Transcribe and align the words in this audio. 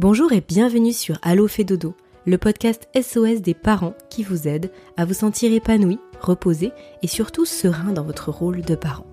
Bonjour 0.00 0.32
et 0.32 0.40
bienvenue 0.40 0.94
sur 0.94 1.18
Allo 1.20 1.46
fait 1.46 1.62
dodo, 1.62 1.94
le 2.24 2.38
podcast 2.38 2.88
SOS 2.98 3.42
des 3.42 3.52
parents 3.52 3.92
qui 4.08 4.22
vous 4.22 4.48
aide 4.48 4.70
à 4.96 5.04
vous 5.04 5.12
sentir 5.12 5.52
épanoui, 5.52 5.98
reposé 6.22 6.72
et 7.02 7.06
surtout 7.06 7.44
serein 7.44 7.92
dans 7.92 8.02
votre 8.02 8.30
rôle 8.30 8.62
de 8.62 8.74
parent. 8.74 9.04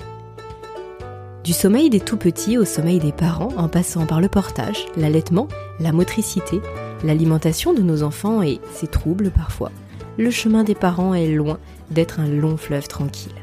Du 1.43 1.51
sommeil 1.51 1.89
des 1.89 1.99
tout 1.99 2.15
petits 2.15 2.57
au 2.57 2.63
sommeil 2.63 2.99
des 2.99 3.11
parents 3.11 3.51
en 3.57 3.67
passant 3.67 4.05
par 4.05 4.21
le 4.21 4.29
portage, 4.29 4.85
l'allaitement, 4.95 5.49
la 5.81 5.91
motricité, 5.91 6.61
l'alimentation 7.03 7.73
de 7.73 7.81
nos 7.81 8.01
enfants 8.01 8.41
et 8.41 8.61
ses 8.71 8.87
troubles 8.87 9.31
parfois, 9.31 9.73
le 10.17 10.31
chemin 10.31 10.63
des 10.63 10.73
parents 10.73 11.13
est 11.13 11.27
loin 11.27 11.59
d'être 11.91 12.21
un 12.21 12.29
long 12.29 12.55
fleuve 12.55 12.87
tranquille. 12.87 13.35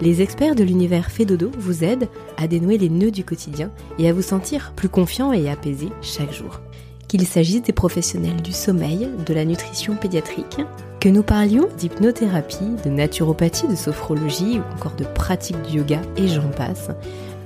Les 0.00 0.22
experts 0.22 0.54
de 0.54 0.64
l'univers 0.64 1.10
Fédodo 1.10 1.50
vous 1.58 1.84
aident 1.84 2.08
à 2.38 2.46
dénouer 2.46 2.78
les 2.78 2.88
nœuds 2.88 3.10
du 3.10 3.22
quotidien 3.22 3.70
et 3.98 4.08
à 4.08 4.14
vous 4.14 4.22
sentir 4.22 4.72
plus 4.74 4.88
confiant 4.88 5.32
et 5.32 5.50
apaisé 5.50 5.90
chaque 6.00 6.32
jour. 6.32 6.60
Qu'il 7.06 7.26
s'agisse 7.26 7.62
des 7.62 7.74
professionnels 7.74 8.40
du 8.40 8.52
sommeil, 8.52 9.10
de 9.26 9.34
la 9.34 9.44
nutrition 9.44 9.96
pédiatrique, 9.96 10.60
que 11.00 11.10
nous 11.10 11.22
parlions 11.22 11.68
d'hypnothérapie, 11.76 12.76
de 12.82 12.88
naturopathie, 12.88 13.68
de 13.68 13.74
sophrologie 13.74 14.58
ou 14.58 14.74
encore 14.74 14.96
de 14.96 15.04
pratiques 15.04 15.60
du 15.62 15.78
yoga 15.78 16.00
et 16.16 16.28
j'en 16.28 16.48
passe, 16.48 16.90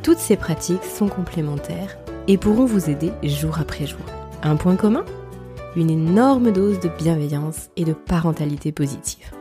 toutes 0.05 0.19
ces 0.19 0.37
pratiques 0.37 0.85
sont 0.85 1.09
complémentaires 1.09 1.97
et 2.29 2.39
pourront 2.39 2.67
vous 2.67 2.89
aider 2.89 3.11
jour 3.25 3.59
après 3.59 3.87
jour. 3.87 4.05
Un 4.45 4.55
point 4.55 4.77
commun? 4.77 5.05
Une 5.75 5.91
énorme 5.91 6.53
dose 6.53 6.79
de 6.79 6.91
bienveillance 6.99 7.71
et 7.77 7.85
de 7.85 7.95
parentalité 7.95 8.71
positive. 8.71 9.33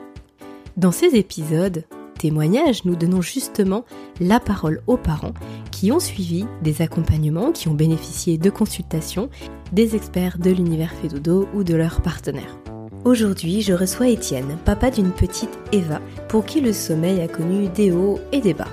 Dans 0.77 0.91
ces 0.91 1.15
épisodes, 1.15 1.83
témoignages, 2.13 2.85
nous 2.85 2.95
donnons 2.95 3.21
justement 3.21 3.85
la 4.19 4.39
parole 4.39 4.81
aux 4.87 4.97
parents 4.97 5.33
qui 5.71 5.91
ont 5.91 5.99
suivi 5.99 6.45
des 6.61 6.81
accompagnements, 6.81 7.51
qui 7.51 7.67
ont 7.67 7.73
bénéficié 7.73 8.37
de 8.37 8.49
consultations 8.49 9.29
des 9.71 9.95
experts 9.95 10.37
de 10.37 10.51
l'univers 10.51 10.93
Fédodo 10.93 11.47
ou 11.53 11.63
de 11.63 11.75
leurs 11.75 12.01
partenaires. 12.01 12.57
Aujourd'hui, 13.05 13.61
je 13.61 13.73
reçois 13.73 14.07
Étienne, 14.07 14.57
papa 14.63 14.89
d'une 14.89 15.11
petite 15.11 15.59
Eva, 15.73 15.99
pour 16.29 16.45
qui 16.45 16.61
le 16.61 16.71
sommeil 16.71 17.19
a 17.19 17.27
connu 17.27 17.67
des 17.67 17.91
hauts 17.91 18.19
et 18.31 18.39
des 18.39 18.53
bas, 18.53 18.69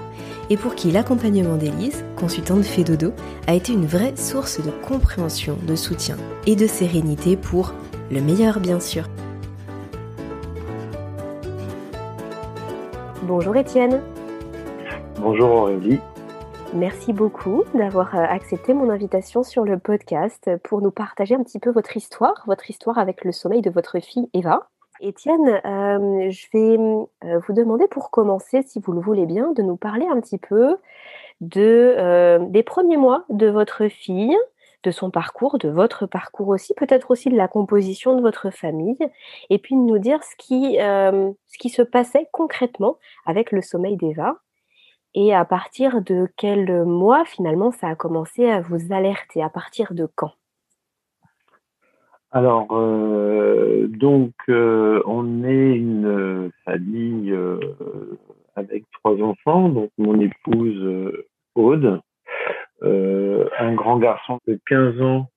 et 0.50 0.56
pour 0.56 0.76
qui 0.76 0.92
l'accompagnement 0.92 1.56
d'Élise, 1.56 2.04
consultante 2.16 2.64
Fédodo, 2.64 3.12
a 3.48 3.54
été 3.54 3.72
une 3.72 3.86
vraie 3.86 4.16
source 4.16 4.60
de 4.60 4.70
compréhension, 4.86 5.58
de 5.66 5.74
soutien 5.74 6.16
et 6.46 6.54
de 6.54 6.68
sérénité 6.68 7.36
pour 7.36 7.74
le 8.10 8.20
meilleur 8.20 8.60
bien 8.60 8.78
sûr. 8.78 9.08
Bonjour 13.30 13.54
Étienne. 13.54 14.02
Bonjour 15.20 15.52
Aurélie. 15.52 16.00
Merci 16.74 17.12
beaucoup 17.12 17.62
d'avoir 17.74 18.16
euh, 18.16 18.24
accepté 18.28 18.74
mon 18.74 18.90
invitation 18.90 19.44
sur 19.44 19.64
le 19.64 19.78
podcast 19.78 20.50
pour 20.64 20.82
nous 20.82 20.90
partager 20.90 21.36
un 21.36 21.44
petit 21.44 21.60
peu 21.60 21.70
votre 21.70 21.96
histoire, 21.96 22.42
votre 22.48 22.68
histoire 22.68 22.98
avec 22.98 23.24
le 23.24 23.30
sommeil 23.30 23.62
de 23.62 23.70
votre 23.70 24.00
fille 24.00 24.28
Eva. 24.34 24.68
Étienne, 24.98 25.60
euh, 25.64 26.28
je 26.28 26.46
vais 26.52 26.76
euh, 26.76 27.38
vous 27.46 27.52
demander 27.52 27.86
pour 27.86 28.10
commencer, 28.10 28.64
si 28.66 28.80
vous 28.80 28.90
le 28.90 29.00
voulez 29.00 29.26
bien, 29.26 29.52
de 29.52 29.62
nous 29.62 29.76
parler 29.76 30.08
un 30.10 30.20
petit 30.20 30.38
peu 30.38 30.76
de, 31.40 32.40
des 32.48 32.64
premiers 32.64 32.96
mois 32.96 33.26
de 33.28 33.46
votre 33.46 33.86
fille, 33.86 34.36
de 34.82 34.90
son 34.90 35.10
parcours, 35.10 35.58
de 35.58 35.68
votre 35.68 36.06
parcours 36.06 36.48
aussi, 36.48 36.74
peut-être 36.74 37.10
aussi 37.10 37.28
de 37.28 37.36
la 37.36 37.48
composition 37.48 38.16
de 38.16 38.22
votre 38.22 38.50
famille, 38.50 38.98
et 39.50 39.58
puis 39.58 39.74
de 39.74 39.80
nous 39.80 39.98
dire 39.98 40.22
ce 40.22 40.36
qui, 40.36 40.80
euh, 40.80 41.30
ce 41.46 41.58
qui 41.58 41.68
se 41.68 41.82
passait 41.82 42.28
concrètement 42.32 42.98
avec 43.26 43.52
le 43.52 43.62
sommeil 43.62 43.96
d'Eva, 43.96 44.36
et 45.14 45.34
à 45.34 45.44
partir 45.44 46.02
de 46.02 46.28
quel 46.36 46.84
mois 46.84 47.24
finalement 47.24 47.72
ça 47.72 47.88
a 47.88 47.94
commencé 47.94 48.48
à 48.48 48.60
vous 48.60 48.92
alerter, 48.92 49.42
à 49.42 49.50
partir 49.50 49.92
de 49.92 50.08
quand? 50.14 50.32
Alors, 52.32 52.68
euh, 52.70 53.88
donc, 53.88 54.32
euh, 54.48 55.02
on 55.04 55.42
est 55.42 55.74
une 55.74 56.52
famille 56.64 57.34
avec 58.54 58.84
trois 58.92 59.20
enfants. 59.20 59.68
Donc, 59.68 59.90
mon 59.98 60.20
épouse 60.20 61.12
Aude, 61.56 62.00
un 62.82 63.74
grand 63.74 63.98
garçon 63.98 64.38
de 64.46 64.58
15 64.66 65.00
ans, 65.02 65.28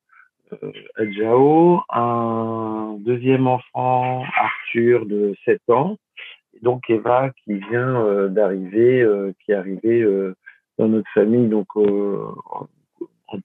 euh, 0.63 0.71
Adjao, 0.95 1.81
un 1.89 2.97
deuxième 2.99 3.47
enfant, 3.47 4.23
Arthur, 4.35 5.05
de 5.05 5.35
7 5.45 5.61
ans, 5.69 5.97
et 6.53 6.59
donc 6.61 6.89
Eva 6.89 7.31
qui 7.43 7.55
vient 7.55 8.05
euh, 8.05 8.27
d'arriver, 8.27 9.01
euh, 9.01 9.33
qui 9.39 9.51
est 9.51 9.55
arrivée 9.55 10.05
dans 10.77 10.87
notre 10.87 11.09
famille 11.13 11.47
donc 11.47 11.75
en 11.75 12.67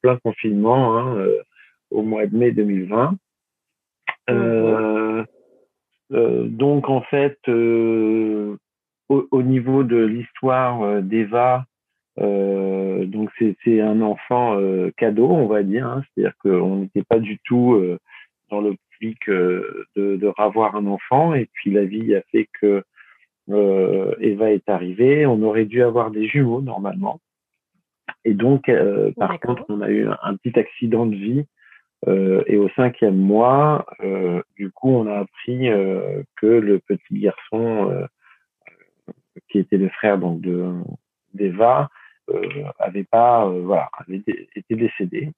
plein 0.01 0.17
confinement 0.17 0.97
hein, 0.97 1.25
au 1.91 2.01
mois 2.01 2.25
de 2.27 2.35
mai 2.35 2.51
2020. 2.51 3.15
Euh, 4.29 5.25
donc 6.11 6.89
en 6.89 7.01
fait, 7.01 7.37
au, 7.47 9.43
niveau 9.43 9.83
de 9.83 9.97
l'histoire 9.97 11.01
d'Eva, 11.01 11.65
euh, 12.19 13.05
donc 13.05 13.29
c'est 13.63 13.81
un 13.81 14.01
enfant 14.01 14.59
euh, 14.59 14.91
cadeau, 14.97 15.29
on 15.29 15.47
va 15.47 15.63
dire. 15.63 15.87
Hein. 15.87 16.03
C'est-à-dire 16.13 16.35
qu'on 16.39 16.77
n'était 16.77 17.03
pas 17.03 17.19
du 17.19 17.39
tout 17.45 17.73
euh, 17.73 17.99
dans 18.49 18.61
l'optique 18.61 19.29
de, 19.29 19.85
de 19.95 20.27
ravoir 20.27 20.75
un 20.75 20.85
enfant. 20.87 21.33
Et 21.33 21.47
puis 21.53 21.71
la 21.71 21.85
vie 21.85 22.15
a 22.15 22.21
fait 22.31 22.47
que 22.59 22.83
Eva 23.47 24.51
est 24.51 24.67
arrivée. 24.69 25.25
On 25.25 25.41
aurait 25.43 25.65
dû 25.65 25.81
avoir 25.81 26.11
des 26.11 26.27
jumeaux 26.27 26.61
normalement. 26.61 27.19
Et 28.25 28.33
donc, 28.33 28.69
par 29.17 29.39
contre, 29.39 29.63
on 29.69 29.81
a 29.81 29.89
eu 29.89 30.07
un, 30.21 30.35
petit 30.35 30.59
accident 30.59 31.05
de 31.05 31.15
vie. 31.15 31.45
et 32.07 32.57
au 32.57 32.69
cinquième 32.75 33.15
mois, 33.15 33.85
du 34.57 34.69
coup, 34.71 34.89
on 34.89 35.07
a 35.07 35.19
appris 35.19 35.69
que 36.35 36.45
le 36.45 36.79
petit 36.79 37.19
garçon, 37.19 38.07
qui 39.49 39.59
était 39.59 39.77
le 39.77 39.89
frère 39.89 40.17
donc 40.17 40.41
de 40.41 40.73
d'Eva, 41.33 41.89
avait 42.79 43.03
pas, 43.03 43.45
euh, 43.47 43.61
voilà, 43.63 43.89
avait 43.99 44.17
été 44.55 44.75
décédé. 44.75 45.31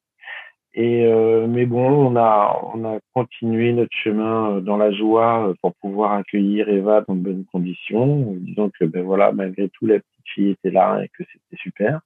Et 0.73 1.05
euh, 1.05 1.47
mais 1.47 1.65
bon, 1.65 1.85
on 1.85 2.15
a 2.15 2.57
on 2.73 2.85
a 2.85 2.99
continué 3.13 3.73
notre 3.73 3.93
chemin 3.93 4.61
dans 4.61 4.77
la 4.77 4.91
joie 4.91 5.53
pour 5.61 5.75
pouvoir 5.75 6.13
accueillir 6.13 6.69
Eva 6.69 7.01
dans 7.01 7.15
de 7.15 7.19
bonnes 7.19 7.45
conditions, 7.51 8.35
disons 8.39 8.69
que 8.69 8.85
ben 8.85 9.03
voilà, 9.03 9.33
malgré 9.33 9.67
tout 9.67 9.85
la 9.85 9.95
petite 9.95 10.27
fille 10.33 10.51
était 10.51 10.71
là 10.71 11.03
et 11.03 11.09
que 11.09 11.23
c'était 11.25 11.61
super. 11.61 11.99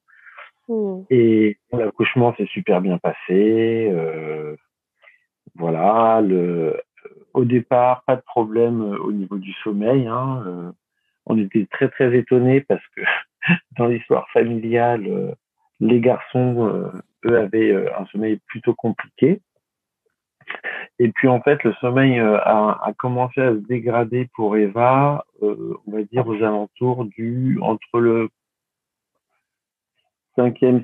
Mmh. 0.68 1.02
Et 1.12 1.58
l'accouchement 1.74 2.34
s'est 2.38 2.48
super 2.48 2.82
bien 2.82 2.98
passé. 2.98 3.88
Euh, 3.92 4.56
voilà, 5.54 6.22
le 6.22 6.82
au 7.36 7.46
départ 7.46 8.04
pas 8.08 8.16
de 8.16 8.24
problème 8.24 8.82
au 8.82 9.12
niveau 9.12 9.38
du 9.38 9.54
sommeil. 9.64 10.08
Hein, 10.08 10.74
on 11.28 11.38
était 11.38 11.68
très 11.70 11.90
très 11.90 12.18
étonnés 12.18 12.62
parce 12.62 12.86
que 12.96 13.02
dans 13.78 13.88
l'histoire 13.88 14.30
familiale, 14.32 15.06
euh, 15.08 15.32
les 15.80 16.00
garçons, 16.00 16.68
euh, 16.68 16.92
eux, 17.26 17.38
avaient 17.38 17.72
euh, 17.72 17.90
un 17.98 18.06
sommeil 18.08 18.40
plutôt 18.48 18.74
compliqué. 18.74 19.42
Et 21.00 21.10
puis 21.10 21.28
en 21.28 21.42
fait, 21.42 21.64
le 21.64 21.74
sommeil 21.82 22.20
a, 22.20 22.94
commencé 23.00 23.42
à 23.42 23.52
se 23.52 23.68
dégrader 23.68 24.30
pour 24.36 24.56
Eva, 24.56 25.26
on 25.42 25.80
va 25.88 26.04
dire 26.04 26.28
aux 26.28 26.36
alentours 26.36 27.04
du 27.06 27.58
entre 27.62 28.00
le 28.00 28.30
cinquième, 30.36 30.84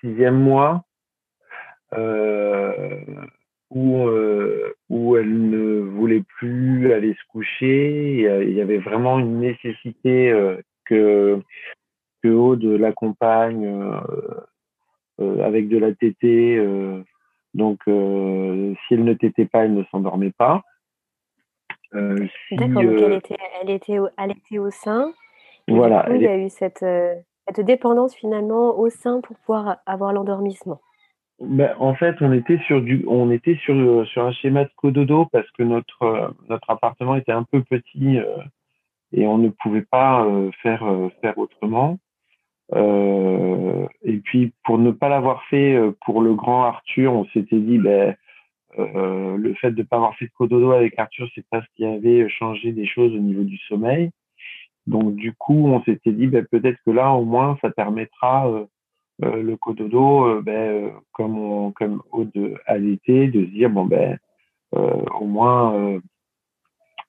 sixième 0.00 0.40
mois, 0.40 0.82
où 3.70 4.08
où 4.88 5.16
elle 5.16 5.50
ne 5.50 5.80
voulait 5.80 6.24
plus 6.38 6.92
aller 6.94 7.12
se 7.12 7.26
coucher. 7.28 8.46
Il 8.48 8.54
y 8.54 8.62
avait 8.62 8.78
vraiment 8.78 9.18
une 9.18 9.40
nécessité 9.40 10.32
que 10.86 11.42
haut 12.24 12.56
de 12.56 12.74
l'accompagne 12.74 13.66
euh, 13.66 14.00
euh, 15.20 15.44
avec 15.44 15.68
de 15.68 15.78
la 15.78 15.92
tétée. 15.94 16.56
Euh, 16.56 17.02
donc, 17.54 17.80
si 17.84 18.94
elle 18.94 19.04
ne 19.04 19.14
tétait 19.14 19.46
pas, 19.46 19.64
elle 19.64 19.74
ne 19.74 19.84
s'endormait 19.84 20.32
pas. 20.32 20.62
D'accord, 21.92 22.82
donc 22.82 23.00
elle 23.00 23.12
était, 23.14 23.36
elle, 23.62 23.70
était 23.70 23.98
au, 23.98 24.08
elle 24.18 24.32
était 24.32 24.58
au 24.58 24.70
sein. 24.70 25.14
voilà. 25.66 26.06
il 26.10 26.20
y 26.20 26.26
a 26.26 26.36
eu 26.36 26.50
cette, 26.50 26.84
cette 27.46 27.64
dépendance 27.64 28.14
finalement 28.14 28.78
au 28.78 28.90
sein 28.90 29.22
pour 29.22 29.36
pouvoir 29.38 29.78
avoir 29.86 30.12
l'endormissement. 30.12 30.80
Ben, 31.40 31.74
en 31.78 31.94
fait, 31.94 32.16
on 32.20 32.32
était 32.32 32.58
sur 32.66 32.82
du, 32.82 33.04
on 33.08 33.30
était 33.30 33.56
sur 33.56 34.06
sur 34.06 34.26
un 34.26 34.32
schéma 34.32 34.64
de 34.64 34.70
cododo 34.76 35.26
parce 35.32 35.50
que 35.52 35.62
notre 35.62 36.34
notre 36.50 36.68
appartement 36.68 37.14
était 37.14 37.32
un 37.32 37.44
peu 37.44 37.62
petit 37.62 38.18
et 39.12 39.26
on 39.26 39.38
ne 39.38 39.48
pouvait 39.48 39.86
pas 39.90 40.26
faire 40.62 40.84
faire 41.22 41.38
autrement. 41.38 41.98
Euh, 42.74 43.86
et 44.02 44.18
puis 44.18 44.52
pour 44.64 44.78
ne 44.78 44.90
pas 44.90 45.08
l'avoir 45.08 45.44
fait 45.44 45.74
euh, 45.74 45.92
pour 46.04 46.20
le 46.20 46.34
grand 46.34 46.64
Arthur, 46.64 47.12
on 47.12 47.24
s'était 47.26 47.60
dit 47.60 47.78
ben 47.78 48.16
euh, 48.78 49.36
le 49.36 49.54
fait 49.54 49.70
de 49.70 49.78
ne 49.78 49.86
pas 49.86 49.96
avoir 49.96 50.16
fait 50.16 50.26
de 50.26 50.32
cododo 50.36 50.72
avec 50.72 50.98
Arthur, 50.98 51.28
c'est 51.34 51.46
parce 51.50 51.66
qu'il 51.74 51.86
avait 51.86 52.28
changé 52.28 52.72
des 52.72 52.86
choses 52.86 53.12
au 53.14 53.18
niveau 53.18 53.44
du 53.44 53.56
sommeil. 53.68 54.10
Donc 54.86 55.14
du 55.14 55.32
coup, 55.34 55.66
on 55.68 55.82
s'était 55.84 56.12
dit 56.12 56.26
ben, 56.26 56.44
peut-être 56.44 56.78
que 56.84 56.90
là 56.90 57.12
au 57.12 57.24
moins 57.24 57.56
ça 57.62 57.70
permettra 57.70 58.50
le 59.20 59.56
cododo, 59.56 60.42
ben, 60.42 60.92
comme 61.12 61.38
on, 61.38 61.72
comme 61.72 62.02
à 62.66 62.78
l'été, 62.78 63.28
de 63.28 63.46
se 63.46 63.50
dire 63.50 63.70
bon 63.70 63.84
ben 63.86 64.18
au 64.72 65.24
moins 65.26 66.00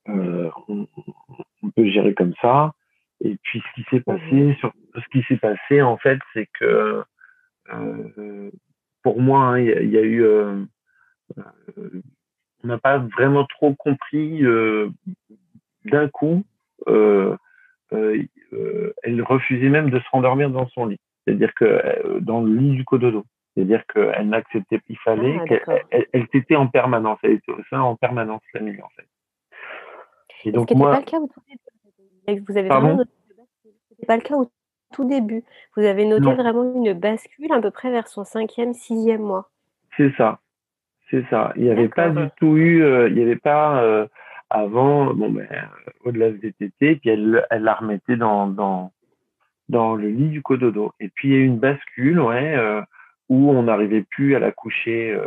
on, 0.08 1.70
peut 1.76 1.90
gérer 1.90 2.14
comme 2.14 2.34
ça. 2.42 2.74
Et 3.22 3.38
puis 3.42 3.62
ce 3.62 3.76
qui 3.76 3.88
s'est 3.90 4.02
passé, 4.02 4.32
mhm. 4.32 4.56
sur, 4.56 4.74
ce 4.96 5.08
qui 5.12 5.24
s'est 5.28 5.38
passé 5.38 5.82
en 5.82 5.98
fait, 5.98 6.20
c'est 6.34 6.48
que 6.60 7.04
euh, 7.74 8.52
pour 9.04 9.22
moi, 9.22 9.42
hein, 9.42 9.60
il 9.60 9.90
y, 9.90 9.98
a 9.98 10.02
eu, 10.02 10.24
euh, 10.24 10.64
euh, 11.38 12.02
on 12.64 12.68
n'a 12.68 12.78
pas 12.78 12.98
vraiment 12.98 13.46
trop 13.46 13.74
compris 13.74 14.42
d'un 15.86 16.10
coup. 16.10 16.44
elle 16.88 17.38
refusait 19.22 19.70
même 19.70 19.90
de 19.90 20.00
se 20.00 20.10
rendormir 20.12 20.50
dans 20.50 20.68
son 20.70 20.88
lit, 20.88 21.00
c'est-à-dire 21.26 21.54
que 21.56 22.20
dans 22.20 22.42
le 22.42 22.54
lit 22.54 22.72
du 22.72 22.86
cododo. 22.86 23.26
C'est-à-dire 23.54 23.86
qu'elle 23.88 24.30
n'acceptait, 24.30 24.82
il 24.88 24.98
fallait 25.00 25.40
ah, 25.42 25.46
qu'elle 25.46 26.06
elle, 26.14 26.28
était 26.32 26.56
en 26.56 26.68
permanence, 26.68 27.18
elle 27.24 27.32
était 27.32 27.52
au 27.52 27.64
sein 27.72 27.82
en 27.82 27.96
permanence 27.96 28.44
la 28.54 28.62
nuit 28.62 28.80
en 28.84 28.90
fait. 28.90 29.08
Et 30.46 30.52
donc 30.52 30.70
moi, 30.76 30.92
pas 30.92 31.00
le 31.00 31.06
cas 31.06 31.18
vous 32.28 32.58
avez 32.58 32.68
Pardon? 32.68 33.04
C'était 33.90 34.06
pas 34.06 34.18
le 34.18 34.22
cas 34.22 34.36
au 34.36 34.50
tout 34.94 35.06
début. 35.06 35.44
Vous 35.76 35.84
avez 35.84 36.06
noté 36.06 36.34
vraiment 36.34 36.74
une 36.76 36.94
bascule 36.94 37.52
à 37.52 37.62
peu 37.62 37.72
près 37.72 37.92
vers 37.92 38.08
son 38.08 38.24
cinquième, 38.24 38.74
sixième 38.74 39.22
mois. 39.22 39.50
C'est 39.96 40.14
ça. 40.18 40.40
C'est 41.10 41.26
ça. 41.30 41.54
Il 41.56 41.64
n'y 41.64 41.72
avait 41.72 41.90
pas 41.90 42.10
du 42.10 42.28
tout 42.38 42.58
eu, 42.58 42.84
euh, 42.84 43.08
il 43.10 43.16
n'y 43.16 43.22
avait 43.22 43.38
pas 43.38 43.82
euh, 43.82 44.08
avant, 44.50 45.14
bon 45.14 45.32
ben, 45.32 45.48
au-delà 46.04 46.32
de 46.32 46.38
VTT, 46.38 46.98
puis 46.98 47.10
elle, 47.10 47.46
elle 47.50 47.64
la 47.64 47.76
remettait 47.76 48.18
dans, 48.18 48.48
dans, 48.48 48.92
dans 49.70 49.96
le 49.96 50.10
lit 50.10 50.30
du 50.30 50.42
cododo. 50.42 50.92
Et 51.00 51.10
puis 51.10 51.30
il 51.30 51.34
y 51.34 51.38
a 51.38 51.40
eu 51.40 51.46
une 51.46 51.60
bascule, 51.60 52.20
ouais, 52.20 52.56
euh, 52.56 52.82
où 53.30 53.50
on 53.52 53.64
n'arrivait 53.64 54.04
plus 54.04 54.36
à 54.36 54.40
la 54.40 54.52
coucher. 54.52 55.18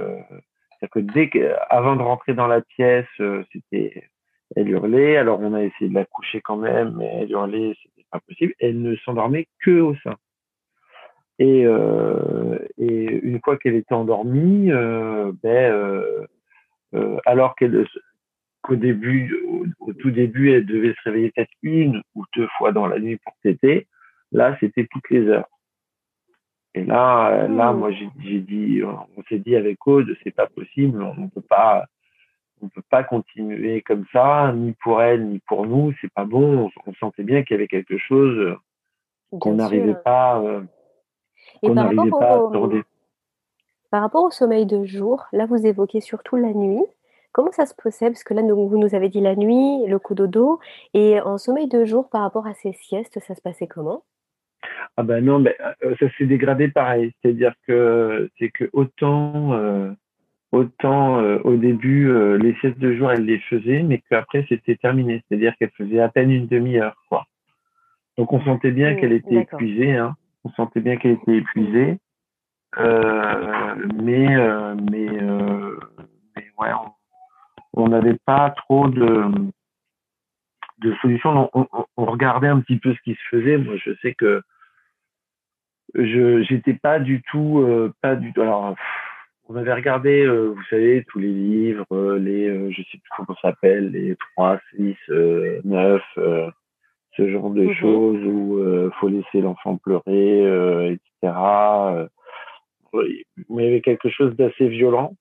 C'est-à-dire 0.78 0.90
que 0.90 1.12
dès 1.12 1.28
que, 1.30 1.54
avant 1.70 1.96
de 1.96 2.02
rentrer 2.02 2.34
dans 2.34 2.46
la 2.46 2.60
pièce, 2.60 3.06
c'était 3.52 4.10
elle 4.56 4.68
hurlait. 4.68 5.16
Alors 5.16 5.40
on 5.40 5.54
a 5.54 5.62
essayé 5.62 5.88
de 5.88 5.94
la 5.94 6.04
coucher 6.04 6.40
quand 6.40 6.56
même, 6.56 6.96
mais 6.98 7.10
elle 7.20 7.30
hurlait, 7.30 7.74
c'était 7.82 8.06
pas 8.10 8.20
possible. 8.20 8.54
Elle 8.58 8.80
ne 8.80 8.96
s'endormait 8.96 9.48
que 9.60 9.80
au 9.80 9.94
sein. 9.96 10.16
Et, 11.40 11.64
euh, 11.64 12.58
et 12.76 13.04
une 13.22 13.40
fois 13.42 13.56
qu'elle 13.56 13.74
était 13.74 13.94
endormie, 13.94 14.70
euh, 14.70 15.32
ben, 15.42 15.72
euh, 16.92 17.16
alors 17.24 17.56
qu'elle 17.56 17.86
qu'au 18.62 18.76
début, 18.76 19.34
au, 19.78 19.92
tout 19.94 20.10
début, 20.10 20.52
elle 20.52 20.66
devait 20.66 20.92
se 20.92 21.00
réveiller 21.04 21.32
peut-être 21.34 21.52
une 21.62 22.02
ou 22.14 22.24
deux 22.36 22.46
fois 22.58 22.72
dans 22.72 22.86
la 22.86 22.98
nuit 22.98 23.16
pour 23.24 23.32
téter. 23.42 23.86
Là, 24.32 24.54
c'était 24.60 24.86
toutes 24.90 25.08
les 25.08 25.28
heures. 25.28 25.48
Et 26.74 26.84
là, 26.84 27.48
là, 27.48 27.72
mmh. 27.72 27.78
moi, 27.78 27.90
j'ai 27.90 28.40
dit, 28.40 28.82
on 28.84 29.22
s'est 29.28 29.38
dit 29.38 29.56
avec 29.56 29.84
Aude, 29.86 30.14
c'est 30.22 30.34
pas 30.34 30.46
possible, 30.46 31.02
on 31.02 31.22
ne 31.22 31.28
peut 31.28 31.40
pas, 31.40 31.86
on 32.62 32.68
peut 32.68 32.82
pas 32.88 33.04
continuer 33.04 33.82
comme 33.82 34.04
ça, 34.12 34.52
ni 34.54 34.72
pour 34.72 35.02
elle, 35.02 35.26
ni 35.26 35.38
pour 35.40 35.66
nous. 35.66 35.92
C'est 36.00 36.12
pas 36.12 36.24
bon. 36.24 36.70
On, 36.86 36.94
sentait 36.94 37.22
bien 37.22 37.42
qu'il 37.42 37.54
y 37.54 37.58
avait 37.58 37.68
quelque 37.68 37.98
chose 37.98 38.36
euh, 39.32 39.38
qu'on 39.38 39.54
n'arrivait 39.54 39.94
pas, 39.94 40.40
euh, 40.40 40.62
qu'on 41.62 41.74
n'arrivait 41.74 42.10
pas 42.10 42.30
à 42.30 42.34
aborder. 42.34 42.82
Par 43.90 44.02
rapport 44.02 44.24
au 44.24 44.30
sommeil 44.30 44.66
de 44.66 44.84
jour, 44.84 45.26
là 45.32 45.46
vous 45.46 45.66
évoquez 45.66 46.00
surtout 46.00 46.36
la 46.36 46.52
nuit. 46.52 46.84
Comment 47.32 47.52
ça 47.52 47.66
se 47.66 47.74
passait 47.74 48.06
Parce 48.10 48.24
que 48.24 48.34
là, 48.34 48.42
vous 48.42 48.76
nous 48.76 48.94
avez 48.94 49.08
dit 49.08 49.20
la 49.20 49.36
nuit, 49.36 49.86
le 49.86 49.98
coup 50.00 50.14
dodo. 50.14 50.58
Et 50.94 51.20
en 51.20 51.38
sommeil 51.38 51.68
de 51.68 51.84
jour, 51.84 52.08
par 52.10 52.22
rapport 52.22 52.46
à 52.46 52.54
ces 52.54 52.72
siestes, 52.72 53.20
ça 53.20 53.36
se 53.36 53.40
passait 53.40 53.68
comment? 53.68 54.02
Ah 54.96 55.04
ben 55.04 55.24
non, 55.24 55.38
ben, 55.40 55.54
euh, 55.84 55.94
ça 56.00 56.06
s'est 56.18 56.26
dégradé 56.26 56.68
pareil. 56.68 57.12
C'est-à-dire 57.22 57.54
que 57.66 58.28
c'est 58.38 58.50
que 58.50 58.68
autant 58.72 59.52
Autant 60.52 61.20
euh, 61.20 61.38
au 61.44 61.54
début, 61.56 62.10
euh, 62.10 62.36
les 62.36 62.54
siestes 62.56 62.78
de 62.78 62.96
jour, 62.96 63.12
elle 63.12 63.24
les 63.24 63.38
faisait, 63.38 63.84
mais 63.84 64.02
qu'après, 64.10 64.44
c'était 64.48 64.74
terminé. 64.74 65.22
C'est-à-dire 65.28 65.54
qu'elle 65.56 65.70
faisait 65.70 66.00
à 66.00 66.08
peine 66.08 66.32
une 66.32 66.48
demi-heure. 66.48 66.96
quoi. 67.08 67.26
Donc 68.18 68.32
on 68.32 68.42
sentait 68.42 68.72
bien 68.72 68.96
qu'elle 68.96 69.12
était 69.12 69.42
épuisée. 69.42 69.96
Hein. 69.96 70.16
On 70.42 70.50
sentait 70.50 70.80
bien 70.80 70.96
qu'elle 70.96 71.12
était 71.12 71.36
épuisée. 71.36 71.98
Euh, 72.78 73.74
mais 74.02 74.26
mais, 74.90 75.08
mais 76.36 76.46
ouais, 76.58 76.70
on 77.72 77.88
n'avait 77.88 78.18
pas 78.24 78.50
trop 78.50 78.88
de, 78.88 79.30
de 80.78 80.94
solutions. 81.00 81.48
On, 81.54 81.68
on, 81.72 81.84
on, 81.96 82.04
regardait 82.06 82.48
un 82.48 82.60
petit 82.60 82.76
peu 82.76 82.92
ce 82.92 83.00
qui 83.02 83.14
se 83.14 83.36
faisait. 83.36 83.56
Moi, 83.56 83.76
je 83.76 83.92
sais 84.02 84.14
que 84.14 84.42
je 85.94 86.42
j'étais 86.42 86.74
pas 86.74 86.98
du 86.98 87.22
tout, 87.22 87.64
pas 88.02 88.16
du 88.16 88.32
tout. 88.32 88.42
Alors 88.42 88.76
on 89.50 89.56
avait 89.56 89.74
regardé, 89.74 90.22
euh, 90.24 90.54
vous 90.54 90.62
savez, 90.70 91.04
tous 91.08 91.18
les 91.18 91.32
livres, 91.32 91.84
euh, 91.92 92.20
les, 92.20 92.48
euh, 92.48 92.70
je 92.70 92.82
sais 92.82 92.98
plus 92.98 93.10
comment 93.16 93.36
ça 93.42 93.50
s'appelle, 93.50 93.90
les 93.90 94.14
3, 94.36 94.60
6, 94.76 94.96
9, 95.64 96.02
ce 97.16 97.28
genre 97.28 97.50
de 97.50 97.64
mhm. 97.64 97.74
choses 97.74 98.24
où 98.24 98.60
il 98.60 98.90
faut 99.00 99.08
laisser 99.08 99.40
l'enfant 99.40 99.76
pleurer, 99.76 100.92
etc. 100.92 101.34
il 102.94 103.24
y 103.50 103.66
avait 103.66 103.80
quelque 103.80 104.08
chose 104.08 104.36
d'assez 104.36 104.68
violent 104.68 105.14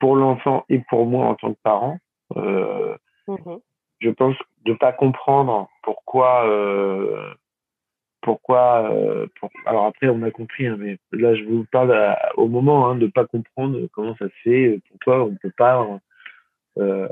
pour 0.00 0.16
l'enfant 0.16 0.64
et 0.68 0.80
pour 0.90 1.06
moi 1.06 1.26
en 1.26 1.36
tant 1.36 1.54
que 1.54 1.60
parent. 1.62 1.98
Mhm. 2.34 3.60
Je 4.00 4.10
pense 4.10 4.36
de 4.64 4.72
pas 4.72 4.92
comprendre 4.92 5.68
pourquoi 5.84 6.44
pourquoi 8.26 8.90
euh, 8.92 9.28
alors 9.66 9.86
après 9.86 10.08
on 10.08 10.20
a 10.22 10.32
compris 10.32 10.66
hein, 10.66 10.76
mais 10.76 10.98
là 11.12 11.36
je 11.36 11.44
vous 11.44 11.64
parle 11.70 12.16
au 12.36 12.48
moment 12.48 12.88
hein, 12.88 12.96
de 12.96 13.06
pas 13.06 13.24
comprendre 13.24 13.78
comment 13.92 14.16
ça 14.16 14.24
se 14.24 14.34
fait 14.42 14.80
pourquoi 14.90 15.22
on 15.22 15.36
peut 15.36 15.52
pas 15.56 15.86
euh, 16.80 17.06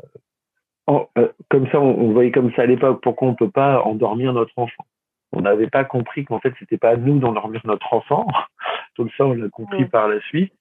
euh, 0.90 1.28
comme 1.49 1.69
ça 1.70 1.78
on, 1.78 2.11
voyait 2.11 2.32
comme 2.32 2.52
ça 2.55 2.62
à 2.62 2.66
l'époque 2.66 3.00
pourquoi 3.00 3.28
on 3.28 3.37
peut 3.37 3.49
pas 3.49 3.81
endormir 3.82 4.32
notre 4.32 4.58
enfant. 4.58 4.84
On 5.31 5.43
n'avait 5.43 5.70
pas 5.70 5.84
compris 5.84 6.25
qu'en 6.25 6.40
fait 6.40 6.52
c'était 6.58 6.78
pas 6.78 6.90
à 6.90 6.96
nous 6.96 7.20
d'endormir 7.20 7.60
notre 7.64 7.94
enfant. 7.94 8.26
Donc 8.99 9.12
ça 9.17 9.25
on 9.25 9.34
l'a 9.34 9.49
compris 9.50 9.84
par 9.84 10.08
la 10.08 10.20
suite. 10.22 10.52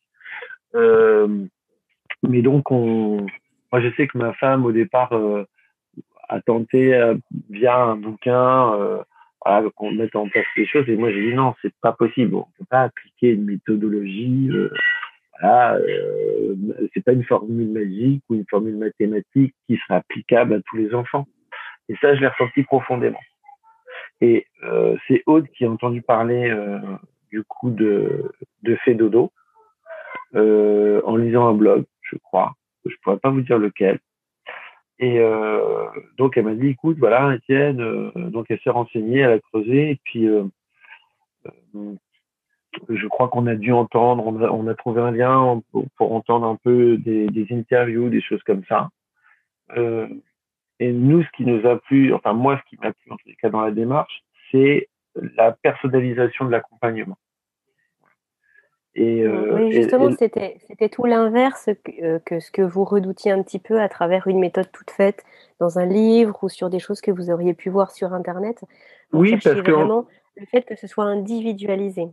Mais 0.75 2.43
donc 2.43 2.69
on 2.69 3.25
moi 3.71 3.81
je 3.81 3.89
sais 3.97 4.05
que 4.05 4.19
ma 4.19 4.33
femme 4.33 4.65
au 4.65 4.71
départ 4.71 5.13
a 6.29 6.41
tenté 6.41 7.13
via 7.49 7.75
un 7.75 7.95
bouquin 7.95 9.03
voilà, 9.45 9.69
qu'on 9.75 9.91
mette 9.91 10.15
en 10.15 10.27
place 10.27 10.45
les 10.55 10.65
choses. 10.65 10.87
Et 10.87 10.95
moi, 10.95 11.11
j'ai 11.11 11.29
dit 11.29 11.35
non, 11.35 11.53
c'est 11.61 11.73
pas 11.81 11.93
possible. 11.93 12.35
On 12.35 12.47
peut 12.57 12.65
pas 12.69 12.83
appliquer 12.83 13.31
une 13.31 13.45
méthodologie. 13.45 14.49
Euh, 14.51 14.69
voilà, 15.39 15.75
euh, 15.75 16.55
c'est 16.93 17.03
pas 17.03 17.13
une 17.13 17.23
formule 17.23 17.69
magique 17.69 18.23
ou 18.29 18.35
une 18.35 18.45
formule 18.49 18.77
mathématique 18.77 19.53
qui 19.67 19.77
sera 19.77 19.97
applicable 19.97 20.53
à 20.53 20.61
tous 20.65 20.77
les 20.77 20.93
enfants. 20.93 21.27
Et 21.89 21.95
ça, 22.01 22.15
je 22.15 22.21
l'ai 22.21 22.27
ressenti 22.27 22.63
profondément. 22.63 23.19
Et 24.21 24.47
euh, 24.63 24.95
c'est 25.07 25.23
Aude 25.25 25.47
qui 25.49 25.65
a 25.65 25.71
entendu 25.71 26.01
parler 26.01 26.49
euh, 26.49 26.79
du 27.29 27.43
coup 27.43 27.71
de, 27.71 28.31
de 28.61 28.75
fait 28.77 28.95
dodo 28.95 29.31
euh, 30.35 31.01
en 31.05 31.17
lisant 31.17 31.47
un 31.47 31.53
blog, 31.53 31.83
je 32.01 32.15
crois. 32.17 32.53
Je 32.85 32.95
pourrais 33.01 33.17
pas 33.17 33.29
vous 33.29 33.41
dire 33.41 33.57
lequel. 33.57 33.99
Et 34.99 35.19
euh, 35.19 35.87
donc 36.17 36.37
elle 36.37 36.45
m'a 36.45 36.53
dit, 36.53 36.67
écoute, 36.67 36.97
voilà, 36.99 37.35
Étienne, 37.35 37.81
euh, 37.81 38.11
donc 38.15 38.45
elle 38.49 38.59
s'est 38.59 38.69
renseignée, 38.69 39.19
elle 39.19 39.31
a 39.31 39.39
creusé, 39.39 39.91
et 39.91 39.99
puis 40.03 40.27
euh, 40.27 40.43
je 42.89 43.07
crois 43.07 43.27
qu'on 43.27 43.47
a 43.47 43.55
dû 43.55 43.71
entendre, 43.71 44.25
on 44.25 44.67
a, 44.67 44.75
trouvé 44.75 45.01
un 45.01 45.11
lien 45.11 45.61
pour, 45.71 46.13
entendre 46.13 46.45
un 46.47 46.55
peu 46.55 46.97
des, 46.97 47.47
interviews, 47.51 48.09
des 48.09 48.21
choses 48.21 48.43
comme 48.43 48.63
ça. 48.65 48.89
et 49.75 50.91
nous, 50.91 51.23
ce 51.23 51.29
qui 51.35 51.45
nous 51.45 51.67
a 51.67 51.79
plu, 51.79 52.13
enfin 52.13 52.33
moi, 52.33 52.59
ce 52.63 52.69
qui 52.69 52.81
m'a 52.81 52.93
plu 52.93 53.11
en 53.11 53.17
tout 53.17 53.29
cas 53.41 53.49
dans 53.49 53.61
la 53.61 53.71
démarche, 53.71 54.23
c'est 54.51 54.89
la 55.37 55.51
personnalisation 55.51 56.45
de 56.45 56.51
l'accompagnement. 56.51 57.17
Et, 58.95 59.23
euh, 59.23 59.55
oui, 59.55 59.71
justement, 59.71 60.11
c'était 60.11 60.57
c'était 60.67 60.89
tout 60.89 61.05
l'inverse 61.05 61.67
euh, 62.01 62.19
que, 62.19 62.39
ce 62.39 62.51
que 62.51 62.61
vous 62.61 62.83
redoutiez 62.83 63.31
un 63.31 63.41
petit 63.41 63.57
peu 63.57 63.81
à 63.81 63.89
travers 63.89 64.27
une 64.27 64.39
méthode 64.39 64.71
toute 64.71 64.91
faite 64.91 65.23
dans 65.59 65.79
un 65.79 65.85
livre 65.85 66.37
ou 66.43 66.49
sur 66.49 66.69
des 66.69 66.79
choses 66.79 67.01
que 67.01 67.09
vous 67.09 67.31
auriez 67.31 67.55
pu 67.55 67.69
voir 67.69 67.89
sur 67.89 68.13
Internet. 68.13 68.63
oui, 69.11 69.31
parce 69.43 69.61
que 69.61 69.71
vraiment 69.71 70.05
le 70.35 70.45
fait 70.45 70.61
que 70.61 70.75
ce 70.75 70.85
soit 70.87 71.05
individualisé. 71.05 72.07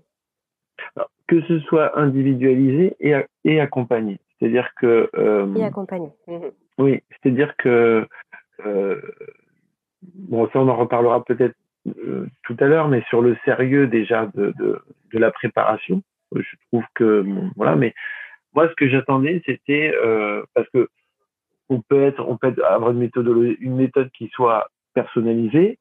Que 1.28 1.42
ce 1.42 1.60
soit 1.60 1.98
individualisé 1.98 2.96
et, 3.00 3.14
et 3.44 3.60
accompagné. 3.60 4.18
C'est-à-dire 4.38 4.70
que. 4.80 5.10
Euh, 5.14 5.54
et 5.56 5.64
accompagné. 5.64 6.08
Mmh 6.26 6.38
oui, 6.78 7.02
c'est-à-dire 7.10 7.54
que. 7.58 8.08
bon, 10.02 10.48
ça, 10.50 10.60
on 10.60 10.68
en 10.68 10.76
reparlera 10.76 11.22
peut-être 11.26 11.54
tout 11.84 12.56
à 12.58 12.64
l'heure, 12.64 12.88
mais 12.88 13.02
sur 13.10 13.20
le 13.20 13.36
sérieux 13.44 13.86
déjà 13.86 14.30
de, 14.34 14.54
de, 14.58 14.80
de 15.12 15.18
la 15.18 15.30
préparation 15.30 16.02
je 16.34 16.56
trouve 16.68 16.84
que 16.94 17.24
voilà, 17.56 17.76
mais 17.76 17.94
moi 18.54 18.68
ce 18.68 18.74
que 18.74 18.88
j'attendais 18.88 19.42
c'était 19.46 19.92
euh, 19.94 20.42
parce 20.54 20.68
que 20.70 20.88
on 21.70 21.80
peut 21.80 22.02
être, 22.02 22.22
on 22.28 22.36
peut 22.36 22.52
avoir 22.68 22.90
une 22.90 22.98
méthode, 22.98 23.28
une 23.60 23.76
méthode 23.76 24.10
qui 24.10 24.28
soit 24.34 24.68
personnalisée, 24.92 25.78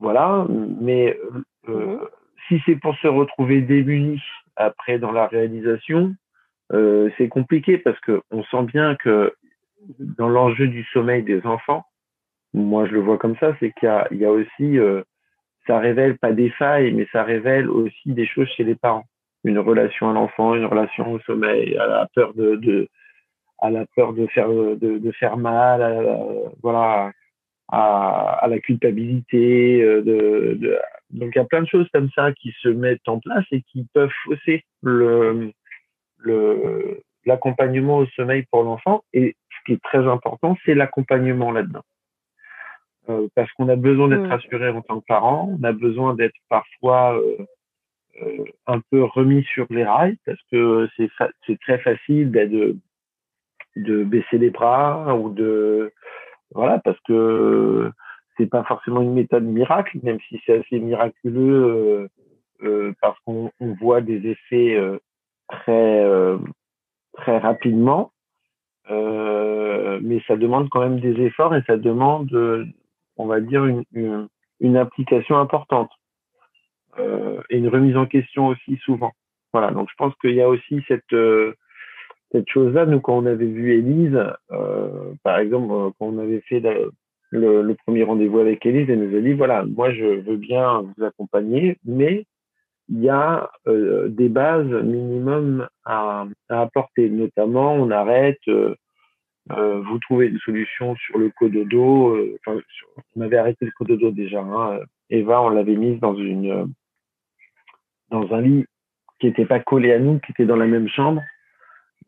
voilà, 0.00 0.46
mais 0.48 1.16
euh, 1.68 1.96
mhm. 1.96 2.00
si 2.48 2.60
c'est 2.64 2.76
pour 2.76 2.96
se 2.96 3.06
retrouver 3.06 3.60
démuni 3.60 4.20
après 4.56 4.98
dans 4.98 5.12
la 5.12 5.26
réalisation, 5.26 6.14
euh, 6.72 7.10
c'est 7.18 7.28
compliqué 7.28 7.78
parce 7.78 8.00
que 8.00 8.22
on 8.30 8.42
sent 8.44 8.64
bien 8.64 8.96
que 8.96 9.34
dans 9.98 10.28
l'enjeu 10.28 10.66
du 10.66 10.82
sommeil 10.92 11.22
des 11.22 11.44
enfants, 11.46 11.84
moi 12.54 12.86
je 12.86 12.92
le 12.92 13.00
vois 13.00 13.18
comme 13.18 13.36
ça, 13.36 13.54
c'est 13.60 13.72
qu'il 13.72 13.86
y 13.86 13.92
a, 13.92 14.08
il 14.10 14.18
y 14.18 14.24
a 14.24 14.32
aussi, 14.32 14.78
euh, 14.78 15.02
ça 15.66 15.78
révèle 15.78 16.18
pas 16.18 16.32
des 16.32 16.50
failles, 16.50 16.92
mais 16.92 17.06
ça 17.12 17.22
révèle 17.22 17.68
aussi 17.68 18.12
des 18.12 18.26
choses 18.26 18.48
chez 18.48 18.64
les 18.64 18.74
parents. 18.74 19.04
Une 19.44 19.58
relation 19.58 20.10
à 20.10 20.12
l'enfant, 20.12 20.54
une 20.54 20.66
relation 20.66 21.12
au 21.12 21.20
sommeil, 21.20 21.76
à 21.76 21.86
la 21.86 22.08
peur 22.14 22.34
de, 22.34 22.88
faire 25.18 25.36
mal, 25.36 25.82
à, 25.82 25.96
voilà, 26.62 27.12
à, 27.68 28.46
la 28.48 28.58
culpabilité, 28.60 29.82
euh, 29.82 30.02
donc 31.10 31.32
il 31.34 31.38
y 31.38 31.40
a 31.42 31.44
plein 31.44 31.62
de 31.62 31.68
choses 31.68 31.88
comme 31.92 32.10
ça 32.14 32.32
qui 32.32 32.54
se 32.60 32.68
mettent 32.68 33.08
en 33.08 33.18
place 33.18 33.44
et 33.50 33.62
qui 33.62 33.86
peuvent 33.92 34.12
fausser 34.24 34.64
l'accompagnement 37.24 37.98
au 37.98 38.06
sommeil 38.06 38.44
pour 38.50 38.62
l'enfant. 38.62 39.02
Et 39.12 39.36
ce 39.50 39.56
qui 39.66 39.72
est 39.72 39.82
très 39.82 40.06
important, 40.06 40.56
c'est 40.64 40.74
l'accompagnement 40.74 41.52
là-dedans. 41.52 41.82
Euh, 43.08 43.26
parce 43.34 43.50
qu'on 43.52 43.68
a 43.68 43.76
besoin 43.76 44.08
d'être 44.08 44.22
mmh. 44.22 44.30
rassuré 44.30 44.68
en 44.68 44.80
tant 44.82 45.00
que 45.00 45.06
parent, 45.06 45.56
on 45.58 45.64
a 45.64 45.72
besoin 45.72 46.14
d'être 46.14 46.36
parfois 46.48 47.18
euh, 47.18 47.36
euh, 48.22 48.44
un 48.68 48.80
peu 48.90 49.02
remis 49.02 49.42
sur 49.42 49.66
les 49.70 49.84
rails, 49.84 50.18
parce 50.24 50.40
que 50.52 50.88
c'est 50.96 51.10
c'est 51.46 51.58
très 51.60 51.78
facile 51.78 52.30
de, 52.30 52.76
de 53.74 54.04
baisser 54.04 54.38
les 54.38 54.50
bras 54.50 55.16
ou 55.16 55.30
de 55.30 55.92
voilà, 56.54 56.78
parce 56.80 56.98
que 57.08 57.90
c'est 58.36 58.46
pas 58.46 58.64
forcément 58.64 59.00
une 59.00 59.14
méthode 59.14 59.44
miracle, 59.44 59.98
même 60.02 60.18
si 60.28 60.40
c'est 60.44 60.58
assez 60.58 60.78
miraculeux 60.78 61.64
euh, 61.64 62.08
euh, 62.62 62.92
parce 63.00 63.18
qu'on 63.20 63.50
on 63.60 63.74
voit 63.74 64.00
des 64.00 64.26
effets 64.26 64.76
euh, 64.76 64.98
très 65.48 66.04
très 67.14 67.38
rapidement. 67.38 68.12
mais 68.88 70.20
ça 70.26 70.36
demande 70.36 70.68
quand 70.70 70.80
même 70.80 71.00
des 71.00 71.20
efforts 71.22 71.54
et 71.54 71.62
ça 71.66 71.76
demande, 71.76 72.30
on 73.16 73.26
va 73.26 73.40
dire, 73.40 73.64
une, 73.64 73.84
une, 74.60 74.76
implication 74.76 75.38
importante 75.38 75.90
et 76.98 77.56
une 77.56 77.68
remise 77.68 77.96
en 77.96 78.06
question 78.06 78.48
aussi 78.48 78.76
souvent. 78.84 79.12
Voilà, 79.52 79.70
donc 79.70 79.88
je 79.90 79.94
pense 79.96 80.14
qu'il 80.20 80.34
y 80.34 80.42
a 80.42 80.48
aussi 80.48 80.82
cette 80.88 81.14
cette 82.32 82.48
chose-là. 82.48 82.86
Nous, 82.86 83.00
quand 83.00 83.18
on 83.18 83.26
avait 83.26 83.46
vu 83.46 83.74
Élise, 83.74 84.18
par 85.22 85.38
exemple, 85.38 85.92
quand 85.98 86.06
on 86.06 86.18
avait 86.18 86.40
fait 86.42 86.62
le, 87.32 87.74
premier 87.86 88.02
rendez-vous 88.04 88.38
avec 88.38 88.64
Elise, 88.66 88.88
elle 88.90 89.08
nous 89.08 89.16
a 89.16 89.20
dit, 89.20 89.32
voilà, 89.32 89.64
moi 89.64 89.92
je 89.92 90.04
veux 90.04 90.36
bien 90.36 90.80
vous 90.82 91.04
accompagner, 91.04 91.78
mais 91.84 92.26
il 92.88 93.00
y 93.00 93.08
a 93.08 93.50
euh, 93.66 94.08
des 94.08 94.28
bases 94.28 94.66
minimum 94.66 95.66
à, 95.84 96.26
à, 96.48 96.60
apporter. 96.60 97.08
Notamment, 97.08 97.74
on 97.74 97.90
arrête, 97.90 98.40
euh, 99.50 99.54
euh 99.54 99.82
vous 99.82 99.98
trouvez 99.98 100.28
une 100.28 100.38
solution 100.38 100.94
sur 100.96 101.18
le 101.18 101.30
cododo. 101.30 102.16
Euh, 102.16 102.38
on 103.16 103.20
avait 103.20 103.38
arrêté 103.38 103.64
le 103.64 103.72
cododo 103.72 104.10
déjà. 104.10 104.40
Hein. 104.40 104.80
Eva, 105.10 105.42
on 105.42 105.50
l'avait 105.50 105.76
mise 105.76 106.00
dans 106.00 106.16
une 106.16 106.72
dans 108.10 108.32
un 108.32 108.40
lit 108.40 108.66
qui 109.18 109.26
n'était 109.26 109.46
pas 109.46 109.60
collé 109.60 109.92
à 109.92 109.98
nous, 109.98 110.18
qui 110.20 110.32
était 110.32 110.46
dans 110.46 110.56
la 110.56 110.66
même 110.66 110.88
chambre 110.88 111.22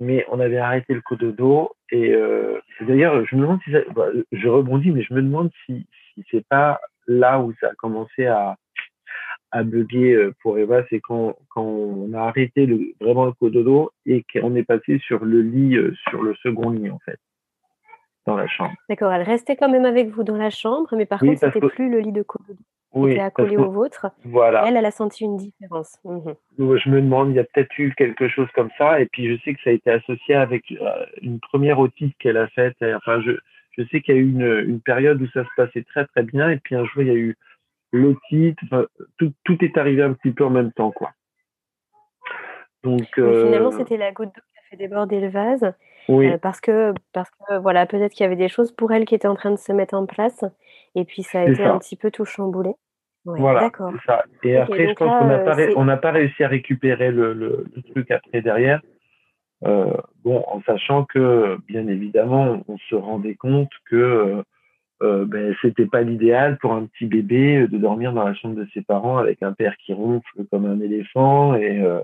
mais 0.00 0.24
on 0.30 0.40
avait 0.40 0.58
arrêté 0.58 0.94
le 0.94 1.00
cododo 1.00 1.72
et 1.90 2.12
euh, 2.14 2.58
d'ailleurs 2.80 3.24
je 3.26 3.36
me 3.36 3.42
demande 3.42 3.60
si 3.64 3.70
bah, 3.94 4.08
je 4.32 4.48
rebondis 4.48 4.90
mais 4.90 5.02
je 5.02 5.14
me 5.14 5.22
demande 5.22 5.50
si 5.64 5.86
c'est 6.30 6.46
pas 6.46 6.80
là 7.06 7.40
où 7.40 7.52
ça 7.60 7.68
a 7.68 7.74
commencé 7.74 8.26
à 8.26 8.56
à 9.54 9.62
bugger 9.62 10.14
euh, 10.14 10.34
pour 10.42 10.58
Eva 10.58 10.82
c'est 10.90 11.00
quand 11.00 11.36
quand 11.48 11.62
on 11.62 12.12
a 12.12 12.22
arrêté 12.22 12.66
le 12.66 12.92
vraiment 13.00 13.26
le 13.26 13.32
cododo 13.32 13.92
et 14.04 14.24
qu'on 14.32 14.56
est 14.56 14.64
passé 14.64 14.98
sur 15.06 15.24
le 15.24 15.42
lit 15.42 15.76
euh, 15.76 15.94
sur 16.08 16.22
le 16.22 16.34
second 16.42 16.70
lit 16.70 16.90
en 16.90 16.98
fait 16.98 17.18
dans 18.26 18.36
la 18.36 18.48
chambre. 18.48 18.74
D'accord, 18.88 19.12
elle 19.12 19.22
restait 19.22 19.54
quand 19.54 19.68
même 19.68 19.84
avec 19.84 20.08
vous 20.08 20.24
dans 20.24 20.36
la 20.36 20.50
chambre 20.50 20.88
mais 20.96 21.06
par 21.06 21.20
contre 21.20 21.38
c'était 21.38 21.60
plus 21.60 21.88
le 21.88 22.00
lit 22.00 22.12
de 22.12 22.22
cododo 22.22 22.58
oui, 22.94 23.12
était 23.12 23.20
accolé 23.20 23.56
au 23.56 23.70
vôtre. 23.70 24.06
Voilà. 24.24 24.64
Elle, 24.66 24.76
elle 24.76 24.86
a 24.86 24.92
senti 24.92 25.24
une 25.24 25.36
différence. 25.36 25.98
Mhm. 26.04 26.34
Je 26.58 26.88
me 26.88 27.00
demande, 27.00 27.30
il 27.30 27.34
y 27.34 27.40
a 27.40 27.44
peut-être 27.44 27.76
eu 27.76 27.92
quelque 27.96 28.28
chose 28.28 28.46
comme 28.54 28.70
ça. 28.78 29.00
Et 29.00 29.06
puis, 29.06 29.28
je 29.28 29.42
sais 29.42 29.52
que 29.52 29.60
ça 29.64 29.70
a 29.70 29.72
été 29.72 29.90
associé 29.90 30.36
avec 30.36 30.62
euh, 30.70 31.04
une 31.20 31.40
première 31.40 31.80
otite 31.80 32.16
qu'elle 32.18 32.36
a 32.36 32.46
faite. 32.46 32.76
Enfin, 32.82 33.20
je, 33.20 33.32
je 33.72 33.82
sais 33.88 34.00
qu'il 34.00 34.14
y 34.14 34.18
a 34.18 34.20
eu 34.20 34.30
une, 34.30 34.70
une, 34.70 34.80
période 34.80 35.20
où 35.20 35.26
ça 35.28 35.42
se 35.42 35.48
passait 35.56 35.82
très, 35.82 36.06
très 36.06 36.22
bien. 36.22 36.50
Et 36.50 36.58
puis, 36.58 36.76
un 36.76 36.84
jour, 36.84 37.02
il 37.02 37.08
y 37.08 37.10
a 37.10 37.14
eu 37.14 37.36
l'otite. 37.96 38.58
Enfin, 38.64 38.86
tout, 39.18 39.32
tout 39.44 39.64
est 39.64 39.76
arrivé 39.78 40.02
un 40.02 40.12
petit 40.12 40.32
peu 40.32 40.44
en 40.44 40.50
même 40.50 40.72
temps, 40.72 40.90
quoi. 40.90 41.10
Donc, 42.82 43.08
euh... 43.18 43.46
finalement, 43.46 43.70
c'était 43.70 43.96
la 43.96 44.12
goutte 44.12 44.28
d'eau 44.34 44.42
qui 44.52 44.58
a 44.58 44.62
fait 44.70 44.76
déborder 44.76 45.20
le 45.20 45.28
vase. 45.28 45.72
Oui. 46.08 46.30
Euh, 46.30 46.38
parce 46.38 46.60
que, 46.60 46.92
parce 47.12 47.30
que 47.30 47.58
voilà, 47.58 47.86
peut-être 47.86 48.12
qu'il 48.12 48.24
y 48.24 48.26
avait 48.26 48.36
des 48.36 48.48
choses 48.48 48.72
pour 48.72 48.92
elle 48.92 49.06
qui 49.06 49.14
étaient 49.14 49.28
en 49.28 49.36
train 49.36 49.50
de 49.50 49.56
se 49.56 49.72
mettre 49.72 49.94
en 49.94 50.06
place. 50.06 50.44
Et 50.94 51.04
puis, 51.04 51.22
ça 51.22 51.40
a 51.40 51.44
été 51.44 51.64
un 51.64 51.78
petit 51.78 51.96
peu 51.96 52.10
tout 52.10 52.24
chamboulé 52.24 52.74
voilà, 53.24 53.70
ça. 54.06 54.24
Et 54.42 54.56
après, 54.56 54.88
je 54.88 54.92
pense 54.92 55.18
qu'on 55.18 55.26
n'a 55.26 55.38
pas, 55.38 55.56
on 55.76 55.84
n'a 55.84 55.96
pas 55.96 56.10
réussi 56.10 56.44
à 56.44 56.48
récupérer 56.48 57.10
le, 57.10 57.32
le, 57.32 57.64
le 57.74 57.82
truc 57.82 58.10
après 58.10 58.42
derrière. 58.42 58.82
Euh, 59.64 59.96
bon, 60.24 60.44
en 60.46 60.60
sachant 60.62 61.04
que, 61.04 61.56
bien 61.66 61.86
évidemment, 61.88 62.62
on 62.68 62.76
se 62.76 62.94
rendait 62.94 63.34
compte 63.34 63.70
que 63.86 64.44
euh, 65.02 65.22
euh 65.22 65.24
ben, 65.26 65.54
c'était 65.62 65.86
pas 65.86 66.02
l'idéal 66.02 66.58
pour 66.58 66.72
un 66.72 66.86
petit 66.86 67.06
bébé 67.06 67.66
de 67.68 67.78
dormir 67.78 68.12
dans 68.12 68.24
la 68.24 68.34
chambre 68.34 68.54
de 68.54 68.66
ses 68.72 68.82
parents 68.82 69.18
avec 69.18 69.42
un 69.42 69.52
père 69.52 69.76
qui 69.78 69.92
ronfle 69.92 70.44
comme 70.50 70.66
un 70.66 70.80
éléphant 70.80 71.54
et 71.54 71.80
euh, 71.80 72.00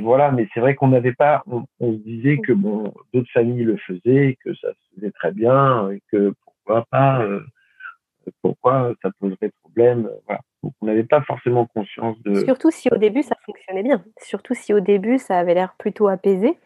voilà. 0.00 0.30
Mais 0.30 0.48
c'est 0.52 0.60
vrai 0.60 0.74
qu'on 0.74 0.88
n'avait 0.88 1.12
pas, 1.12 1.42
on, 1.46 1.92
se 1.92 1.98
disait 1.98 2.38
que 2.38 2.52
bon, 2.52 2.92
d'autres 3.12 3.30
familles 3.32 3.64
le 3.64 3.76
faisaient, 3.76 4.36
que 4.44 4.54
ça 4.54 4.68
se 4.72 4.94
faisait 4.94 5.10
très 5.12 5.32
bien, 5.32 5.90
et 5.90 6.02
que 6.10 6.32
pourquoi 6.44 6.86
pas 6.90 7.22
euh, 7.22 7.40
pourquoi 8.42 8.94
ça 9.02 9.10
poserait 9.20 9.50
problème. 9.62 10.10
Voilà. 10.26 10.40
on 10.62 10.86
n'avait 10.86 11.04
pas 11.04 11.22
forcément 11.22 11.66
conscience 11.66 12.20
de. 12.22 12.44
Surtout 12.44 12.70
si 12.70 12.88
au 12.92 12.96
début 12.96 13.22
ça 13.22 13.36
fonctionnait 13.44 13.82
bien. 13.82 14.04
Surtout 14.18 14.54
si 14.54 14.74
au 14.74 14.80
début 14.80 15.18
ça 15.18 15.38
avait 15.38 15.54
l'air 15.54 15.74
plutôt 15.78 16.08
apaisé. 16.08 16.58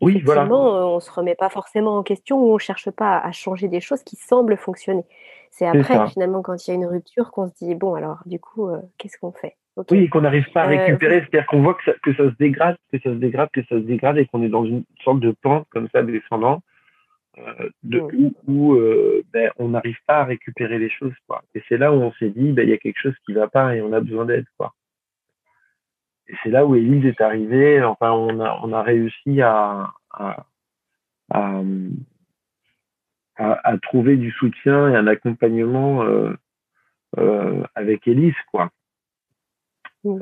Oui, 0.00 0.22
voilà. 0.24 0.42
Euh, 0.42 0.48
on 0.48 1.00
se 1.00 1.10
remet 1.10 1.34
pas 1.34 1.48
forcément 1.48 1.98
en 1.98 2.02
question 2.02 2.38
ou 2.38 2.54
on 2.54 2.58
cherche 2.58 2.90
pas 2.90 3.18
à 3.18 3.32
changer 3.32 3.68
des 3.68 3.80
choses 3.80 4.02
qui 4.04 4.16
semblent 4.16 4.56
fonctionner. 4.56 5.04
C'est 5.50 5.66
après 5.66 6.08
finalement 6.08 6.42
quand 6.42 6.66
il 6.66 6.70
y 6.70 6.72
a 6.72 6.74
une 6.74 6.86
rupture 6.86 7.32
qu'on 7.32 7.48
se 7.48 7.54
dit 7.64 7.74
bon 7.74 7.94
alors 7.94 8.18
du 8.26 8.38
coup 8.38 8.68
euh, 8.68 8.78
qu'est-ce 8.98 9.18
qu'on 9.18 9.32
fait? 9.32 9.56
Oui, 9.90 10.08
qu'on 10.08 10.22
n'arrive 10.22 10.50
pas 10.52 10.62
à 10.62 10.66
euh, 10.66 10.76
récupérer, 10.76 11.20
c'est-à-dire 11.20 11.46
qu'on 11.46 11.62
voit 11.62 11.74
que 11.74 11.84
ça, 11.84 11.92
que 12.02 12.12
ça 12.14 12.24
se 12.24 12.34
dégrade, 12.36 12.76
que 12.92 12.98
ça 12.98 13.10
se 13.10 13.14
dégrade, 13.14 13.48
que 13.52 13.62
ça 13.62 13.76
se 13.76 13.80
dégrade 13.80 14.18
et 14.18 14.26
qu'on 14.26 14.42
est 14.42 14.48
dans 14.48 14.64
une 14.64 14.84
sorte 15.04 15.20
de 15.20 15.32
pente 15.40 15.66
comme 15.70 15.88
ça 15.92 16.02
descendant 16.02 16.62
euh, 17.38 17.68
de 17.84 18.00
mmh. 18.00 18.30
où, 18.48 18.76
ben, 19.32 19.50
on 19.58 19.68
n'arrive 19.68 19.98
pas 20.06 20.18
à 20.18 20.24
récupérer 20.24 20.78
les 20.78 20.90
choses 20.90 21.14
quoi. 21.26 21.42
Et 21.54 21.62
c'est 21.68 21.78
là 21.78 21.92
où 21.92 21.96
on 21.96 22.12
s'est 22.12 22.30
dit 22.30 22.52
ben 22.52 22.62
il 22.62 22.70
y 22.70 22.74
a 22.74 22.78
quelque 22.78 23.00
chose 23.00 23.14
qui 23.24 23.32
va 23.32 23.48
pas 23.48 23.74
et 23.74 23.80
on 23.80 23.92
a 23.92 24.00
besoin 24.00 24.26
d'aide 24.26 24.46
quoi. 24.56 24.74
Et 26.28 26.34
c'est 26.42 26.50
là 26.50 26.66
où 26.66 26.74
Elise 26.74 27.06
est 27.06 27.20
arrivée. 27.20 27.82
Enfin 27.82 28.12
on 28.12 28.40
a 28.40 28.60
on 28.62 28.72
a 28.72 28.82
réussi 28.82 29.40
à 29.42 29.92
à, 30.10 30.44
à, 31.30 31.62
à, 33.36 33.78
trouver 33.78 34.16
du 34.16 34.30
soutien 34.32 34.90
et 34.90 34.96
un 34.96 35.06
accompagnement 35.06 36.02
euh, 36.02 36.36
euh, 37.18 37.62
avec 37.74 38.06
Elise 38.08 38.34
quoi. 38.50 38.70
Mmh. 40.04 40.20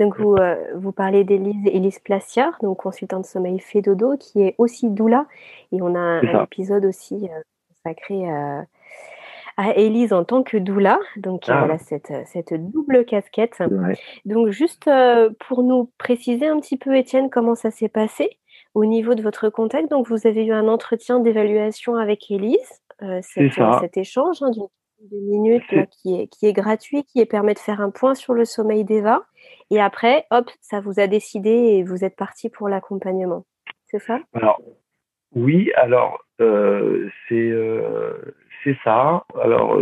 Donc 0.00 0.18
vous, 0.18 0.34
euh, 0.36 0.56
vous 0.74 0.92
parlez 0.92 1.24
d'Élise 1.24 1.66
Élise 1.66 1.98
Placiard, 1.98 2.56
donc 2.62 2.78
consultante 2.78 3.26
sommeil 3.26 3.58
fait 3.60 3.82
dodo, 3.82 4.16
qui 4.16 4.42
est 4.42 4.54
aussi 4.58 4.90
doula. 4.90 5.26
Et 5.72 5.82
on 5.82 5.94
a 5.94 5.98
un, 5.98 6.44
épisode 6.44 6.84
aussi 6.84 7.28
euh, 7.28 7.40
consacré 7.68 8.30
à, 8.30 8.64
à 9.58 9.74
Élise 9.74 10.12
en 10.12 10.24
tant 10.24 10.42
que 10.42 10.56
doula. 10.56 10.98
Donc 11.16 11.42
ah. 11.48 11.58
voilà 11.58 11.78
cette, 11.78 12.12
cette 12.26 12.54
double 12.54 13.04
casquette. 13.04 13.60
Donc 14.24 14.48
juste 14.48 14.86
euh, 14.88 15.30
pour 15.46 15.62
nous 15.62 15.90
préciser 15.98 16.46
un 16.46 16.58
petit 16.60 16.78
peu, 16.78 16.96
Étienne, 16.96 17.28
comment 17.28 17.56
ça 17.56 17.70
s'est 17.70 17.88
passé 17.88 18.38
au 18.74 18.86
niveau 18.86 19.14
de 19.14 19.22
votre 19.22 19.50
contact. 19.50 19.90
Donc 19.90 20.08
vous 20.08 20.26
avez 20.26 20.46
eu 20.46 20.52
un 20.52 20.68
entretien 20.68 21.18
d'évaluation 21.18 21.96
avec 21.96 22.30
Élise. 22.30 22.80
cet 23.20 23.96
échange 23.96 24.42
hein, 24.42 24.50
d'une 24.50 24.68
de 25.10 25.16
minutes 25.18 25.88
qui, 25.90 26.20
est, 26.20 26.26
qui 26.28 26.46
est 26.46 26.52
gratuit, 26.52 27.04
qui 27.04 27.24
permet 27.26 27.54
de 27.54 27.58
faire 27.58 27.80
un 27.80 27.90
point 27.90 28.14
sur 28.14 28.34
le 28.34 28.44
sommeil 28.44 28.84
d'Eva. 28.84 29.24
Et 29.70 29.80
après, 29.80 30.26
hop, 30.30 30.50
ça 30.60 30.80
vous 30.80 31.00
a 31.00 31.08
décidé 31.08 31.50
et 31.50 31.82
vous 31.82 32.04
êtes 32.04 32.16
parti 32.16 32.48
pour 32.48 32.68
l'accompagnement. 32.68 33.44
C'est 33.86 34.00
ça? 34.00 34.20
Alors, 34.34 34.60
oui, 35.34 35.70
alors, 35.76 36.24
euh, 36.40 37.08
c'est 37.28 37.50
euh, 37.50 38.12
ça. 38.84 39.24
Alors, 39.40 39.80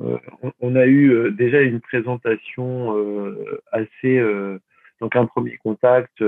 euh, 0.00 0.18
on, 0.60 0.76
a 0.76 0.86
eu 0.86 1.30
déjà 1.32 1.60
une 1.60 1.80
présentation 1.80 2.96
assez. 3.70 4.20
donc, 5.00 5.14
un 5.14 5.26
premier 5.26 5.56
contact 5.58 6.24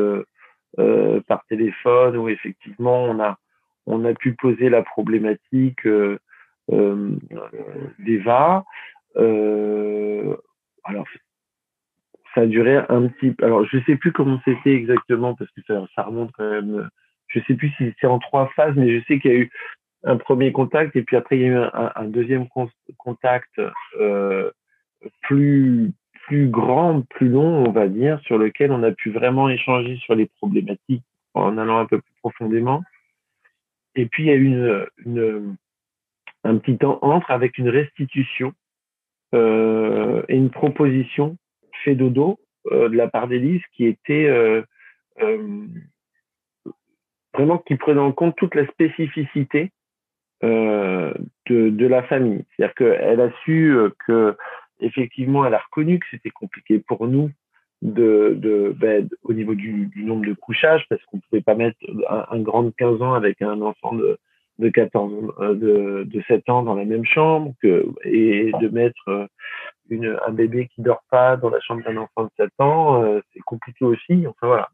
par 0.76 1.44
téléphone 1.48 2.16
où 2.16 2.28
effectivement, 2.28 3.04
on 3.04 3.18
a, 3.20 3.38
on 3.86 4.04
a 4.04 4.14
pu 4.14 4.34
poser 4.34 4.68
la 4.68 4.82
problématique. 4.82 5.86
D'Eva. 7.98 8.64
Alors, 10.84 11.06
ça 12.34 12.42
a 12.42 12.46
duré 12.46 12.76
un 12.88 13.08
petit. 13.08 13.34
Alors, 13.42 13.64
je 13.66 13.78
sais 13.84 13.96
plus 13.96 14.12
comment 14.12 14.40
c'était 14.44 14.74
exactement 14.74 15.34
parce 15.34 15.50
que 15.50 15.60
ça, 15.66 15.84
ça 15.94 16.02
remonte 16.02 16.30
quand 16.32 16.48
même. 16.48 16.88
Je 17.32 17.40
sais 17.46 17.54
plus 17.54 17.70
si 17.78 17.92
c'est 18.00 18.06
en 18.06 18.18
trois 18.18 18.48
phases, 18.54 18.74
mais 18.76 18.98
je 18.98 19.04
sais 19.06 19.18
qu'il 19.18 19.30
y 19.30 19.34
a 19.34 19.38
eu 19.38 19.50
un 20.04 20.16
premier 20.16 20.52
contact 20.52 20.96
et 20.96 21.02
puis 21.02 21.16
après 21.16 21.38
il 21.38 21.42
y 21.42 21.44
a 21.44 21.48
eu 21.48 21.56
un, 21.56 22.04
deuxième 22.04 22.46
contact 22.98 23.60
euh, 24.00 24.50
plus 25.22 25.92
plus 26.26 26.48
grand, 26.48 27.02
plus 27.10 27.28
long, 27.28 27.64
on 27.66 27.72
va 27.72 27.88
dire, 27.88 28.20
sur 28.20 28.38
lequel 28.38 28.70
on 28.70 28.84
a 28.84 28.92
pu 28.92 29.10
vraiment 29.10 29.48
échanger 29.48 29.96
sur 29.96 30.14
les 30.14 30.26
problématiques 30.26 31.02
en 31.34 31.58
allant 31.58 31.78
un 31.78 31.86
peu 31.86 32.00
plus 32.00 32.14
profondément. 32.20 32.82
Et 33.96 34.06
puis 34.06 34.24
il 34.24 34.26
y 34.26 34.30
a 34.30 34.36
eu 34.36 35.56
un 36.44 36.58
petit 36.58 36.78
temps 36.78 36.98
entre 37.02 37.30
avec 37.30 37.58
une 37.58 37.68
restitution 37.68 38.52
euh, 39.34 40.22
et 40.28 40.36
une 40.36 40.50
proposition 40.50 41.36
fait 41.84 41.94
dodo 41.94 42.38
euh, 42.70 42.88
de 42.88 42.96
la 42.96 43.08
part 43.08 43.26
d'Élise 43.26 43.62
qui 43.74 43.86
était 43.86 44.28
vraiment 47.34 47.58
qui 47.58 47.76
prenait 47.76 48.00
en 48.00 48.12
compte 48.12 48.36
toute 48.36 48.54
la 48.54 48.66
spécificité 48.66 49.70
euh, 50.44 51.12
de, 51.46 51.70
de, 51.70 51.86
la 51.86 52.02
famille. 52.02 52.44
C'est-à-dire 52.56 52.74
qu'elle 52.74 53.20
a 53.20 53.30
su 53.44 53.74
euh, 53.74 53.90
que 54.06 54.36
effectivement, 54.80 55.46
elle 55.46 55.54
a 55.54 55.58
reconnu 55.58 55.98
que 55.98 56.06
c'était 56.10 56.30
compliqué 56.30 56.78
pour 56.80 57.06
nous 57.06 57.30
de, 57.80 58.34
de 58.38 58.74
ben, 58.76 59.08
au 59.22 59.32
niveau 59.32 59.54
du, 59.54 59.86
du, 59.86 60.04
nombre 60.04 60.26
de 60.26 60.34
couchages 60.34 60.84
parce 60.88 61.02
qu'on 61.04 61.20
pouvait 61.20 61.42
pas 61.42 61.54
mettre 61.54 61.78
un, 62.08 62.26
un, 62.30 62.40
grand 62.40 62.64
de 62.64 62.72
15 62.76 63.02
ans 63.02 63.14
avec 63.14 63.40
un 63.42 63.60
enfant 63.60 63.94
de, 63.94 64.18
de 64.58 64.68
14 64.68 65.12
euh, 65.40 65.54
de, 65.54 66.04
de 66.04 66.22
7 66.28 66.48
ans 66.48 66.62
dans 66.62 66.74
la 66.74 66.84
même 66.84 67.04
chambre 67.04 67.54
que, 67.62 67.86
et 68.04 68.52
de 68.60 68.68
mettre 68.68 69.28
une, 69.90 70.18
un 70.26 70.32
bébé 70.32 70.68
qui 70.74 70.82
dort 70.82 71.02
pas 71.10 71.36
dans 71.36 71.50
la 71.50 71.60
chambre 71.60 71.84
d'un 71.84 71.96
enfant 71.96 72.24
de 72.24 72.30
7 72.36 72.50
ans, 72.58 73.02
euh, 73.02 73.20
c'est 73.32 73.40
compliqué 73.40 73.84
aussi. 73.84 74.26
Enfin 74.26 74.46
voilà. 74.46 74.68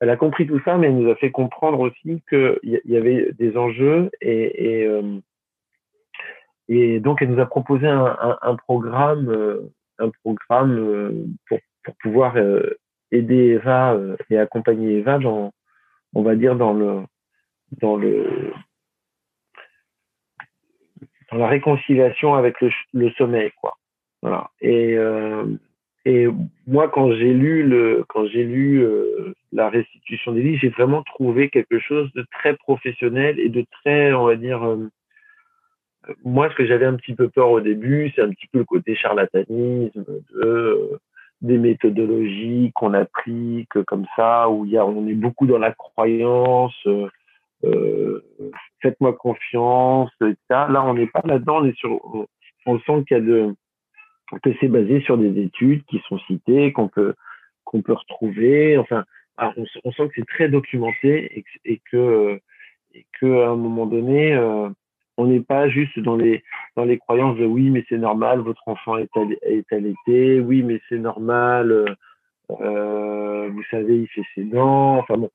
Elle 0.00 0.10
a 0.10 0.16
compris 0.16 0.46
tout 0.46 0.60
ça, 0.64 0.76
mais 0.76 0.88
elle 0.88 0.98
nous 0.98 1.10
a 1.10 1.16
fait 1.16 1.30
comprendre 1.30 1.80
aussi 1.80 2.22
qu'il 2.28 2.80
y, 2.84 2.96
avait 2.96 3.32
des 3.32 3.56
enjeux 3.56 4.10
et, 4.20 4.84
euh, 4.84 5.18
et, 6.68 7.00
donc 7.00 7.22
elle 7.22 7.30
nous 7.30 7.40
a 7.40 7.46
proposé 7.46 7.86
un, 7.86 8.04
un, 8.20 8.38
un 8.42 8.56
programme, 8.56 9.28
euh, 9.30 9.72
un 9.98 10.10
programme 10.22 10.78
euh, 10.78 11.26
pour, 11.48 11.58
pouvoir 12.02 12.36
aider 13.12 13.60
Eva 13.60 13.96
et 14.28 14.36
accompagner 14.38 14.98
Eva 14.98 15.18
dans, 15.18 15.52
on 16.14 16.22
va 16.22 16.34
dire 16.34 16.56
dans 16.56 16.72
le, 16.72 17.02
dans 17.80 17.96
le, 17.96 18.52
dans 21.30 21.38
la 21.38 21.46
réconciliation 21.46 22.34
avec 22.34 22.60
le, 22.60 22.70
le 22.92 23.10
sommeil, 23.12 23.52
quoi. 23.60 23.76
Voilà. 24.22 24.50
Et 24.60 24.96
euh, 24.96 25.44
et 26.06 26.28
moi, 26.68 26.88
quand 26.88 27.10
j'ai 27.14 27.34
lu 27.34 27.64
le, 27.64 28.04
quand 28.08 28.26
j'ai 28.28 28.44
lu 28.44 28.80
euh, 28.80 29.34
la 29.50 29.68
restitution 29.68 30.30
des 30.30 30.40
livres, 30.40 30.60
j'ai 30.62 30.68
vraiment 30.68 31.02
trouvé 31.02 31.50
quelque 31.50 31.80
chose 31.80 32.08
de 32.12 32.24
très 32.30 32.54
professionnel 32.54 33.40
et 33.40 33.48
de 33.48 33.66
très, 33.72 34.12
on 34.12 34.26
va 34.26 34.36
dire, 34.36 34.62
euh, 34.62 34.88
moi, 36.24 36.48
ce 36.48 36.54
que 36.54 36.64
j'avais 36.64 36.86
un 36.86 36.94
petit 36.94 37.16
peu 37.16 37.28
peur 37.28 37.50
au 37.50 37.60
début, 37.60 38.12
c'est 38.14 38.22
un 38.22 38.30
petit 38.30 38.46
peu 38.46 38.58
le 38.58 38.64
côté 38.64 38.94
charlatanisme 38.94 40.04
euh, 40.36 40.96
des 41.42 41.58
méthodologies 41.58 42.70
qu'on 42.76 42.94
applique 42.94 43.82
comme 43.88 44.06
ça, 44.14 44.48
où 44.48 44.64
il 44.64 44.70
y 44.70 44.78
a, 44.78 44.86
on 44.86 45.08
est 45.08 45.14
beaucoup 45.14 45.48
dans 45.48 45.58
la 45.58 45.72
croyance, 45.72 46.86
faites-moi 48.80 49.12
confiance, 49.14 50.12
etc. 50.20 50.36
Là, 50.50 50.84
on 50.84 50.94
n'est 50.94 51.08
pas 51.08 51.22
là-dedans, 51.24 51.62
on 51.62 51.64
est 51.64 51.76
sur, 51.76 52.28
on 52.64 52.78
sent 52.78 53.04
qu'il 53.08 53.16
y 53.16 53.20
a 53.20 53.24
de, 53.24 53.56
que 54.42 54.50
c'est 54.60 54.68
basé 54.68 55.00
sur 55.00 55.18
des 55.18 55.40
études 55.40 55.84
qui 55.84 56.00
sont 56.08 56.18
citées, 56.20 56.72
qu'on 56.72 56.88
peut 56.88 57.14
qu'on 57.64 57.82
peut 57.82 57.94
retrouver. 57.94 58.78
Enfin, 58.78 59.04
on, 59.38 59.92
sent 59.92 60.08
que 60.08 60.14
c'est 60.16 60.26
très 60.26 60.48
documenté 60.48 61.38
et 61.38 61.44
et 61.64 61.80
que 61.90 62.40
et 62.94 63.06
que 63.20 63.42
à 63.42 63.50
un 63.50 63.56
moment 63.56 63.86
donné, 63.86 64.34
euh, 64.34 64.68
on 65.16 65.26
n'est 65.26 65.40
pas 65.40 65.68
juste 65.68 65.98
dans 65.98 66.16
les 66.16 66.42
dans 66.76 66.84
les 66.84 66.98
croyances 66.98 67.38
de 67.38 67.46
oui, 67.46 67.70
mais 67.70 67.84
c'est 67.88 67.98
normal, 67.98 68.40
votre 68.40 68.66
enfant 68.66 68.96
est, 68.98 69.72
allaité, 69.72 70.40
oui, 70.40 70.62
mais 70.62 70.80
c'est 70.88 70.98
normal, 70.98 71.96
euh, 72.60 73.48
vous 73.48 73.62
savez, 73.70 73.96
il 73.98 74.08
fait 74.08 74.24
ses 74.34 74.44
dents. 74.44 74.98
Enfin 74.98 75.16
bon, 75.16 75.30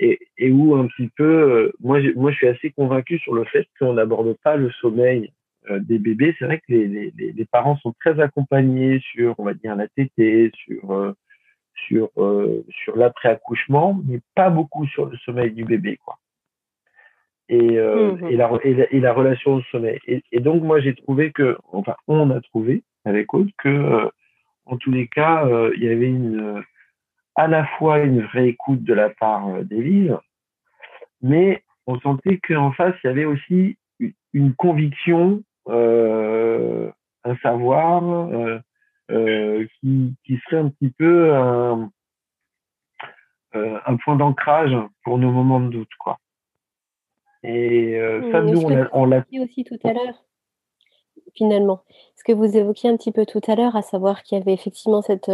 et, 0.00 0.18
et 0.38 0.50
où 0.50 0.74
un 0.74 0.86
petit 0.86 1.08
peu, 1.16 1.24
euh, 1.24 1.72
moi, 1.80 1.98
moi, 2.16 2.30
je 2.30 2.36
suis 2.36 2.48
assez 2.48 2.70
convaincu 2.70 3.18
sur 3.18 3.34
le 3.34 3.44
fait 3.44 3.66
qu'on 3.78 3.94
n'aborde 3.94 4.36
pas 4.42 4.56
le 4.56 4.70
sommeil 4.72 5.32
des 5.80 5.98
bébés, 5.98 6.34
c'est 6.38 6.44
vrai 6.44 6.58
que 6.58 6.64
les, 6.68 6.86
les, 6.86 7.32
les, 7.32 7.44
parents 7.44 7.76
sont 7.78 7.94
très 8.00 8.20
accompagnés 8.20 9.00
sur, 9.12 9.34
on 9.38 9.44
va 9.44 9.54
dire, 9.54 9.74
la 9.76 9.88
tétée, 9.88 10.52
sur 10.54 10.92
euh, 10.92 11.12
sur 11.88 12.10
euh, 12.16 12.64
sur 12.70 12.96
l'après 12.96 13.30
accouchement, 13.30 14.00
mais 14.06 14.20
pas 14.34 14.50
beaucoup 14.50 14.86
sur 14.86 15.06
le 15.06 15.16
sommeil 15.18 15.50
du 15.52 15.64
bébé, 15.64 15.98
quoi. 16.04 16.18
Et, 17.48 17.78
mmh. 17.78 18.26
et, 18.28 18.36
la, 18.36 18.50
et, 18.64 18.74
la, 18.74 18.92
et, 18.92 19.00
la, 19.00 19.12
relation 19.12 19.54
au 19.54 19.62
sommeil. 19.62 20.00
Et, 20.08 20.22
et 20.32 20.40
donc 20.40 20.64
moi 20.64 20.80
j'ai 20.80 20.96
trouvé 20.96 21.30
que, 21.30 21.56
enfin 21.72 21.94
on 22.08 22.30
a 22.30 22.40
trouvé 22.40 22.82
avec 23.04 23.32
Aude 23.34 23.50
que 23.58 24.10
en 24.64 24.76
tous 24.78 24.90
les 24.90 25.06
cas 25.06 25.48
il 25.76 25.84
y 25.84 25.88
avait 25.88 26.08
une 26.08 26.64
à 27.36 27.46
la 27.46 27.64
fois 27.78 28.00
une 28.00 28.22
vraie 28.22 28.48
écoute 28.48 28.82
de 28.82 28.94
la 28.94 29.10
part 29.10 29.62
d'Élise, 29.62 30.16
mais 31.22 31.62
on 31.86 32.00
sentait 32.00 32.38
qu'en 32.38 32.72
face 32.72 32.96
il 33.04 33.06
y 33.06 33.10
avait 33.10 33.26
aussi 33.26 33.78
une 34.32 34.54
conviction 34.54 35.42
euh, 35.42 35.42
un 35.68 37.36
savoir 37.42 38.04
euh, 38.04 38.58
euh, 39.10 39.66
qui, 39.80 40.14
qui 40.24 40.38
serait 40.44 40.58
un 40.58 40.68
petit 40.68 40.90
peu 40.90 41.34
un, 41.34 41.90
un 43.52 43.96
point 43.96 44.16
d'ancrage 44.16 44.76
pour 45.02 45.18
nos 45.18 45.30
moments 45.30 45.60
de 45.60 45.68
doute, 45.68 45.94
quoi. 45.98 46.18
Et 47.42 48.00
ça, 48.32 48.42
nous, 48.42 48.60
on 48.92 49.04
l'a 49.04 49.20
dit 49.30 49.38
aussi 49.40 49.62
tout 49.62 49.78
à 49.84 49.92
l'heure 49.92 50.22
finalement. 51.34 51.82
Ce 52.16 52.24
que 52.24 52.32
vous 52.32 52.56
évoquiez 52.56 52.88
un 52.88 52.96
petit 52.96 53.12
peu 53.12 53.26
tout 53.26 53.42
à 53.46 53.54
l'heure, 53.54 53.76
à 53.76 53.82
savoir 53.82 54.22
qu'il 54.22 54.38
y 54.38 54.40
avait 54.40 54.54
effectivement 54.54 55.02
cette, 55.02 55.30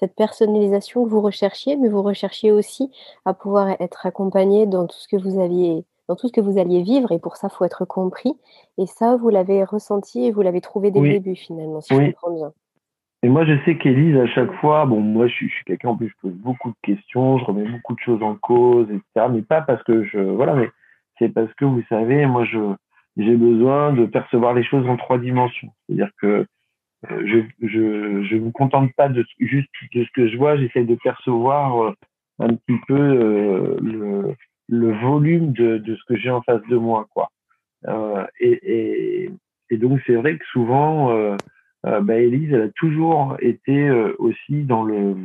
cette 0.00 0.14
personnalisation 0.16 1.04
que 1.04 1.08
vous 1.08 1.20
recherchiez, 1.20 1.76
mais 1.76 1.88
vous 1.88 2.02
recherchiez 2.02 2.50
aussi 2.50 2.90
à 3.24 3.34
pouvoir 3.34 3.80
être 3.80 4.04
accompagné 4.04 4.66
dans 4.66 4.86
tout 4.88 4.96
ce 4.98 5.06
que 5.06 5.16
vous 5.16 5.40
aviez 5.40 5.84
dans 6.08 6.16
tout 6.16 6.28
ce 6.28 6.32
que 6.32 6.40
vous 6.40 6.58
alliez 6.58 6.82
vivre 6.82 7.12
et 7.12 7.18
pour 7.18 7.36
ça, 7.36 7.48
il 7.50 7.56
faut 7.56 7.64
être 7.64 7.84
compris. 7.84 8.34
Et 8.78 8.86
ça, 8.86 9.16
vous 9.16 9.30
l'avez 9.30 9.64
ressenti 9.64 10.26
et 10.26 10.32
vous 10.32 10.42
l'avez 10.42 10.60
trouvé 10.60 10.90
dès 10.90 11.00
le 11.00 11.08
début 11.08 11.36
finalement, 11.36 11.80
si 11.80 11.94
je 11.94 12.00
comprends 12.00 12.34
bien. 12.34 12.52
Et 13.22 13.28
moi, 13.28 13.46
je 13.46 13.54
sais 13.64 13.78
qu'Élise, 13.78 14.18
à 14.18 14.26
chaque 14.26 14.52
fois, 14.56 14.84
bon, 14.84 15.00
moi, 15.00 15.26
je 15.28 15.32
suis, 15.32 15.48
je 15.48 15.54
suis 15.54 15.64
quelqu'un, 15.64 15.88
en 15.88 15.96
plus, 15.96 16.08
je 16.08 16.28
pose 16.28 16.34
beaucoup 16.34 16.68
de 16.68 16.76
questions, 16.82 17.38
je 17.38 17.44
remets 17.46 17.64
beaucoup 17.64 17.94
de 17.94 18.00
choses 18.00 18.22
en 18.22 18.34
cause, 18.34 18.86
etc. 18.90 19.28
Mais 19.32 19.40
pas 19.40 19.62
parce 19.62 19.82
que 19.84 20.04
je, 20.04 20.18
voilà, 20.18 20.54
mais 20.54 20.68
c'est 21.18 21.30
parce 21.30 21.52
que, 21.54 21.64
vous 21.64 21.82
savez, 21.88 22.26
moi, 22.26 22.44
je, 22.44 22.58
j'ai 23.16 23.34
besoin 23.36 23.94
de 23.94 24.04
percevoir 24.04 24.52
les 24.52 24.62
choses 24.62 24.86
en 24.86 24.98
trois 24.98 25.16
dimensions. 25.16 25.70
C'est-à-dire 25.86 26.10
que 26.20 26.46
euh, 27.10 27.22
je, 27.26 27.66
je, 27.66 28.24
je 28.24 28.36
me 28.36 28.50
contente 28.50 28.92
pas 28.94 29.08
de 29.08 29.24
juste 29.38 29.70
de 29.94 30.04
ce 30.04 30.10
que 30.14 30.28
je 30.28 30.36
vois, 30.36 30.58
j'essaie 30.58 30.84
de 30.84 30.96
percevoir 30.96 31.82
euh, 31.82 31.92
un 32.40 32.48
petit 32.48 32.78
peu 32.86 32.94
euh, 32.94 33.76
le, 33.80 34.36
le 34.74 34.92
volume 34.92 35.52
de, 35.52 35.78
de 35.78 35.96
ce 35.96 36.04
que 36.04 36.16
j'ai 36.16 36.30
en 36.30 36.42
face 36.42 36.62
de 36.68 36.76
moi, 36.76 37.06
quoi. 37.12 37.30
Euh, 37.86 38.26
et, 38.40 39.30
et, 39.70 39.76
donc 39.76 40.00
c'est 40.06 40.14
vrai 40.14 40.38
que 40.38 40.44
souvent, 40.46 41.10
euh, 41.10 41.36
euh, 41.86 42.00
bah, 42.00 42.16
Elise, 42.16 42.52
elle 42.52 42.62
a 42.62 42.68
toujours 42.70 43.36
été 43.40 43.88
euh, 43.88 44.14
aussi 44.18 44.62
dans 44.62 44.84
le 44.84 45.16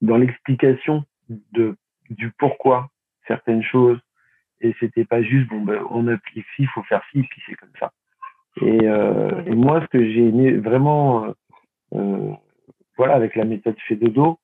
dans 0.00 0.16
l'explication 0.16 1.04
de 1.28 1.76
du 2.10 2.30
pourquoi 2.38 2.88
certaines 3.26 3.62
choses. 3.62 3.98
Et 4.60 4.74
c'était 4.78 5.04
pas 5.04 5.22
juste 5.22 5.48
bon, 5.48 5.62
ben, 5.62 5.82
on 5.90 6.06
applique 6.08 6.46
ci, 6.54 6.66
faut 6.66 6.82
faire 6.82 7.02
ci, 7.10 7.22
puis 7.22 7.42
c'est 7.46 7.54
comme 7.54 7.72
ça. 7.78 7.92
Et, 8.60 9.54
moi, 9.54 9.80
ce 9.80 9.86
que 9.86 10.04
j'ai 10.04 10.28
aimé 10.28 10.52
vraiment, 10.52 11.34
voilà, 12.98 13.14
avec 13.14 13.36
la 13.36 13.44
méthode 13.44 13.78
fait 13.88 13.96
de 13.96 14.08
dos, 14.08 14.38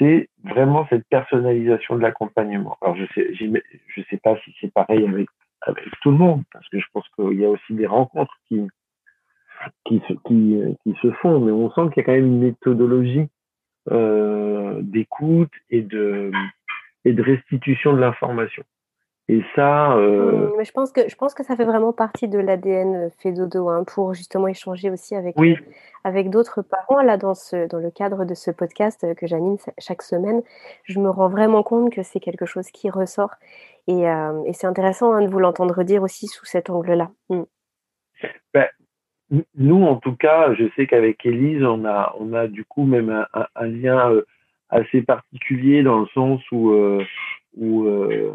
c'est 0.00 0.30
vraiment 0.42 0.86
cette 0.88 1.06
personnalisation 1.08 1.94
de 1.96 2.00
l'accompagnement. 2.00 2.76
Alors 2.80 2.96
je 2.96 3.04
sais, 3.14 3.34
je 3.34 4.02
sais 4.08 4.16
pas 4.16 4.36
si 4.44 4.54
c'est 4.60 4.72
pareil 4.72 5.06
avec 5.06 5.84
tout 6.02 6.10
le 6.10 6.16
monde, 6.16 6.42
parce 6.52 6.66
que 6.70 6.80
je 6.80 6.86
pense 6.92 7.06
qu'il 7.14 7.38
y 7.38 7.44
a 7.44 7.50
aussi 7.50 7.74
des 7.74 7.86
rencontres 7.86 8.34
qui 8.48 10.02
se 11.02 11.10
font, 11.20 11.40
mais 11.40 11.52
on 11.52 11.70
sent 11.72 11.92
qu'il 11.92 11.98
y 11.98 12.00
a 12.00 12.04
quand 12.04 12.12
même 12.12 12.26
une 12.26 12.40
méthodologie 12.40 13.28
euh, 13.90 14.78
d'écoute 14.80 15.52
et 15.68 15.82
de 15.82 16.32
restitution 17.04 17.92
de 17.92 18.00
l'information. 18.00 18.64
Et 19.30 19.42
ça. 19.54 19.92
Euh... 19.92 20.32
Mmh, 20.32 20.52
mais 20.58 20.64
je 20.64 20.72
pense 20.72 20.90
que 20.90 21.08
je 21.08 21.14
pense 21.14 21.34
que 21.34 21.44
ça 21.44 21.54
fait 21.54 21.64
vraiment 21.64 21.92
partie 21.92 22.26
de 22.26 22.38
l'ADN 22.38 22.94
euh, 22.96 23.08
Fedodo 23.18 23.68
hein, 23.68 23.84
pour 23.84 24.12
justement 24.12 24.48
échanger 24.48 24.90
aussi 24.90 25.14
avec 25.14 25.38
oui. 25.38 25.56
avec 26.02 26.30
d'autres 26.30 26.62
parents 26.62 27.00
là 27.00 27.16
dans 27.16 27.34
ce 27.34 27.68
dans 27.68 27.78
le 27.78 27.92
cadre 27.92 28.24
de 28.24 28.34
ce 28.34 28.50
podcast 28.50 29.04
euh, 29.04 29.14
que 29.14 29.28
j'anime 29.28 29.56
chaque 29.78 30.02
semaine. 30.02 30.42
Je 30.82 30.98
me 30.98 31.08
rends 31.08 31.28
vraiment 31.28 31.62
compte 31.62 31.92
que 31.92 32.02
c'est 32.02 32.18
quelque 32.18 32.44
chose 32.44 32.70
qui 32.72 32.90
ressort 32.90 33.36
et, 33.86 34.08
euh, 34.08 34.42
et 34.46 34.52
c'est 34.52 34.66
intéressant 34.66 35.12
hein, 35.12 35.22
de 35.22 35.28
vous 35.28 35.38
l'entendre 35.38 35.84
dire 35.84 36.02
aussi 36.02 36.26
sous 36.26 36.44
cet 36.44 36.68
angle-là. 36.68 37.12
Mmh. 37.28 37.42
Ben, 38.52 38.66
nous, 39.56 39.84
en 39.84 39.96
tout 39.96 40.16
cas, 40.16 40.54
je 40.54 40.64
sais 40.74 40.86
qu'avec 40.86 41.24
Élise, 41.24 41.62
on 41.62 41.84
a, 41.84 42.14
on 42.18 42.32
a 42.32 42.48
du 42.48 42.64
coup 42.64 42.84
même 42.84 43.10
un, 43.32 43.46
un, 43.54 43.66
lien 43.66 44.10
euh, 44.10 44.26
assez 44.70 45.02
particulier 45.02 45.82
dans 45.82 46.00
le 46.00 46.06
sens 46.08 46.40
où, 46.50 46.70
euh, 46.70 47.04
où 47.56 47.84
euh, 47.84 48.32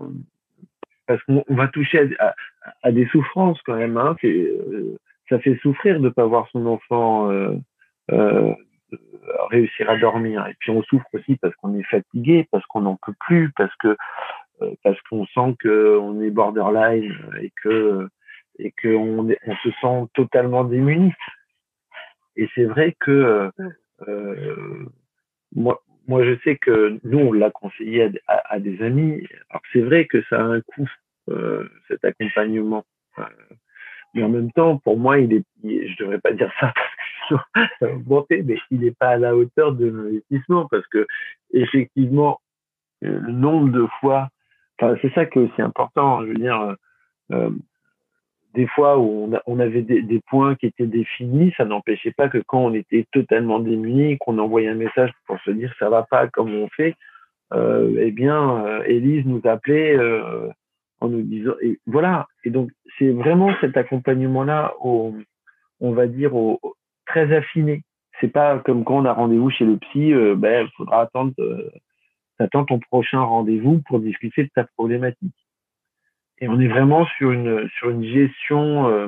parce 1.07 1.21
qu'on 1.23 1.43
va 1.49 1.67
toucher 1.67 2.09
à, 2.19 2.35
à, 2.83 2.91
des 2.91 3.05
souffrances 3.07 3.61
quand 3.65 3.75
même. 3.75 3.97
Hein, 3.97 4.15
ça 5.29 5.39
fait 5.39 5.57
souffrir 5.57 5.99
de 5.99 6.05
ne 6.05 6.09
pas 6.09 6.25
voir 6.25 6.47
son 6.51 6.65
enfant 6.65 7.31
réussir 9.49 9.89
à 9.89 9.97
dormir. 9.97 10.45
Et 10.47 10.55
puis 10.59 10.71
on 10.71 10.83
souffre 10.83 11.07
aussi 11.13 11.35
parce 11.37 11.55
qu'on 11.55 11.77
est 11.77 11.83
fatigué, 11.83 12.47
parce 12.51 12.65
qu'on 12.67 12.81
n'en 12.81 12.97
peut 12.97 13.15
plus, 13.19 13.51
parce 13.55 13.75
que 13.77 13.95
parce 14.83 14.99
qu'on 15.09 15.25
sent 15.27 15.55
qu'on 15.61 16.21
est 16.21 16.29
borderline 16.29 17.13
et 17.41 17.51
que 17.61 18.07
et 18.59 18.73
qu'on 18.81 19.27
on 19.45 19.55
se 19.63 19.69
sent 19.81 20.07
totalement 20.13 20.63
démuni. 20.63 21.13
Et 22.37 22.49
c'est 22.55 22.65
vrai 22.65 22.95
que 22.99 23.51
euh, 24.07 24.85
moi, 25.53 25.81
moi, 26.07 26.23
je 26.23 26.37
sais 26.43 26.57
que 26.57 26.99
nous, 27.03 27.19
on 27.19 27.33
l'a 27.33 27.49
conseillé 27.49 28.11
à, 28.27 28.59
des 28.59 28.81
amis. 28.81 29.27
Alors 29.49 29.61
c'est 29.73 29.81
vrai 29.81 30.05
que 30.05 30.21
ça 30.29 30.39
a 30.39 30.43
un 30.43 30.61
coût, 30.61 30.89
euh, 31.29 31.67
cet 31.87 32.05
accompagnement. 32.05 32.85
Euh, 33.17 33.23
mais 34.13 34.23
en 34.23 34.29
même 34.29 34.51
temps, 34.51 34.77
pour 34.77 34.97
moi, 34.97 35.19
il 35.19 35.33
est, 35.33 35.43
je 35.63 35.97
devrais 36.03 36.19
pas 36.19 36.31
dire 36.31 36.51
ça 36.59 36.73
parce 37.29 37.29
que 37.29 37.61
ça 37.79 37.87
va 37.87 37.93
augmenter, 37.93 38.43
mais 38.43 38.57
il 38.71 38.79
n'est 38.79 38.91
pas 38.91 39.09
à 39.09 39.17
la 39.17 39.35
hauteur 39.35 39.73
de 39.73 39.87
l'investissement 39.87 40.67
parce 40.69 40.87
que 40.87 41.05
effectivement, 41.53 42.39
le 43.01 43.31
nombre 43.31 43.69
de 43.71 43.85
fois, 43.99 44.29
enfin, 44.79 44.95
c'est 45.01 45.13
ça 45.13 45.25
qui 45.25 45.39
est 45.39 45.41
aussi 45.41 45.61
important. 45.61 46.21
Je 46.21 46.27
veux 46.27 46.37
dire, 46.37 46.75
euh, 47.31 47.49
des 48.55 48.67
fois 48.67 48.97
où 48.97 49.29
on, 49.45 49.59
avait 49.59 49.81
des, 49.81 50.21
points 50.29 50.55
qui 50.55 50.67
étaient 50.67 50.87
définis, 50.87 51.53
ça 51.57 51.65
n'empêchait 51.65 52.13
pas 52.13 52.29
que 52.29 52.37
quand 52.47 52.59
on 52.59 52.73
était 52.73 53.05
totalement 53.11 53.59
démuni, 53.59 54.17
qu'on 54.17 54.39
envoyait 54.39 54.69
un 54.69 54.75
message 54.75 55.11
pour 55.27 55.37
se 55.41 55.51
dire 55.51 55.73
ça 55.77 55.89
va 55.89 56.03
pas 56.03 56.27
comme 56.27 56.53
on 56.53 56.69
fait, 56.69 56.95
euh, 57.53 57.97
eh 57.99 58.11
bien, 58.11 58.65
euh, 58.65 58.83
Élise 58.85 59.25
nous 59.25 59.41
appelait 59.43 59.95
euh, 59.97 60.49
en 61.01 61.09
nous 61.09 61.21
disant 61.21 61.53
voilà. 61.85 62.27
Et 62.45 62.49
donc 62.49 62.71
c'est 62.97 63.11
vraiment 63.11 63.53
cet 63.59 63.75
accompagnement-là, 63.75 64.73
on 64.81 65.13
va 65.81 66.07
dire 66.07 66.33
au, 66.35 66.59
très 67.05 67.35
affiné. 67.35 67.83
C'est 68.21 68.31
pas 68.31 68.59
comme 68.59 68.85
quand 68.85 68.99
on 68.99 69.05
a 69.05 69.13
rendez-vous 69.13 69.49
chez 69.49 69.65
le 69.65 69.77
psy, 69.77 70.13
ben 70.37 70.65
il 70.65 70.71
faudra 70.77 71.01
attendre, 71.01 71.33
attendre 72.39 72.67
ton 72.67 72.79
prochain 72.79 73.19
rendez-vous 73.19 73.81
pour 73.87 73.99
discuter 73.99 74.43
de 74.43 74.49
ta 74.55 74.63
problématique. 74.63 75.35
Et 76.39 76.49
on 76.49 76.59
est 76.59 76.67
vraiment 76.67 77.05
sur 77.17 77.31
une 77.31 77.69
sur 77.77 77.89
une 77.89 78.03
gestion 78.03 78.89
euh, 78.89 79.07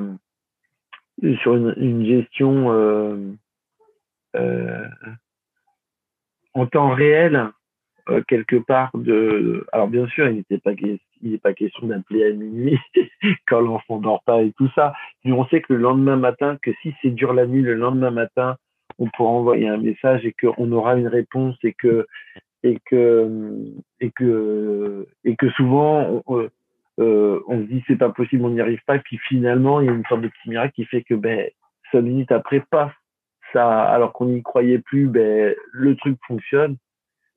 sur 1.42 1.56
une, 1.56 1.74
une 1.76 2.06
gestion 2.06 2.72
euh, 2.72 3.16
euh, 4.36 4.88
en 6.54 6.66
temps 6.66 6.90
réel 6.90 7.50
euh, 8.08 8.22
quelque 8.28 8.56
part 8.56 8.90
de 8.94 9.66
alors 9.72 9.88
bien 9.88 10.06
sûr 10.08 10.28
il 10.28 10.36
n'était 10.36 10.58
pas 10.58 10.72
il 10.72 10.98
n'est 11.32 11.38
pas 11.38 11.52
question 11.52 11.86
d'appeler 11.86 12.26
à 12.26 12.32
minuit 12.32 12.78
quand 13.46 13.60
l'enfant 13.60 13.98
dort 13.98 14.22
pas 14.24 14.42
et 14.42 14.52
tout 14.52 14.70
ça. 14.74 14.94
Mais 15.24 15.32
on 15.32 15.46
sait 15.48 15.60
que 15.60 15.72
le 15.72 15.80
lendemain 15.80 16.16
matin 16.16 16.56
que 16.62 16.70
si 16.82 16.94
c'est 17.02 17.10
dur 17.10 17.32
la 17.32 17.46
nuit 17.46 17.62
le 17.62 17.74
lendemain 17.74 18.10
matin 18.10 18.56
on 18.98 19.08
pourra 19.10 19.30
envoyer 19.30 19.68
un 19.68 19.78
message 19.78 20.24
et 20.24 20.32
qu'on 20.32 20.72
aura 20.72 20.96
une 20.96 21.08
réponse 21.08 21.56
et 21.62 21.74
que 21.74 22.06
et 22.62 22.78
que 22.86 23.64
et 24.00 24.10
que 24.10 25.06
et 25.24 25.36
que 25.36 25.50
souvent 25.50 26.22
on, 26.26 26.48
euh, 26.98 27.40
on 27.46 27.58
se 27.60 27.66
dit 27.66 27.82
c'est 27.86 27.96
pas 27.96 28.10
possible, 28.10 28.44
on 28.44 28.50
n'y 28.50 28.60
arrive 28.60 28.82
pas, 28.86 28.98
puis 28.98 29.18
finalement 29.28 29.80
il 29.80 29.86
y 29.86 29.90
a 29.90 29.92
une 29.92 30.04
sorte 30.06 30.22
de 30.22 30.28
petit 30.28 30.50
miracle 30.50 30.74
qui 30.74 30.84
fait 30.84 31.02
que 31.02 31.14
ben 31.14 31.48
cinq 31.92 32.02
minutes 32.02 32.32
après, 32.32 32.60
pas 32.70 32.92
ça, 33.52 33.82
alors 33.84 34.12
qu'on 34.12 34.26
n'y 34.26 34.42
croyait 34.42 34.78
plus, 34.78 35.06
ben 35.06 35.54
le 35.72 35.96
truc 35.96 36.18
fonctionne. 36.26 36.76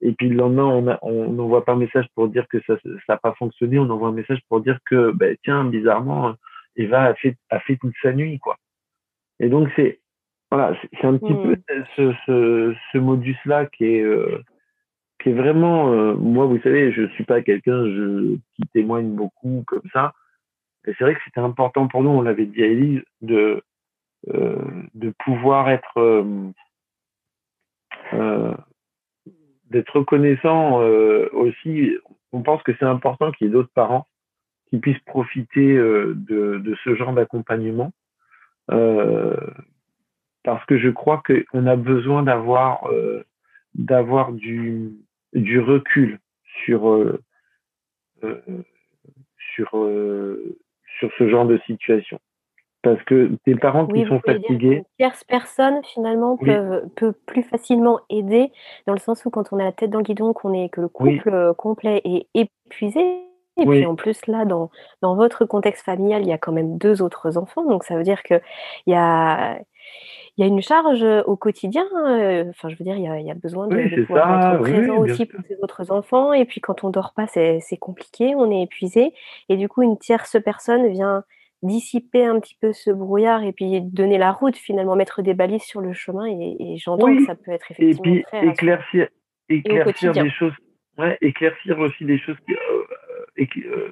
Et 0.02 0.14
puis 0.14 0.30
le 0.30 0.36
lendemain, 0.36 0.66
on, 0.66 0.88
a, 0.88 1.00
on 1.04 1.32
n'envoie 1.32 1.64
pas 1.64 1.74
un 1.74 1.78
message 1.78 2.08
pour 2.16 2.28
dire 2.28 2.48
que 2.50 2.58
ça 2.66 2.76
n'a 3.08 3.18
pas 3.18 3.34
fonctionné, 3.34 3.78
on 3.78 3.90
envoie 3.90 4.10
un 4.10 4.14
message 4.14 4.40
pour 4.50 4.62
dire 4.62 4.80
que 4.86 5.12
ben 5.12 5.38
tiens 5.44 5.64
bizarrement 5.66 6.34
Eva 6.76 7.04
a 7.04 7.14
fait 7.14 7.36
a 7.50 7.60
fait 7.60 7.78
toute 7.78 7.94
sa 8.02 8.14
nuit 8.14 8.40
quoi. 8.40 8.58
Et 9.40 9.50
donc 9.50 9.70
c'est 9.76 10.00
voilà, 10.52 10.76
c'est 11.00 11.06
un 11.06 11.18
petit 11.18 11.34
mmh. 11.34 11.44
peu 11.44 11.84
ce, 11.96 12.14
ce, 12.26 12.76
ce 12.92 12.98
modus 12.98 13.38
là 13.46 13.68
qui 13.68 13.86
est 13.86 14.02
euh, 14.02 14.44
qui 15.22 15.30
est 15.30 15.34
vraiment, 15.34 15.92
euh, 15.92 16.14
moi, 16.16 16.46
vous 16.46 16.60
savez, 16.62 16.92
je 16.92 17.08
suis 17.10 17.24
pas 17.24 17.42
quelqu'un 17.42 17.84
qui 17.84 18.68
témoigne 18.74 19.12
beaucoup 19.12 19.64
comme 19.68 19.88
ça. 19.94 20.14
Et 20.86 20.94
c'est 20.98 21.04
vrai 21.04 21.14
que 21.14 21.22
c'était 21.26 21.42
important 21.42 21.88
pour 21.88 22.02
nous, 22.04 22.10
on 22.10 22.22
l'avait 22.22 22.48
dit 22.48 22.64
à 22.64 22.68
Elise, 22.68 23.02
de, 23.22 23.62
euh, 24.34 24.56
de 24.96 25.14
pouvoir 25.24 25.70
être, 25.70 26.26
euh, 28.14 28.54
d'être 29.70 30.00
reconnaissant 30.00 30.78
aussi. 31.34 31.96
On 32.32 32.42
pense 32.42 32.64
que 32.64 32.72
c'est 32.80 32.86
important 32.86 33.32
qu'il 33.32 33.48
y 33.48 33.50
ait 33.50 33.54
d'autres 33.54 33.74
parents 33.74 34.08
qui 34.70 34.80
puissent 34.80 35.04
profiter 35.06 35.76
de, 35.76 36.14
de 36.58 36.78
ce 36.84 36.96
genre 36.96 37.14
d'accompagnement. 37.14 37.92
parce 40.44 40.66
que 40.66 40.80
je 40.80 40.90
crois 40.90 41.22
qu'on 41.26 41.68
a 41.68 41.76
besoin 41.76 42.24
d'avoir 42.24 42.90
d'avoir 43.76 44.34
du 44.34 44.92
du 45.34 45.60
recul 45.60 46.20
sur 46.66 46.90
euh, 46.90 47.22
euh, 48.24 48.42
sur 49.56 49.78
euh, 49.78 50.58
sur 51.00 51.10
ce 51.18 51.30
genre 51.30 51.46
de 51.46 51.60
situation 51.66 52.20
parce 52.84 53.02
que 53.04 53.32
des 53.46 53.56
parents 53.56 53.86
qui 53.86 54.06
sont 54.06 54.20
fatigués. 54.22 54.84
Tierce 54.98 55.24
personne 55.24 55.84
finalement 55.84 56.36
peut, 56.36 56.82
peut, 56.96 57.14
plus 57.28 57.44
facilement 57.44 58.00
aider 58.10 58.52
dans 58.88 58.94
le 58.94 59.00
sens 59.00 59.24
où 59.26 59.30
quand 59.30 59.54
on 59.54 59.60
a 59.60 59.64
la 59.66 59.72
tête 59.72 59.92
dans 59.92 60.00
le 60.00 60.04
guidon, 60.04 60.34
qu'on 60.34 60.54
est 60.54 60.70
que 60.70 60.82
le 60.82 60.88
couple 60.88 61.54
complet 61.58 62.02
est 62.04 62.28
épuisé. 62.34 63.02
Et 63.58 63.66
puis 63.66 63.86
en 63.86 63.96
plus 63.96 64.26
là, 64.26 64.46
dans, 64.46 64.72
dans 65.04 65.16
votre 65.16 65.46
contexte 65.46 65.86
familial, 65.86 66.24
il 66.24 66.30
y 66.30 66.32
a 66.32 66.40
quand 66.40 66.54
même 66.54 66.80
deux 66.80 67.04
autres 67.04 67.38
enfants, 67.38 67.66
donc 67.66 67.84
ça 67.84 67.96
veut 67.98 68.04
dire 68.04 68.24
que 68.24 68.42
il 68.88 68.94
y 68.94 68.96
a 68.96 69.60
il 70.38 70.42
y 70.42 70.44
a 70.44 70.48
une 70.48 70.62
charge 70.62 71.04
au 71.26 71.36
quotidien. 71.36 71.86
Enfin, 72.50 72.70
je 72.70 72.76
veux 72.78 72.86
dire, 72.86 72.96
il 72.96 73.04
y 73.04 73.32
a, 73.32 73.36
besoin 73.36 73.68
de, 73.68 74.06
pouvoir 74.06 74.54
être 74.54 74.62
présent 74.62 74.98
aussi 74.98 75.26
pour 75.26 75.42
ses 75.46 75.58
autres 75.62 75.92
enfants. 75.92 76.34
Et 76.34 76.46
puis, 76.46 76.62
quand 76.62 76.84
on 76.84 76.90
dort 76.90 77.14
pas, 77.14 77.28
c'est 77.28 77.62
compliqué, 77.80 78.34
on 78.36 78.50
est 78.52 78.64
épuisé. 78.64 79.14
Et 79.50 79.58
du 79.58 79.68
coup, 79.68 79.82
une 79.82 79.98
tierce 79.98 80.38
personne 80.44 80.88
vient 80.88 81.24
dissiper 81.64 82.26
un 82.26 82.40
petit 82.40 82.58
peu 82.60 82.74
ce 82.74 82.90
brouillard 82.90 83.44
et 83.44 83.52
puis 83.52 83.82
donner 83.82 84.18
la 84.18 84.32
route, 84.32 84.58
finalement, 84.58 84.96
mettre 84.96 85.22
des 85.22 85.34
balises 85.34 85.64
sur 85.64 85.82
le 85.82 85.94
chemin. 85.94 86.26
Et, 86.26 86.78
j'entends 86.78 87.16
que 87.16 87.26
ça 87.26 87.36
peut 87.36 87.52
être 87.52 87.72
effectivement 87.72 88.16
et 88.16 88.24
puis, 88.32 88.50
éclaircir, 88.50 89.08
éclaircir 89.50 90.12
des 90.14 90.32
choses. 90.32 90.54
Ouais, 90.98 91.18
éclaircir 91.22 91.80
aussi 91.80 92.04
des 92.04 92.20
choses 92.20 92.36
qui, 92.46 92.54
euh, 92.54 92.58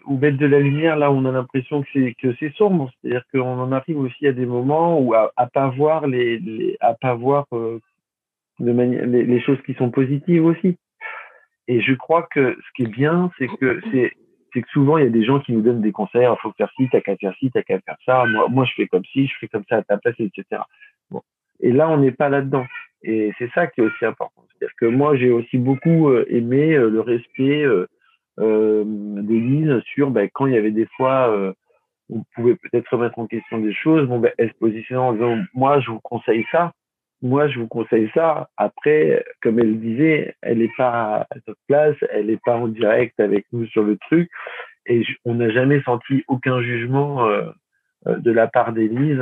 ou 0.05 0.17
mettre 0.17 0.37
de 0.37 0.45
la 0.45 0.59
lumière 0.59 0.95
là 0.95 1.11
on 1.11 1.25
a 1.25 1.31
l'impression 1.31 1.81
que 1.81 1.87
c'est 1.93 2.13
que 2.21 2.35
c'est 2.39 2.53
sombre. 2.55 2.91
C'est-à-dire 3.01 3.23
qu'on 3.31 3.59
en 3.59 3.71
arrive 3.71 3.99
aussi 3.99 4.27
à 4.27 4.31
des 4.31 4.45
moments 4.45 4.99
où 4.99 5.13
à, 5.13 5.31
à 5.37 5.47
pas 5.47 5.69
voir 5.69 6.07
les, 6.07 6.77
à 6.79 6.93
pas 6.93 7.13
voir 7.13 7.45
euh, 7.53 7.79
les, 8.59 9.41
choses 9.41 9.61
qui 9.65 9.73
sont 9.75 9.91
positives 9.91 10.45
aussi. 10.45 10.77
Et 11.67 11.81
je 11.81 11.93
crois 11.93 12.27
que 12.31 12.57
ce 12.59 12.67
qui 12.75 12.83
est 12.83 12.91
bien, 12.91 13.31
c'est 13.37 13.47
que 13.47 13.79
c'est 13.91 14.11
c'est 14.53 14.63
que 14.63 14.69
souvent 14.69 14.97
il 14.97 15.03
y 15.03 15.07
a 15.07 15.11
des 15.11 15.23
gens 15.23 15.39
qui 15.39 15.53
nous 15.53 15.61
donnent 15.61 15.81
des 15.81 15.91
conseils. 15.91 16.27
Il 16.29 16.35
faut 16.41 16.51
faire 16.57 16.71
ci, 16.75 16.89
t'as 16.91 17.01
qu'à 17.01 17.15
faire 17.17 17.35
ci, 17.39 17.51
t'as 17.51 17.61
qu'à 17.61 17.79
faire 17.79 17.97
ça. 18.05 18.25
Moi, 18.25 18.47
moi, 18.49 18.65
je 18.65 18.73
fais 18.75 18.87
comme 18.87 19.05
ci, 19.05 19.27
je 19.27 19.33
fais 19.39 19.47
comme 19.47 19.63
ça 19.69 19.77
à 19.77 19.83
ta 19.83 19.97
place, 19.97 20.15
etc. 20.19 20.61
Bon. 21.11 21.21
Et 21.59 21.71
là, 21.71 21.87
on 21.89 21.97
n'est 21.97 22.11
pas 22.11 22.29
là-dedans. 22.29 22.65
Et 23.03 23.31
c'est 23.37 23.49
ça 23.51 23.67
qui 23.67 23.81
est 23.81 23.83
aussi 23.83 24.05
important. 24.05 24.43
C'est-à-dire 24.49 24.75
que 24.77 24.85
moi, 24.87 25.15
j'ai 25.15 25.29
aussi 25.29 25.57
beaucoup 25.57 26.09
euh, 26.09 26.25
aimé 26.29 26.75
le 26.75 26.99
respect 26.99 27.63
euh, 27.63 27.87
des 28.39 29.39
lignes 29.39 29.81
sur 29.93 30.11
ben, 30.11 30.29
quand 30.31 30.47
il 30.47 30.53
y 30.53 30.57
avait 30.57 30.71
des 30.71 30.87
fois 30.97 31.29
euh, 31.29 31.53
on 32.09 32.23
pouvait 32.35 32.55
peut-être 32.55 32.89
remettre 32.91 33.19
en 33.19 33.27
question 33.27 33.59
des 33.59 33.73
choses. 33.73 34.07
Bon, 34.07 34.19
ben, 34.19 34.31
elle 34.37 34.49
se 34.49 34.57
positionnait 34.57 35.01
en 35.01 35.13
disant, 35.13 35.37
moi, 35.53 35.79
je 35.79 35.91
vous 35.91 35.99
conseille 35.99 36.45
ça. 36.51 36.73
Moi, 37.21 37.47
je 37.49 37.59
vous 37.59 37.67
conseille 37.67 38.09
ça. 38.13 38.49
Après, 38.57 39.23
comme 39.41 39.59
elle 39.59 39.79
disait, 39.79 40.35
elle 40.41 40.59
n'est 40.59 40.71
pas 40.77 41.27
à 41.29 41.35
notre 41.47 41.59
place, 41.67 41.95
elle 42.11 42.27
n'est 42.27 42.39
pas 42.43 42.55
en 42.55 42.67
direct 42.67 43.19
avec 43.19 43.45
nous 43.51 43.65
sur 43.67 43.83
le 43.83 43.97
truc. 43.97 44.29
Et 44.85 45.05
on 45.25 45.35
n'a 45.35 45.49
jamais 45.49 45.81
senti 45.83 46.23
aucun 46.27 46.61
jugement 46.61 47.25
euh, 47.25 47.51
euh 48.07 48.17
de 48.17 48.31
la 48.31 48.47
part 48.47 48.71
d'Élise 48.71 49.21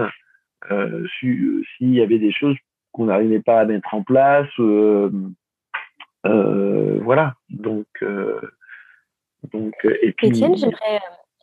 euh, 0.71 1.05
s'il 1.19 1.65
y 1.79 2.01
avait 2.01 2.19
des 2.19 2.31
choses 2.31 2.55
qu'on 2.91 3.05
n'arrivait 3.05 3.41
pas 3.41 3.59
à 3.61 3.65
mettre 3.65 3.93
en 3.93 4.03
place. 4.03 4.47
Euh, 4.59 5.09
euh 6.25 6.99
voilà. 7.01 7.33
Donc, 7.49 7.87
donc, 9.51 9.73
euh, 9.85 9.97
et 10.01 10.11
puis... 10.13 10.27
Étienne, 10.27 10.55
j'aimerais, 10.55 10.99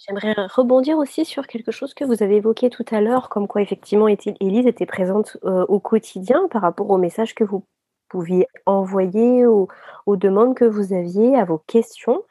j'aimerais 0.06 0.34
rebondir 0.48 0.98
aussi 0.98 1.24
sur 1.24 1.46
quelque 1.46 1.72
chose 1.72 1.94
que 1.94 2.04
vous 2.04 2.22
avez 2.22 2.36
évoqué 2.36 2.70
tout 2.70 2.84
à 2.90 3.00
l'heure, 3.00 3.28
comme 3.28 3.46
quoi 3.46 3.62
effectivement 3.62 4.08
Élise 4.08 4.66
était 4.66 4.86
présente 4.86 5.36
euh, 5.44 5.64
au 5.68 5.80
quotidien 5.80 6.48
par 6.50 6.62
rapport 6.62 6.90
aux 6.90 6.98
messages 6.98 7.34
que 7.34 7.44
vous 7.44 7.64
pouviez 8.08 8.46
envoyer, 8.66 9.44
aux, 9.44 9.68
aux, 10.06 10.16
demandes 10.16 10.54
que 10.54 10.64
vous 10.64 10.92
aviez, 10.92 11.34
à 11.36 11.44
vos 11.44 11.58
questions. 11.58 12.22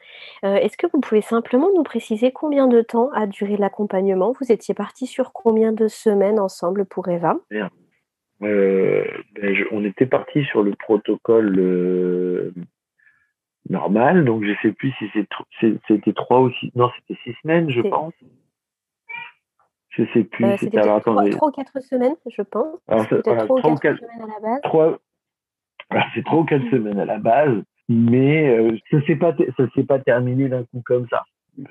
Est-ce 0.42 0.78
que 0.78 0.86
vous 0.90 1.00
pouvez 1.00 1.20
simplement 1.20 1.68
nous 1.74 1.82
préciser 1.82 2.32
combien 2.32 2.68
de 2.68 2.80
temps 2.80 3.10
a 3.12 3.26
duré 3.26 3.58
l'accompagnement? 3.58 4.32
Vous 4.40 4.50
étiez 4.50 4.72
partis 4.72 5.06
sur 5.06 5.34
combien 5.34 5.72
de 5.72 5.86
semaines 5.86 6.40
ensemble 6.40 6.86
pour 6.86 7.08
Eva? 7.08 7.36
Ben, 7.50 9.04
On 9.72 9.84
était 9.84 10.06
partis 10.06 10.44
sur 10.44 10.62
le 10.62 10.74
protocole 10.74 12.52
normal, 13.70 14.24
donc 14.24 14.44
je 14.44 14.52
sais 14.62 14.72
plus 14.72 14.92
si 14.98 15.10
c'était 15.88 16.12
trois 16.12 16.40
ou 16.40 16.50
six, 16.50 16.70
non 16.74 16.90
c'était 16.96 17.20
six 17.24 17.34
semaines 17.42 17.70
je 17.70 17.80
pense. 17.80 18.14
Je 19.96 20.04
sais 20.12 20.24
plus. 20.24 20.44
Euh, 20.44 20.56
c'était 20.58 20.78
alors, 20.78 21.00
trois, 21.00 21.22
ou 21.24 21.50
quatre 21.52 21.80
semaines, 21.80 22.16
je 22.26 22.42
pense. 22.42 22.80
Peut-être 22.86 23.46
trois 23.46 23.70
ou 23.70 23.76
quatre, 23.76 24.00
semaines 24.00 24.22
à 24.22 24.26
la 24.26 24.40
base. 24.40 24.60
Trois... 24.62 24.98
c'est 26.14 26.24
trois 26.24 26.40
ou 26.40 26.44
quatre 26.44 26.68
semaines 26.70 26.98
à 26.98 27.04
la 27.04 27.18
base, 27.18 27.62
mais 27.88 28.58
euh, 28.58 28.76
ça 28.90 29.00
s'est 29.06 29.14
pas 29.14 29.34
ça 29.56 29.64
s'est 29.74 29.84
pas 29.84 30.00
terminé 30.00 30.48
d'un 30.48 30.64
coup 30.64 30.82
comme 30.84 31.06
ça. 31.08 31.24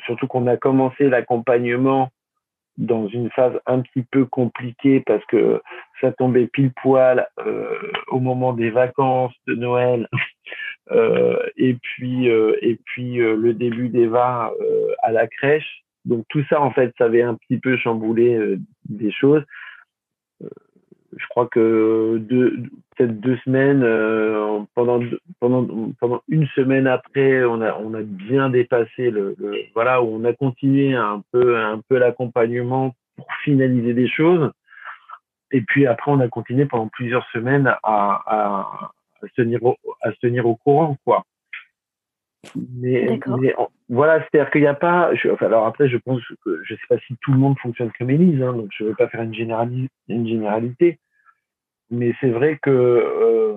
Surtout 0.05 0.27
qu'on 0.27 0.47
a 0.47 0.55
commencé 0.55 1.09
l'accompagnement 1.09 2.09
dans 2.77 3.07
une 3.07 3.29
phase 3.31 3.53
un 3.65 3.81
petit 3.81 4.03
peu 4.03 4.25
compliquée 4.25 5.01
parce 5.01 5.23
que 5.25 5.61
ça 6.01 6.11
tombait 6.11 6.47
pile 6.47 6.71
poil 6.81 7.27
euh, 7.45 7.91
au 8.07 8.19
moment 8.19 8.53
des 8.53 8.71
vacances 8.71 9.33
de 9.47 9.55
Noël 9.55 10.07
euh, 10.91 11.37
et 11.55 11.75
puis 11.75 12.29
euh, 12.29 12.57
et 12.61 12.79
puis 12.83 13.21
euh, 13.21 13.35
le 13.35 13.53
début 13.53 13.89
d'Eva 13.89 14.51
à 15.03 15.11
la 15.11 15.27
crèche 15.27 15.83
donc 16.05 16.25
tout 16.29 16.43
ça, 16.49 16.61
en 16.61 16.71
fait, 16.71 16.93
ça 16.97 17.05
avait 17.05 17.21
un 17.21 17.35
petit 17.35 17.57
peu 17.59 17.77
chamboulé 17.77 18.35
euh, 18.35 18.59
des 18.89 19.11
choses. 19.11 19.43
Je 21.17 21.27
crois 21.27 21.47
que 21.47 22.17
deux, 22.19 22.63
peut-être 22.95 23.19
deux 23.19 23.37
semaines, 23.37 23.83
euh, 23.83 24.59
pendant, 24.75 24.99
pendant, 25.39 25.93
pendant 25.99 26.21
une 26.27 26.47
semaine 26.47 26.87
après, 26.87 27.43
on 27.43 27.61
a, 27.61 27.77
on 27.77 27.93
a 27.93 28.01
bien 28.01 28.49
dépassé 28.49 29.09
le, 29.09 29.35
voilà, 29.73 30.01
où 30.01 30.15
on 30.15 30.23
a 30.25 30.33
continué 30.33 30.93
un 30.95 31.21
peu, 31.31 31.57
un 31.57 31.81
peu 31.87 31.97
l'accompagnement 31.97 32.95
pour 33.15 33.27
finaliser 33.43 33.93
des 33.93 34.07
choses. 34.07 34.51
Et 35.51 35.61
puis 35.61 35.85
après, 35.85 36.11
on 36.11 36.19
a 36.19 36.27
continué 36.27 36.65
pendant 36.65 36.87
plusieurs 36.87 37.25
semaines 37.31 37.67
à, 37.67 37.77
à, 37.83 38.91
à 39.21 39.27
se 39.27 39.33
tenir 39.35 39.63
au, 39.63 39.77
à 40.01 40.11
se 40.11 40.19
tenir 40.19 40.47
au 40.47 40.55
courant, 40.55 40.97
quoi. 41.05 41.23
Mais, 42.55 43.19
voilà, 43.89 44.19
c'est-à-dire 44.19 44.51
qu'il 44.51 44.61
n'y 44.61 44.67
a 44.67 44.73
pas. 44.73 45.11
alors 45.39 45.65
après, 45.65 45.87
je 45.87 45.97
pense 45.97 46.21
que 46.43 46.61
je 46.63 46.75
sais 46.75 46.87
pas 46.89 46.97
si 47.07 47.15
tout 47.21 47.31
le 47.31 47.37
monde 47.37 47.57
fonctionne 47.59 47.91
comme 47.97 48.09
Elise, 48.09 48.41
hein, 48.41 48.53
donc 48.53 48.69
je 48.77 48.83
ne 48.83 48.89
veux 48.89 48.95
pas 48.95 49.07
faire 49.07 49.21
une, 49.21 49.87
une 50.09 50.27
généralité. 50.27 50.99
Mais 51.89 52.13
c'est 52.21 52.29
vrai 52.29 52.57
que 52.61 52.69
euh, 52.69 53.55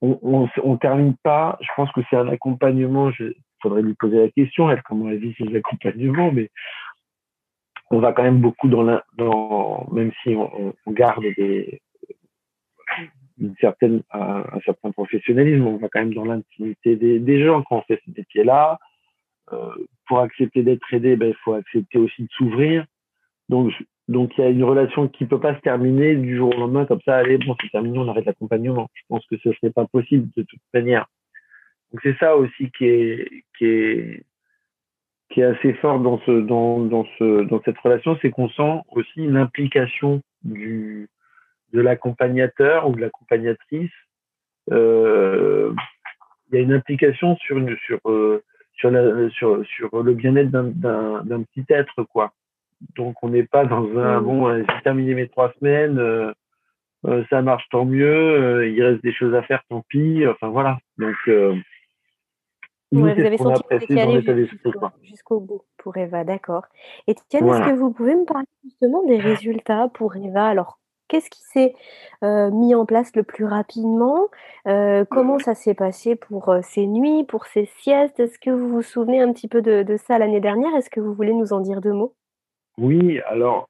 on, 0.00 0.48
on, 0.62 0.76
termine 0.76 1.16
pas. 1.22 1.58
Je 1.60 1.68
pense 1.76 1.90
que 1.92 2.00
c'est 2.08 2.16
un 2.16 2.28
accompagnement. 2.28 3.10
Il 3.20 3.34
faudrait 3.62 3.82
lui 3.82 3.94
poser 3.94 4.18
la 4.18 4.28
question, 4.30 4.70
elle 4.70 4.82
comment 4.82 5.08
elle 5.08 5.18
vit 5.18 5.34
ses 5.38 5.56
accompagnements, 5.56 6.32
mais 6.32 6.50
on 7.90 8.00
va 8.00 8.12
quand 8.12 8.22
même 8.22 8.40
beaucoup 8.40 8.68
dans, 8.68 8.82
la, 8.82 9.04
dans 9.16 9.88
même 9.92 10.12
si 10.22 10.34
on, 10.34 10.74
on 10.86 10.92
garde 10.92 11.24
des, 11.36 11.80
une 13.40 13.54
certaine, 13.60 14.02
un, 14.12 14.44
certain 14.64 14.90
professionnalisme. 14.92 15.66
On 15.66 15.76
va 15.76 15.88
quand 15.88 16.00
même 16.00 16.14
dans 16.14 16.24
l'intimité 16.24 16.96
des, 16.96 17.18
des, 17.18 17.44
gens 17.44 17.62
quand 17.62 17.78
on 17.78 17.82
fait 17.82 18.00
ce 18.04 18.10
métier-là. 18.10 18.78
Euh, 19.52 19.74
pour 20.06 20.20
accepter 20.20 20.62
d'être 20.62 20.92
aidé, 20.92 21.16
ben, 21.16 21.28
il 21.28 21.36
faut 21.42 21.54
accepter 21.54 21.98
aussi 21.98 22.22
de 22.22 22.28
s'ouvrir. 22.32 22.84
Donc, 23.48 23.72
donc 24.08 24.36
il 24.36 24.40
y 24.40 24.44
a 24.44 24.50
une 24.50 24.64
relation 24.64 25.06
qui 25.08 25.26
peut 25.26 25.40
pas 25.40 25.54
se 25.54 25.60
terminer 25.60 26.16
du 26.16 26.36
jour 26.36 26.54
au 26.54 26.58
lendemain 26.58 26.86
comme 26.86 27.00
ça. 27.04 27.16
Allez, 27.16 27.36
bon, 27.38 27.54
c'est 27.60 27.70
terminé, 27.70 27.98
on 27.98 28.08
arrête 28.08 28.24
l'accompagnement. 28.24 28.88
Je 28.94 29.02
pense 29.08 29.24
que 29.26 29.36
ce 29.38 29.52
serait 29.52 29.70
pas 29.70 29.86
possible 29.86 30.28
de 30.36 30.42
toute 30.42 30.60
manière. 30.72 31.06
Donc 31.92 32.00
c'est 32.02 32.16
ça 32.18 32.36
aussi 32.36 32.70
qui 32.72 32.86
est 32.86 33.44
qui 33.58 33.66
est 33.66 34.24
qui 35.30 35.40
est 35.40 35.44
assez 35.44 35.74
fort 35.74 36.00
dans 36.00 36.18
ce 36.20 36.40
dans 36.40 36.80
dans 36.80 37.04
ce 37.18 37.42
dans 37.44 37.60
cette 37.64 37.78
relation, 37.78 38.18
c'est 38.22 38.30
qu'on 38.30 38.48
sent 38.48 38.80
aussi 38.90 39.26
l'implication 39.26 40.22
du 40.42 41.08
de 41.74 41.80
l'accompagnateur 41.80 42.88
ou 42.88 42.94
de 42.94 43.02
l'accompagnatrice, 43.02 43.92
euh, 44.72 45.74
il 46.50 46.56
y 46.56 46.58
a 46.58 46.62
une 46.62 46.72
implication 46.72 47.36
sur 47.36 47.58
une, 47.58 47.76
sur 47.86 48.00
euh, 48.06 48.42
sur, 48.74 48.90
la, 48.90 49.28
sur 49.30 49.64
sur 49.66 50.02
le 50.02 50.14
bien-être 50.14 50.50
d'un 50.50 51.22
d'un 51.24 51.42
petit 51.42 51.66
être 51.68 52.04
quoi. 52.04 52.32
Donc 52.96 53.16
on 53.22 53.28
n'est 53.28 53.44
pas 53.44 53.64
dans 53.64 53.84
un 53.98 54.20
mm. 54.20 54.24
bon 54.24 54.56
j'ai 54.56 54.82
terminé 54.82 55.14
mes 55.14 55.28
trois 55.28 55.52
semaines, 55.58 55.98
euh, 55.98 56.32
euh, 57.06 57.24
ça 57.30 57.42
marche 57.42 57.64
tant 57.70 57.84
mieux, 57.84 58.06
euh, 58.06 58.68
il 58.68 58.82
reste 58.82 59.02
des 59.02 59.12
choses 59.12 59.34
à 59.34 59.42
faire 59.42 59.62
tant 59.68 59.84
pis, 59.88 60.26
enfin 60.26 60.48
voilà. 60.48 60.78
Donc 60.98 61.14
vous 62.90 63.06
avez 63.06 63.36
senti 63.36 63.62
que 63.86 64.46
jusqu'au 65.02 65.40
bout 65.40 65.62
pour 65.76 65.96
Eva, 65.96 66.24
d'accord. 66.24 66.64
Et 67.06 67.14
Tiens, 67.28 67.46
est-ce 67.46 67.70
que 67.70 67.76
vous 67.76 67.92
pouvez 67.92 68.14
me 68.14 68.24
parler 68.24 68.46
justement 68.64 69.04
des 69.04 69.18
résultats 69.18 69.88
pour 69.92 70.16
Eva? 70.16 70.46
Alors, 70.46 70.78
Qu'est-ce 71.08 71.30
qui 71.30 71.40
s'est 71.42 71.74
euh, 72.22 72.50
mis 72.50 72.74
en 72.74 72.84
place 72.84 73.16
le 73.16 73.22
plus 73.22 73.46
rapidement? 73.46 74.28
Euh, 74.66 75.06
Comment 75.10 75.38
ça 75.38 75.54
s'est 75.54 75.74
passé 75.74 76.16
pour 76.16 76.50
euh, 76.50 76.60
ces 76.62 76.86
nuits, 76.86 77.24
pour 77.24 77.46
ces 77.46 77.64
siestes? 77.78 78.20
Est-ce 78.20 78.38
que 78.38 78.50
vous 78.50 78.68
vous 78.68 78.82
souvenez 78.82 79.20
un 79.22 79.32
petit 79.32 79.48
peu 79.48 79.62
de, 79.62 79.96
ça 79.96 80.18
l'année 80.18 80.40
dernière? 80.40 80.74
Est-ce 80.76 80.90
que 80.90 81.00
vous 81.00 81.14
voulez 81.14 81.32
nous 81.32 81.54
en 81.54 81.60
dire 81.60 81.80
deux 81.80 81.94
mots? 81.94 82.14
Oui, 82.78 83.20
alors 83.26 83.68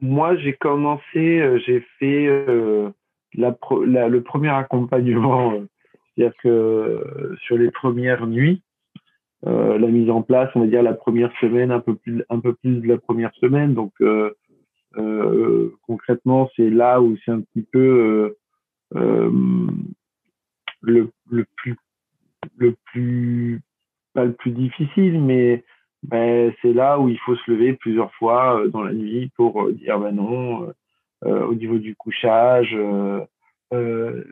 moi 0.00 0.36
j'ai 0.36 0.52
commencé, 0.52 1.60
j'ai 1.66 1.80
fait 1.98 2.26
le 2.46 4.20
premier 4.20 4.50
accompagnement, 4.50 5.54
c'est-à-dire 6.14 6.36
que 6.42 7.36
sur 7.42 7.56
les 7.56 7.70
premières 7.70 8.26
nuits, 8.26 8.62
la 9.44 9.78
mise 9.78 10.10
en 10.10 10.22
place, 10.22 10.50
on 10.54 10.60
va 10.60 10.66
dire 10.66 10.82
la 10.82 10.94
première 10.94 11.32
semaine, 11.40 11.70
un 11.70 11.80
peu 11.80 11.96
plus, 11.96 12.22
un 12.28 12.38
peu 12.38 12.54
plus 12.54 12.80
de 12.80 12.86
la 12.86 12.98
première 12.98 13.34
semaine, 13.34 13.74
donc 13.74 13.92
euh, 14.96 15.76
concrètement, 15.86 16.50
c'est 16.56 16.70
là 16.70 17.00
où 17.00 17.16
c'est 17.24 17.30
un 17.30 17.40
petit 17.40 17.62
peu 17.62 18.34
euh, 18.96 18.98
euh, 18.98 19.30
le, 20.80 21.10
le 21.30 21.46
plus 21.56 21.76
le 22.56 22.74
plus 22.86 23.60
pas 24.14 24.24
le 24.24 24.32
plus 24.32 24.50
difficile, 24.50 25.20
mais 25.20 25.64
ben, 26.02 26.52
c'est 26.62 26.72
là 26.72 26.98
où 26.98 27.08
il 27.08 27.18
faut 27.18 27.36
se 27.36 27.50
lever 27.50 27.74
plusieurs 27.74 28.12
fois 28.14 28.62
dans 28.72 28.82
la 28.82 28.92
nuit 28.92 29.30
pour 29.36 29.70
dire 29.72 29.98
ben 29.98 30.12
non 30.12 30.72
euh, 31.26 31.46
au 31.46 31.54
niveau 31.54 31.78
du 31.78 31.94
couchage. 31.94 32.76
Euh, 33.72 34.24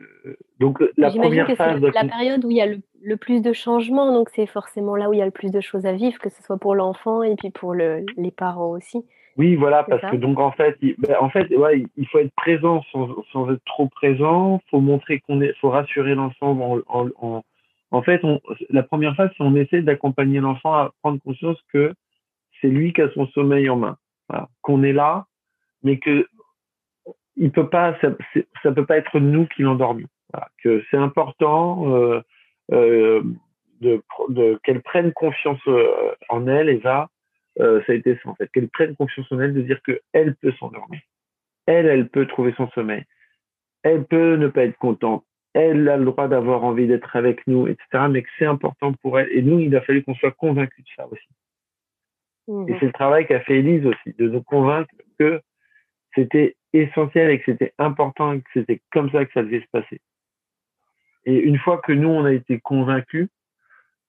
donc 0.59 0.83
la 0.97 1.11
première 1.11 1.47
que 1.47 1.55
phase, 1.55 1.81
la 1.81 2.05
période 2.05 2.43
où 2.43 2.51
il 2.51 2.57
y 2.57 2.61
a 2.61 2.65
le, 2.65 2.79
le 3.01 3.17
plus 3.17 3.41
de 3.41 3.53
changements, 3.53 4.11
donc 4.13 4.29
c'est 4.29 4.47
forcément 4.47 4.95
là 4.95 5.09
où 5.09 5.13
il 5.13 5.19
y 5.19 5.21
a 5.21 5.25
le 5.25 5.31
plus 5.31 5.51
de 5.51 5.61
choses 5.61 5.85
à 5.85 5.93
vivre, 5.93 6.19
que 6.19 6.29
ce 6.29 6.43
soit 6.43 6.57
pour 6.57 6.75
l'enfant 6.75 7.23
et 7.23 7.35
puis 7.35 7.49
pour 7.49 7.73
le, 7.73 8.05
les 8.17 8.31
parents 8.31 8.71
aussi. 8.71 9.05
Oui, 9.37 9.55
voilà, 9.55 9.83
parce 9.83 10.01
que 10.11 10.17
donc 10.17 10.37
en 10.37 10.51
fait, 10.51 10.75
il, 10.81 10.95
ben, 10.97 11.15
en 11.21 11.29
fait, 11.29 11.47
ouais, 11.55 11.85
il 11.95 12.07
faut 12.07 12.19
être 12.19 12.33
présent 12.35 12.83
sans, 12.91 13.07
sans 13.31 13.49
être 13.53 13.63
trop 13.65 13.87
présent. 13.87 14.59
Faut 14.69 14.81
montrer 14.81 15.21
qu'on 15.21 15.39
est, 15.39 15.53
faut 15.61 15.69
rassurer 15.69 16.13
l'enfant. 16.15 16.83
En, 16.89 16.99
en, 16.99 17.07
en, 17.21 17.43
en, 17.91 18.01
fait, 18.01 18.23
on, 18.23 18.39
la 18.69 18.83
première 18.83 19.15
phase, 19.15 19.31
c'est 19.37 19.43
on 19.43 19.55
essaie 19.55 19.81
d'accompagner 19.81 20.39
l'enfant 20.39 20.73
à 20.73 20.91
prendre 21.01 21.21
conscience 21.21 21.57
que 21.73 21.93
c'est 22.61 22.67
lui 22.67 22.93
qui 22.93 23.01
a 23.01 23.09
son 23.11 23.27
sommeil 23.27 23.69
en 23.69 23.77
main, 23.77 23.97
qu'on 24.61 24.83
est 24.83 24.93
là, 24.93 25.25
mais 25.83 25.97
que 25.97 26.27
il 27.35 27.51
peut 27.51 27.69
pas, 27.69 27.97
ça, 28.01 28.09
ça 28.63 28.71
peut 28.71 28.85
pas 28.85 28.97
être 28.97 29.19
nous 29.19 29.47
qui 29.47 29.61
l'endormons. 29.61 30.07
Que 30.61 30.83
c'est 30.91 30.97
important 30.97 31.95
euh, 31.95 32.21
euh, 32.71 33.23
de, 33.81 34.59
qu'elle 34.63 34.81
prenne 34.81 35.13
confiance 35.13 35.59
euh, 35.67 36.13
en 36.27 36.47
elle, 36.47 36.69
Eva, 36.69 37.09
euh, 37.59 37.81
ça 37.85 37.93
a 37.93 37.95
été 37.95 38.19
ça 38.21 38.29
en 38.29 38.35
fait, 38.35 38.49
qu'elle 38.51 38.69
prenne 38.69 38.95
confiance 38.95 39.31
en 39.31 39.39
elle, 39.39 39.53
de 39.53 39.61
dire 39.61 39.79
qu'elle 39.83 40.35
peut 40.35 40.51
s'endormir. 40.59 40.99
Elle, 41.65 41.85
elle 41.85 42.09
peut 42.09 42.27
trouver 42.27 42.53
son 42.57 42.69
sommeil. 42.71 43.03
Elle 43.83 44.05
peut 44.05 44.35
ne 44.35 44.47
pas 44.47 44.65
être 44.65 44.77
contente. 44.77 45.23
Elle 45.53 45.87
a 45.89 45.97
le 45.97 46.05
droit 46.05 46.27
d'avoir 46.27 46.63
envie 46.63 46.87
d'être 46.87 47.15
avec 47.15 47.45
nous, 47.47 47.67
etc. 47.67 48.07
Mais 48.09 48.21
que 48.21 48.29
c'est 48.37 48.45
important 48.45 48.93
pour 48.93 49.19
elle. 49.19 49.29
Et 49.31 49.41
nous, 49.41 49.59
il 49.59 49.75
a 49.75 49.81
fallu 49.81 50.03
qu'on 50.03 50.15
soit 50.15 50.31
convaincus 50.31 50.85
de 50.85 50.89
ça 50.95 51.07
aussi. 51.07 51.27
Et 52.67 52.75
c'est 52.79 52.87
le 52.87 52.91
travail 52.91 53.27
qu'a 53.27 53.41
fait 53.41 53.59
Elise 53.59 53.85
aussi, 53.85 54.15
de 54.17 54.27
nous 54.27 54.41
convaincre 54.41 54.89
que 55.19 55.39
c'était 56.15 56.55
essentiel 56.73 57.29
et 57.29 57.39
que 57.39 57.51
c'était 57.51 57.73
important 57.77 58.33
et 58.33 58.41
que 58.41 58.49
c'était 58.53 58.81
comme 58.91 59.11
ça 59.11 59.23
que 59.25 59.31
ça 59.33 59.43
devait 59.43 59.61
se 59.61 59.69
passer. 59.71 60.01
Et 61.25 61.35
une 61.35 61.59
fois 61.59 61.77
que 61.77 61.91
nous, 61.91 62.09
on 62.09 62.25
a 62.25 62.33
été 62.33 62.59
convaincus, 62.59 63.27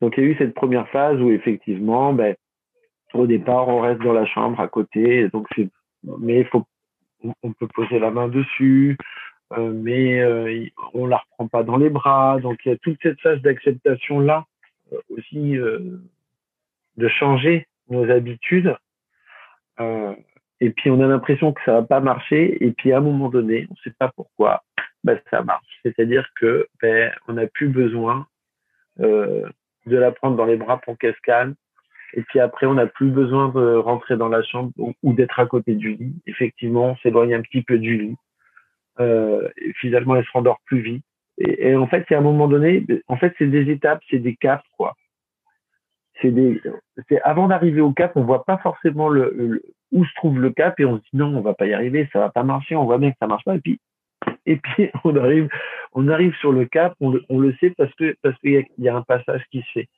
donc 0.00 0.16
il 0.16 0.24
y 0.24 0.26
a 0.26 0.30
eu 0.30 0.36
cette 0.36 0.54
première 0.54 0.88
phase 0.88 1.20
où 1.20 1.30
effectivement, 1.30 2.14
ben, 2.14 2.34
au 3.12 3.26
départ, 3.26 3.68
on 3.68 3.80
reste 3.80 4.00
dans 4.00 4.12
la 4.12 4.24
chambre 4.26 4.58
à 4.60 4.68
côté, 4.68 5.28
donc 5.28 5.46
c'est, 5.54 5.68
mais 6.02 6.44
faut, 6.44 6.64
on 7.42 7.52
peut 7.52 7.68
poser 7.74 7.98
la 7.98 8.10
main 8.10 8.28
dessus, 8.28 8.96
euh, 9.52 9.72
mais 9.74 10.20
euh, 10.20 10.66
on 10.94 11.06
la 11.06 11.18
reprend 11.18 11.48
pas 11.48 11.62
dans 11.62 11.76
les 11.76 11.90
bras. 11.90 12.38
Donc 12.40 12.58
il 12.64 12.70
y 12.70 12.72
a 12.72 12.78
toute 12.78 12.98
cette 13.02 13.20
phase 13.20 13.40
d'acceptation 13.42 14.20
là 14.20 14.44
euh, 14.92 14.98
aussi 15.10 15.56
de 16.96 17.08
changer 17.08 17.66
nos 17.88 18.08
habitudes. 18.10 18.76
et 20.60 20.70
puis 20.70 20.90
on 20.90 21.00
a 21.00 21.06
l'impression 21.06 21.52
que 21.52 21.60
ça 21.64 21.72
va 21.72 21.82
pas 21.82 22.00
marcher, 22.00 22.62
et 22.64 22.70
puis 22.72 22.92
à 22.92 22.98
un 22.98 23.00
moment 23.00 23.28
donné, 23.30 23.66
on 23.70 23.76
sait 23.76 23.94
pas 23.98 24.12
pourquoi, 24.14 24.62
ben, 25.04 25.18
ça 25.30 25.42
marche. 25.42 25.80
C'est-à-dire 25.82 26.28
que 26.36 26.68
ben, 26.82 27.10
on 27.26 27.34
n'a 27.34 27.46
plus 27.46 27.68
besoin 27.68 28.26
de 28.98 29.52
la 29.86 30.12
prendre 30.12 30.36
dans 30.36 30.44
les 30.44 30.56
bras 30.56 30.78
pour 30.78 30.98
qu'elle 30.98 31.14
se 31.14 31.20
calme. 31.22 31.54
Et 32.14 32.22
puis 32.22 32.40
après, 32.40 32.66
on 32.66 32.74
n'a 32.74 32.86
plus 32.86 33.10
besoin 33.10 33.48
de 33.48 33.76
rentrer 33.76 34.16
dans 34.16 34.28
la 34.28 34.42
chambre 34.42 34.72
ou, 35.02 35.12
d'être 35.14 35.38
à 35.38 35.46
côté 35.46 35.74
du 35.74 35.94
lit. 35.94 36.14
Effectivement, 36.26 36.90
on 36.90 36.96
s'éloigne 36.96 37.34
un 37.34 37.42
petit 37.42 37.62
peu 37.62 37.78
du 37.78 37.96
lit. 37.96 38.16
Euh, 39.00 39.48
finalement, 39.80 40.16
elle 40.16 40.24
se 40.24 40.32
rendort 40.32 40.60
plus 40.66 40.80
vite. 40.80 41.04
Et, 41.38 41.74
en 41.74 41.86
fait, 41.86 42.04
c'est 42.08 42.14
à 42.14 42.18
un 42.18 42.22
moment 42.22 42.48
donné, 42.48 42.84
en 43.08 43.16
fait, 43.16 43.34
c'est 43.38 43.46
des 43.46 43.70
étapes, 43.70 44.02
c'est 44.10 44.18
des 44.18 44.36
caps, 44.36 44.64
quoi. 44.76 44.94
C'est 46.20 47.22
avant 47.24 47.48
d'arriver 47.48 47.80
au 47.80 47.92
cap, 47.92 48.12
on 48.14 48.24
voit 48.24 48.44
pas 48.44 48.58
forcément 48.58 49.08
où 49.08 50.04
se 50.04 50.14
trouve 50.16 50.38
le 50.38 50.50
cap 50.50 50.78
et 50.78 50.84
on 50.84 50.98
se 50.98 51.02
dit 51.02 51.08
non, 51.14 51.34
on 51.34 51.40
va 51.40 51.54
pas 51.54 51.66
y 51.66 51.72
arriver, 51.72 52.10
ça 52.12 52.18
va 52.18 52.28
pas 52.28 52.42
marcher, 52.42 52.76
on 52.76 52.84
voit 52.84 52.98
bien 52.98 53.10
que 53.10 53.16
ça 53.18 53.26
marche 53.26 53.44
pas. 53.44 53.56
Et 53.56 53.60
puis, 53.60 53.80
et 54.44 54.56
puis 54.56 54.90
on 55.04 55.16
arrive, 55.16 55.48
on 55.94 56.08
arrive 56.08 56.34
sur 56.36 56.52
le 56.52 56.66
cap, 56.66 56.94
on 57.00 57.10
le, 57.10 57.54
sait 57.54 57.70
parce 57.70 57.94
que 57.94 58.14
parce 58.22 58.38
qu'il 58.40 58.52
y 58.52 58.58
a, 58.58 58.62
y 58.76 58.88
a 58.90 58.96
un 58.96 59.02
passage 59.02 59.42
qui 59.50 59.62
se 59.62 59.70
fait. 59.72 59.88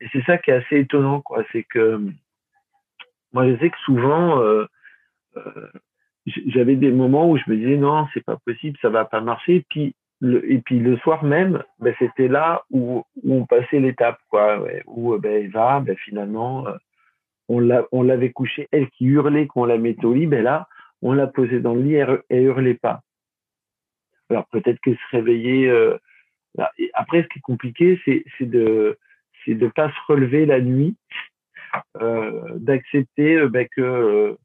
Et 0.00 0.08
c'est 0.12 0.24
ça 0.24 0.36
qui 0.38 0.50
est 0.50 0.54
assez 0.54 0.80
étonnant, 0.80 1.20
quoi. 1.20 1.44
C'est 1.52 1.62
que 1.62 2.00
moi, 3.32 3.48
je 3.48 3.56
sais 3.58 3.70
que 3.70 3.78
souvent, 3.84 4.40
euh, 4.40 4.66
euh, 5.36 5.68
j'avais 6.46 6.76
des 6.76 6.90
moments 6.90 7.30
où 7.30 7.36
je 7.36 7.44
me 7.48 7.56
disais 7.56 7.76
non, 7.76 8.06
c'est 8.12 8.24
pas 8.24 8.38
possible, 8.44 8.78
ça 8.82 8.88
va 8.88 9.04
pas 9.04 9.20
marcher. 9.20 9.56
Et 9.56 9.66
puis 9.68 9.94
le, 10.20 10.50
et 10.50 10.58
puis 10.58 10.78
le 10.78 10.96
soir 10.98 11.24
même, 11.24 11.62
ben, 11.78 11.94
c'était 11.98 12.28
là 12.28 12.62
où, 12.70 13.04
où 13.22 13.34
on 13.34 13.46
passait 13.46 13.80
l'étape, 13.80 14.18
quoi, 14.28 14.64
où 14.86 15.16
ben, 15.18 15.44
Eva, 15.44 15.80
ben, 15.80 15.96
finalement, 15.96 16.66
euh, 16.66 16.76
on 17.48 17.58
l'a, 17.58 17.84
on 17.92 18.02
l'avait 18.02 18.30
couchée, 18.30 18.68
elle 18.70 18.88
qui 18.90 19.06
hurlait 19.06 19.46
qu'on 19.46 19.64
la 19.64 19.78
mettait 19.78 20.04
au 20.04 20.14
lit, 20.14 20.26
ben 20.26 20.42
là, 20.42 20.68
on 21.02 21.12
l'a 21.12 21.26
posée 21.26 21.60
dans 21.60 21.74
le 21.74 21.82
lit, 21.82 21.94
elle, 21.94 22.22
elle 22.28 22.44
hurlait 22.44 22.74
pas. 22.74 23.00
Alors 24.30 24.46
peut-être 24.48 24.80
qu'elle 24.80 24.96
se 24.96 25.16
réveillait. 25.16 25.68
Euh, 25.68 25.96
après, 26.94 27.22
ce 27.22 27.28
qui 27.28 27.38
est 27.38 27.42
compliqué, 27.42 28.00
c'est, 28.04 28.46
de, 28.46 28.98
c'est 29.44 29.54
de 29.54 29.68
pas 29.68 29.88
se 29.88 30.12
relever 30.12 30.46
la 30.46 30.60
nuit, 30.60 30.96
euh, 32.00 32.56
d'accepter 32.56 33.36
euh, 33.36 33.48
ben, 33.48 33.66
que 33.68 33.80
euh, 33.80 34.32
euh, 34.32 34.36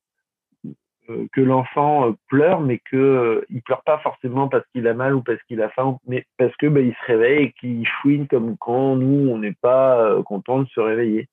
que 1.34 1.42
l'enfant 1.42 2.16
pleure, 2.30 2.62
mais 2.62 2.80
que 2.92 3.46
il 3.50 3.62
pleure 3.62 3.84
pas 3.84 4.00
forcément 4.00 4.48
parce 4.48 4.66
qu'il 4.72 4.88
a 4.88 4.94
mal 4.94 5.16
ou 5.16 5.22
parce 5.22 5.42
qu'il 5.44 5.62
a 5.62 5.70
faim, 5.70 5.98
mais 6.08 6.26
parce 6.38 6.56
que 6.58 6.68
ben, 6.68 6.86
il 6.86 6.94
se 6.94 7.06
réveille 7.06 7.46
et 7.46 7.52
qu'il 7.54 7.86
chouine 7.88 8.28
comme 8.28 8.58
quand 8.58 8.96
nous 8.96 9.30
on 9.30 9.38
n'est 9.38 9.56
pas 9.62 10.22
content 10.24 10.62
de 10.62 10.68
se 10.70 10.80
réveiller. 10.80 11.28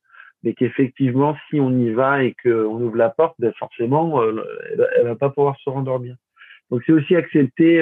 Mais 0.44 0.54
qu'effectivement, 0.54 1.36
si 1.48 1.60
on 1.60 1.70
y 1.70 1.90
va 1.90 2.24
et 2.24 2.34
qu'on 2.42 2.80
ouvre 2.82 2.96
la 2.96 3.10
porte, 3.10 3.36
ben 3.38 3.52
forcément, 3.58 4.22
elle, 4.24 4.42
elle 4.96 5.06
va 5.06 5.14
pas 5.14 5.30
pouvoir 5.30 5.56
se 5.60 5.70
rendormir. 5.70 6.16
Donc 6.70 6.82
c'est 6.84 6.92
aussi 6.92 7.14
accepter 7.16 7.80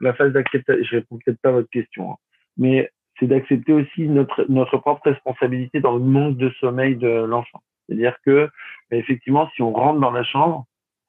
la 0.00 0.14
phase 0.14 0.32
d'acceptation. 0.32 0.84
Je 0.84 0.96
réponds 0.96 1.18
peut-être 1.24 1.40
pas 1.40 1.50
à 1.50 1.52
votre 1.52 1.70
question, 1.70 2.12
hein. 2.12 2.16
mais 2.56 2.90
c'est 3.18 3.26
d'accepter 3.26 3.72
aussi 3.72 4.08
notre, 4.08 4.44
notre 4.48 4.78
propre 4.78 5.02
responsabilité 5.04 5.80
dans 5.80 5.94
le 5.94 6.02
manque 6.02 6.36
de 6.36 6.50
sommeil 6.60 6.96
de 6.96 7.08
l'enfant. 7.08 7.62
C'est-à-dire 7.86 8.16
que, 8.24 8.48
ben, 8.90 8.98
effectivement, 8.98 9.48
si 9.54 9.62
on 9.62 9.72
rentre 9.72 10.00
dans 10.00 10.10
la 10.10 10.24
chambre, 10.24 10.66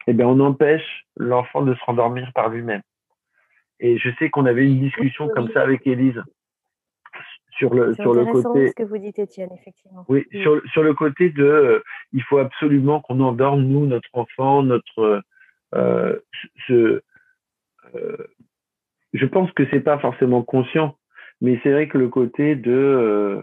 eh 0.07 0.13
bien, 0.13 0.27
on 0.27 0.39
empêche 0.39 1.05
l'enfant 1.17 1.61
de 1.61 1.73
se 1.73 1.83
rendormir 1.85 2.31
par 2.33 2.49
lui-même. 2.49 2.81
Et 3.79 3.97
je 3.97 4.09
sais 4.19 4.29
qu'on 4.29 4.45
avait 4.45 4.65
une 4.65 4.79
discussion 4.79 5.29
comme 5.29 5.51
ça 5.51 5.61
avec 5.61 5.85
Élise 5.87 6.21
sur 7.51 7.73
le 7.73 7.93
sur 7.95 8.13
le 8.13 8.25
côté. 8.25 8.69
ce 8.69 8.75
que 8.75 8.83
vous 8.83 8.97
dites, 8.97 9.19
Étienne, 9.19 9.51
effectivement. 9.53 10.05
Oui, 10.07 10.25
Sur, 10.41 10.61
sur 10.71 10.83
le 10.83 10.93
côté 10.93 11.29
de, 11.29 11.43
euh, 11.43 11.83
il 12.11 12.23
faut 12.23 12.39
absolument 12.39 13.01
qu'on 13.01 13.19
endorme 13.19 13.63
nous 13.63 13.85
notre 13.85 14.09
enfant, 14.13 14.63
notre 14.63 15.23
euh, 15.75 16.19
ce. 16.67 17.01
Euh, 17.95 18.17
je 19.13 19.25
pense 19.25 19.51
que 19.51 19.63
c'est 19.69 19.81
pas 19.81 19.99
forcément 19.99 20.41
conscient 20.41 20.97
mais 21.43 21.59
c'est 21.61 21.71
vrai 21.71 21.89
que 21.89 21.97
le 21.97 22.07
côté 22.07 22.55
de 22.55 22.71
euh, 22.71 23.41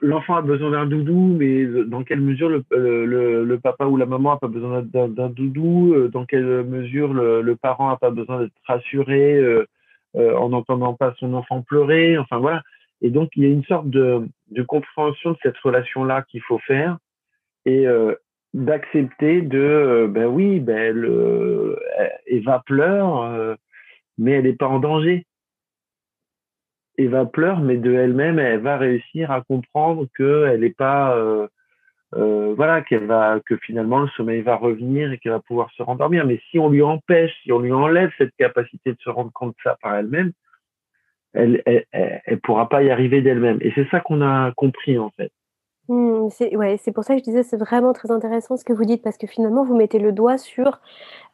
l'enfant 0.00 0.36
a 0.36 0.42
besoin 0.42 0.70
d'un 0.70 0.86
doudou, 0.86 1.36
mais 1.38 1.66
dans 1.86 2.04
quelle 2.04 2.20
mesure 2.20 2.48
le, 2.48 3.56
papa 3.62 3.86
ou 3.86 3.96
la 3.96 4.06
maman 4.06 4.32
a 4.32 4.38
pas 4.38 4.48
besoin 4.48 4.82
d'un 4.82 5.28
doudou? 5.28 5.94
Euh, 5.94 6.08
Dans 6.08 6.24
quelle 6.24 6.64
mesure 6.64 7.12
le, 7.12 7.56
parent 7.56 7.90
a 7.90 7.96
pas 7.96 8.10
besoin 8.10 8.40
d'être 8.40 8.52
rassuré 8.64 9.34
euh, 9.34 9.66
euh, 10.16 10.36
en 10.36 10.50
n'entendant 10.50 10.94
pas 10.94 11.14
son 11.18 11.34
enfant 11.34 11.62
pleurer? 11.62 12.18
Enfin 12.18 12.38
voilà. 12.38 12.62
Et 13.02 13.10
donc 13.10 13.30
il 13.36 13.42
y 13.42 13.46
a 13.46 13.50
une 13.50 13.64
sorte 13.64 13.88
de, 13.88 14.26
compréhension 14.66 15.32
de 15.32 15.38
cette 15.42 15.58
relation-là 15.58 16.22
qu'il 16.22 16.42
faut 16.42 16.58
faire 16.58 16.98
et 17.66 17.86
d'accepter 18.52 19.40
de 19.40 20.06
ben 20.10 20.26
oui, 20.26 20.60
ben 20.60 20.94
le, 20.94 21.78
Eva 22.26 22.62
pleure, 22.66 23.56
mais 24.18 24.32
elle 24.32 24.44
n'est 24.44 24.52
pas 24.52 24.68
en 24.68 24.78
danger. 24.78 25.26
Eva 26.96 27.26
pleure, 27.26 27.60
mais 27.60 27.76
de 27.76 27.92
elle-même, 27.92 28.38
elle 28.38 28.60
va 28.60 28.76
réussir 28.76 29.30
à 29.30 29.42
comprendre 29.42 30.06
qu'elle 30.16 30.60
n'est 30.60 30.70
pas, 30.70 31.16
euh, 31.16 31.48
euh, 32.14 32.54
voilà, 32.56 32.82
qu'elle 32.82 33.06
va, 33.06 33.40
que 33.44 33.56
finalement 33.56 34.00
le 34.00 34.08
sommeil 34.08 34.42
va 34.42 34.56
revenir 34.56 35.12
et 35.12 35.18
qu'elle 35.18 35.32
va 35.32 35.40
pouvoir 35.40 35.70
se 35.72 35.82
rendormir. 35.82 36.26
Mais 36.26 36.40
si 36.50 36.58
on 36.58 36.68
lui 36.68 36.82
empêche, 36.82 37.32
si 37.42 37.52
on 37.52 37.58
lui 37.58 37.72
enlève 37.72 38.10
cette 38.18 38.34
capacité 38.36 38.92
de 38.92 38.98
se 39.00 39.10
rendre 39.10 39.32
compte 39.32 39.56
de 39.56 39.62
ça 39.62 39.76
par 39.82 39.96
elle-même, 39.96 40.32
elle, 41.32 41.62
elle, 41.66 41.84
elle, 41.92 42.40
pourra 42.40 42.68
pas 42.68 42.82
y 42.84 42.90
arriver 42.90 43.20
d'elle-même. 43.20 43.58
Et 43.60 43.72
c'est 43.74 43.88
ça 43.90 44.00
qu'on 44.00 44.22
a 44.22 44.52
compris 44.52 44.98
en 44.98 45.10
fait. 45.10 45.32
Mmh, 45.88 46.30
c'est 46.30 46.56
ouais, 46.56 46.78
c'est 46.82 46.92
pour 46.92 47.04
ça 47.04 47.12
que 47.14 47.18
je 47.18 47.24
disais, 47.24 47.42
c'est 47.42 47.58
vraiment 47.58 47.92
très 47.92 48.10
intéressant 48.10 48.56
ce 48.56 48.64
que 48.64 48.72
vous 48.72 48.86
dites 48.86 49.02
parce 49.02 49.18
que 49.18 49.26
finalement 49.26 49.64
vous 49.64 49.76
mettez 49.76 49.98
le 49.98 50.12
doigt 50.12 50.38
sur, 50.38 50.80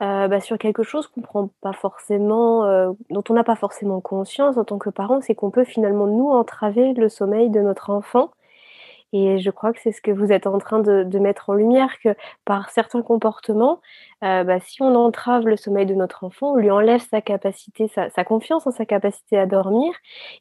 heu, 0.03 0.29
bah, 0.29 0.41
sur 0.41 0.59
quelque 0.59 0.85
chose 0.85 1.09
qu'on 1.09 1.21
prend 1.21 1.51
pas 1.61 1.75
forcément, 1.75 2.65
heu, 2.67 2.97
dont 3.11 3.25
on 3.31 3.35
n'a 3.35 3.45
pas 3.45 3.57
forcément 3.57 4.01
conscience 4.01 4.57
en 4.57 4.65
tant 4.65 4.79
que 4.79 4.91
parent, 4.91 5.21
c'est 5.21 5.35
qu'on 5.35 5.51
peut 5.51 5.65
finalement 5.65 6.07
nous 6.07 6.31
entraver 6.31 6.95
le 6.95 7.11
sommeil 7.11 7.51
de 7.51 7.61
notre 7.61 7.91
enfant 7.91 8.31
et 9.13 9.39
je 9.39 9.51
crois 9.51 9.73
que 9.73 9.81
c'est 9.81 9.93
ce 9.93 10.01
que 10.01 10.11
vous 10.11 10.33
êtes 10.33 10.47
en 10.47 10.59
train 10.59 10.79
de, 10.79 11.03
de 11.05 11.19
mettre 11.19 11.51
en 11.51 11.55
lumière, 11.55 11.99
que 12.03 12.15
par 12.45 12.71
certains 12.71 13.03
comportements, 13.03 13.81
euh, 14.23 14.45
bah, 14.45 14.61
si 14.61 14.83
on 14.83 14.95
entrave 14.95 15.47
le 15.47 15.57
sommeil 15.57 15.87
de 15.87 15.95
notre 15.95 16.25
enfant, 16.25 16.53
on 16.53 16.57
lui 16.57 16.71
enlève 16.71 17.01
sa 17.11 17.21
capacité, 17.21 17.89
sa, 17.89 18.11
sa, 18.11 18.25
confiance 18.25 18.67
en 18.67 18.71
sa 18.71 18.87
capacité 18.87 19.39
à 19.39 19.47
dormir, 19.47 19.93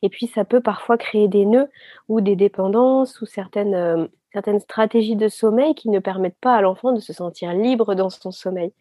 et 0.01 0.09
puis 0.09 0.27
ça 0.27 0.45
peut 0.45 0.61
parfois 0.61 0.97
créer 0.97 1.27
des 1.27 1.45
nœuds 1.45 1.69
ou 2.07 2.21
des 2.21 2.35
dépendances 2.35 3.21
ou 3.21 3.25
certaines, 3.25 3.73
euh, 3.73 4.07
certaines 4.33 4.59
stratégies 4.59 5.15
de 5.15 5.27
sommeil 5.27 5.73
qui 5.75 5.89
ne 5.89 5.99
permettent 5.99 6.39
pas 6.39 6.55
à 6.55 6.61
l'enfant 6.61 6.91
de 6.91 6.99
se 6.99 7.13
sentir 7.13 7.53
libre 7.53 7.95
dans 7.95 8.09
son 8.09 8.31
sommeil. 8.31 8.73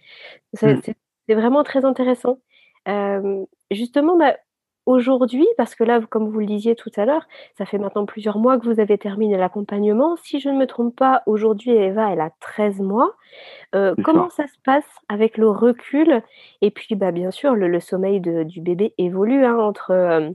Mmh. 0.63 0.81
C'est 1.29 1.35
vraiment 1.35 1.63
très 1.63 1.85
intéressant. 1.85 2.39
Euh, 2.89 3.45
justement, 3.71 4.17
bah, 4.17 4.37
aujourd'hui, 4.89 5.47
parce 5.59 5.75
que 5.75 5.85
là, 5.85 6.01
comme 6.09 6.31
vous 6.31 6.41
le 6.41 6.47
disiez 6.47 6.75
tout 6.75 6.91
à 6.97 7.05
l'heure, 7.05 7.29
ça 7.59 7.67
fait 7.67 7.77
maintenant 7.77 8.07
plusieurs 8.07 8.39
mois 8.39 8.59
que 8.59 8.65
vous 8.65 8.81
avez 8.81 8.97
terminé 8.97 9.37
l'accompagnement. 9.37 10.17
Si 10.17 10.41
je 10.41 10.49
ne 10.49 10.57
me 10.57 10.67
trompe 10.67 10.97
pas, 10.97 11.23
aujourd'hui, 11.27 11.73
Eva, 11.73 12.11
elle 12.11 12.23
a 12.23 12.31
13 12.41 12.81
mois. 12.81 13.15
Euh, 13.75 13.95
comment 14.03 14.31
ça. 14.31 14.47
se 14.47 14.59
passe 14.65 14.89
avec 15.11 15.37
le 15.37 15.51
recul? 15.51 16.23
Et 16.63 16.71
puis, 16.71 16.95
bah, 16.95 17.13
bien 17.13 17.31
sûr, 17.31 17.55
le, 17.55 17.81
sommeil 17.81 18.21
du 18.21 18.61
bébé 18.61 18.95
évolue 18.99 19.45
hein, 19.45 19.59
entre... 19.59 19.91
Euh, 19.91 20.31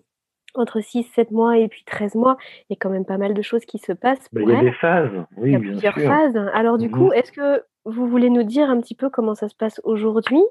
entre 0.55 0.81
6, 0.81 1.01
7 1.15 1.31
mois 1.31 1.57
et 1.57 1.67
puis 1.67 1.83
13 1.83 2.13
mois, 2.13 2.37
il 2.69 2.73
y 2.73 2.73
a 2.73 2.77
quand 2.79 2.91
même 2.91 3.05
pas 3.05 3.17
mal 3.17 3.33
de 3.33 3.41
choses 3.41 3.65
qui 3.65 3.79
se 3.79 3.91
passent. 3.91 4.29
Bah, 4.31 4.41
il 4.43 4.49
y 4.49 4.55
a 4.55 4.61
des 4.61 4.71
phases, 4.71 5.09
oui. 5.37 5.49
Il 5.49 5.53
y 5.53 5.55
a 5.55 5.59
plusieurs 5.59 5.95
phases. 5.95 6.37
Alors, 6.53 6.77
du 6.77 6.89
mmh 6.89 6.91
coup, 6.91 7.11
est-ce 7.11 7.31
que 7.31 7.63
vous 7.85 8.07
voulez 8.07 8.29
nous 8.29 8.43
dire 8.43 8.69
un 8.69 8.79
petit 8.79 8.95
peu 8.95 9.09
comment 9.09 9.35
ça 9.35 9.49
se 9.49 9.55
passe 9.55 9.81
aujourd'hui? 9.83 10.41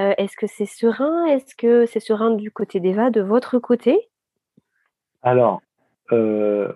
Euh, 0.00 0.12
Est-ce 0.18 0.36
que 0.36 0.46
c'est 0.46 0.66
serein? 0.66 1.26
Est-ce 1.26 1.54
que 1.54 1.86
c'est 1.86 2.00
serein 2.00 2.32
du 2.32 2.50
côté 2.50 2.80
d'Eva, 2.80 3.10
de 3.10 3.22
votre 3.22 3.58
côté? 3.58 3.98
Alors, 5.22 5.62
euh, 6.12 6.72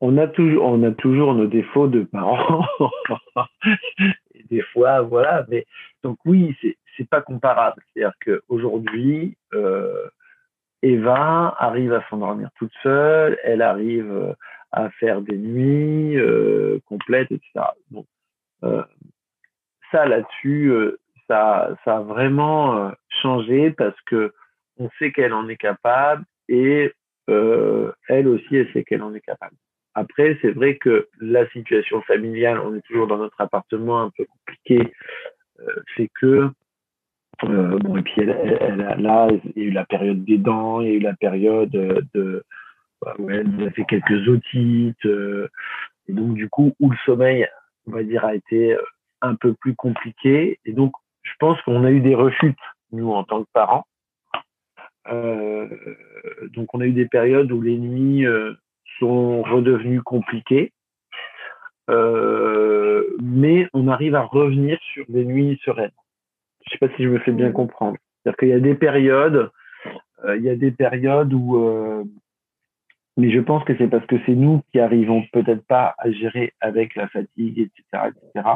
on, 0.00 0.18
a 0.18 0.26
toujours, 0.26 0.64
on 0.64 0.82
a 0.82 0.90
toujours 0.90 1.34
nos 1.34 1.46
défauts 1.46 1.88
de 1.88 2.02
parents. 2.02 2.66
des 4.50 4.62
fois, 4.62 5.00
voilà. 5.02 5.46
Mais 5.48 5.66
donc 6.02 6.18
oui, 6.24 6.56
c'est 6.60 6.76
c'est 6.96 7.08
pas 7.08 7.20
comparable. 7.20 7.80
C'est-à-dire 7.94 8.14
qu'aujourd'hui, 8.24 9.36
euh, 9.54 10.08
Eva 10.82 11.54
arrive 11.56 11.92
à 11.92 12.04
s'endormir 12.10 12.50
toute 12.58 12.72
seule. 12.82 13.38
Elle 13.44 13.62
arrive 13.62 14.34
à 14.72 14.90
faire 14.90 15.20
des 15.20 15.38
nuits 15.38 16.18
complètes, 16.86 17.30
etc. 17.30 17.66
ça 19.90 20.06
là-dessus, 20.06 20.70
euh, 20.70 20.98
ça, 21.28 21.76
ça 21.84 21.98
a 21.98 22.00
vraiment 22.00 22.76
euh, 22.76 22.90
changé 23.22 23.70
parce 23.70 23.98
que 24.02 24.32
on 24.78 24.88
sait 24.98 25.12
qu'elle 25.12 25.34
en 25.34 25.48
est 25.48 25.56
capable 25.56 26.24
et 26.48 26.92
elle 28.08 28.26
aussi, 28.26 28.56
elle 28.56 28.72
sait 28.72 28.84
qu'elle 28.84 29.02
en 29.02 29.12
est 29.12 29.20
capable. 29.20 29.54
Après, 29.94 30.38
c'est 30.40 30.52
vrai 30.52 30.78
que 30.78 31.08
la 31.20 31.46
situation 31.50 32.00
familiale, 32.02 32.58
on 32.60 32.74
est 32.74 32.80
toujours 32.86 33.06
dans 33.06 33.18
notre 33.18 33.38
appartement 33.40 34.00
un 34.00 34.10
peu 34.16 34.24
compliqué, 34.24 34.94
c'est 35.94 36.08
que 36.18 36.48
euh, 37.44 37.78
bon 37.78 37.96
et 37.98 38.02
puis 38.02 38.14
elle, 38.22 38.58
elle, 38.60 39.02
là, 39.02 39.28
il 39.54 39.62
y 39.62 39.66
a 39.66 39.68
eu 39.68 39.70
la 39.72 39.84
période 39.84 40.24
des 40.24 40.38
dents, 40.38 40.80
il 40.80 40.88
y 40.88 40.90
a 40.92 40.94
eu 40.94 41.00
la 41.00 41.14
période 41.14 41.70
de 41.70 42.44
bah, 43.02 43.14
où 43.18 43.28
elle 43.28 43.46
a 43.66 43.70
fait 43.72 43.84
quelques 43.84 44.26
otites, 44.26 45.04
et 45.04 46.12
donc 46.12 46.34
du 46.34 46.48
coup 46.48 46.74
où 46.80 46.90
le 46.90 46.96
sommeil, 47.04 47.46
on 47.86 47.92
va 47.92 48.02
dire, 48.02 48.24
a 48.24 48.34
été 48.34 48.74
un 49.22 49.34
peu 49.34 49.54
plus 49.54 49.74
compliqué. 49.74 50.58
Et 50.64 50.72
donc, 50.72 50.92
je 51.22 51.32
pense 51.38 51.60
qu'on 51.62 51.84
a 51.84 51.90
eu 51.90 52.00
des 52.00 52.14
refutes, 52.14 52.58
nous, 52.92 53.12
en 53.12 53.24
tant 53.24 53.42
que 53.42 53.48
parents. 53.52 53.84
Euh, 55.08 55.68
donc, 56.54 56.74
on 56.74 56.80
a 56.80 56.86
eu 56.86 56.92
des 56.92 57.06
périodes 57.06 57.50
où 57.52 57.60
les 57.60 57.78
nuits 57.78 58.26
euh, 58.26 58.54
sont 58.98 59.42
redevenues 59.42 60.02
compliquées. 60.02 60.72
Euh, 61.90 63.16
mais 63.22 63.68
on 63.72 63.88
arrive 63.88 64.14
à 64.14 64.22
revenir 64.22 64.78
sur 64.92 65.04
des 65.08 65.24
nuits 65.24 65.58
sereines. 65.64 65.90
Je 66.66 66.72
sais 66.72 66.78
pas 66.78 66.94
si 66.96 67.02
je 67.02 67.08
me 67.08 67.18
fais 67.20 67.32
bien 67.32 67.48
mmh. 67.48 67.54
comprendre. 67.54 67.96
C'est-à-dire 68.22 68.36
qu'il 68.36 68.48
y 68.48 68.52
a 68.52 68.60
des 68.60 68.74
périodes, 68.74 69.50
il 70.36 70.42
y 70.42 70.50
a 70.50 70.56
des 70.56 70.70
périodes 70.70 71.32
où, 71.32 71.56
mais 73.18 73.32
je 73.32 73.40
pense 73.40 73.64
que 73.64 73.76
c'est 73.76 73.88
parce 73.88 74.06
que 74.06 74.16
c'est 74.24 74.34
nous 74.34 74.62
qui 74.70 74.78
arrivons 74.78 75.24
peut-être 75.32 75.66
pas 75.66 75.94
à 75.98 76.10
gérer 76.10 76.52
avec 76.60 76.94
la 76.94 77.08
fatigue, 77.08 77.58
etc., 77.58 78.10
etc. 78.10 78.48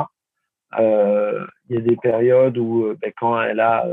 Euh, 0.79 1.47
il 1.69 1.77
y 1.77 1.79
a 1.79 1.83
des 1.83 1.97
périodes 1.97 2.59
où, 2.59 2.85
euh, 2.87 2.97
ben, 3.01 3.13
quand 3.17 3.41
elle 3.43 3.61
a 3.61 3.87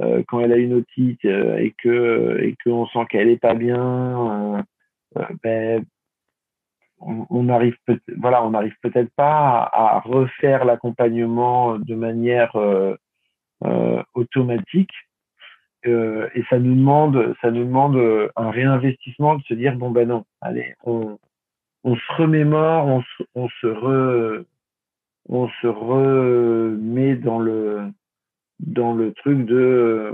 euh, 0.00 0.22
quand 0.28 0.40
elle 0.40 0.52
a 0.52 0.56
une 0.56 0.74
otite 0.74 1.24
et 1.24 1.74
que 1.78 2.38
et 2.40 2.56
qu'on 2.64 2.86
sent 2.86 3.06
qu'elle 3.10 3.28
est 3.28 3.40
pas 3.40 3.54
bien, 3.54 4.64
ben, 5.42 5.84
on 7.00 7.42
n'arrive 7.44 7.76
peut 7.86 8.00
voilà, 8.18 8.44
on 8.44 8.50
n'arrive 8.50 8.74
peut-être 8.82 9.10
pas 9.16 9.70
à, 9.72 10.00
refaire 10.00 10.64
l'accompagnement 10.64 11.78
de 11.78 11.94
manière 11.94 12.56
automatique. 14.14 14.92
Et 15.84 16.44
ça 16.50 16.58
nous 16.58 16.74
demande, 16.74 17.34
ça 17.42 17.50
nous 17.50 17.64
demande 17.64 18.30
un 18.36 18.50
réinvestissement 18.50 19.36
de 19.36 19.42
se 19.44 19.54
dire 19.54 19.76
bon 19.76 19.90
ben 19.90 20.08
non, 20.08 20.24
allez, 20.40 20.74
on, 20.84 21.18
on 21.84 21.96
se 21.96 22.12
remémore, 22.18 22.86
on 22.86 23.02
se, 23.02 23.22
on 23.34 23.48
se 23.48 23.66
re, 23.66 24.44
on 25.28 25.48
se 25.48 25.66
remet 25.66 27.16
dans 27.16 27.38
le 27.38 27.90
dans 28.60 28.94
le 28.94 29.12
truc 29.12 29.44
de 29.46 30.12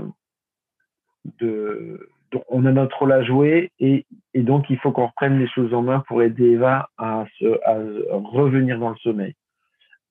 de 1.39 2.09
on 2.49 2.65
a 2.65 2.71
notre 2.71 2.99
rôle 2.99 3.11
à 3.11 3.23
jouer 3.23 3.71
et, 3.79 4.05
et 4.33 4.41
donc 4.41 4.69
il 4.69 4.77
faut 4.77 4.91
qu'on 4.91 5.07
reprenne 5.07 5.39
les 5.39 5.47
choses 5.47 5.73
en 5.73 5.81
main 5.81 6.03
pour 6.07 6.21
aider 6.21 6.51
Eva 6.51 6.89
à, 6.97 7.25
se, 7.39 7.45
à 7.65 7.75
revenir 8.11 8.79
dans 8.79 8.89
le 8.89 8.97
sommeil. 8.97 9.33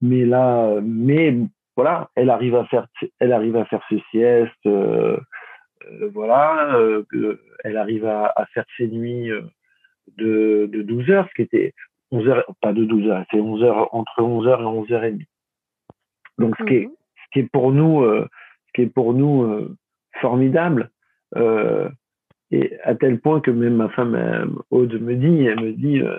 Mais 0.00 0.24
là, 0.24 0.80
mais 0.82 1.36
voilà, 1.76 2.10
elle 2.14 2.30
arrive 2.30 2.56
à 2.56 2.64
faire, 2.66 2.86
elle 3.20 3.32
arrive 3.32 3.56
à 3.56 3.64
faire 3.66 3.82
ses 3.88 4.02
siestes, 4.10 4.66
euh, 4.66 5.18
euh, 5.86 6.10
voilà, 6.12 6.74
euh, 6.76 7.04
elle 7.64 7.76
arrive 7.76 8.04
à, 8.04 8.32
à, 8.34 8.46
faire 8.46 8.64
ses 8.76 8.88
nuits 8.88 9.30
de, 10.16 10.68
de 10.72 10.82
12 10.82 11.10
heures, 11.10 11.28
ce 11.28 11.34
qui 11.34 11.42
était 11.42 11.74
11 12.10 12.28
heures, 12.28 12.44
pas 12.60 12.72
de 12.72 12.84
12 12.84 13.08
heures, 13.08 13.24
c'est 13.30 13.40
11 13.40 13.62
heures, 13.62 13.94
entre 13.94 14.22
11 14.22 14.46
heures 14.46 14.60
et 14.60 14.64
11 14.64 14.92
heures 14.92 15.04
et 15.04 15.12
demie. 15.12 15.28
Donc 16.38 16.56
ce 16.58 16.64
qui 16.64 16.74
est, 16.74 16.86
mhm. 16.86 16.92
ce 17.16 17.30
qui 17.32 17.38
est 17.40 17.50
pour 17.50 17.72
nous, 17.72 18.04
ce 18.04 18.72
qui 18.74 18.82
est 18.82 18.86
pour 18.92 19.12
nous 19.12 19.76
formidable, 20.20 20.90
euh, 21.36 21.88
et 22.50 22.78
à 22.82 22.94
tel 22.94 23.20
point 23.20 23.40
que 23.40 23.50
même 23.50 23.76
ma 23.76 23.88
femme 23.90 24.14
euh, 24.14 24.46
Aude 24.70 25.00
me 25.00 25.14
dit, 25.16 25.44
elle 25.44 25.60
me 25.60 25.72
dit, 25.72 26.00
euh, 26.00 26.18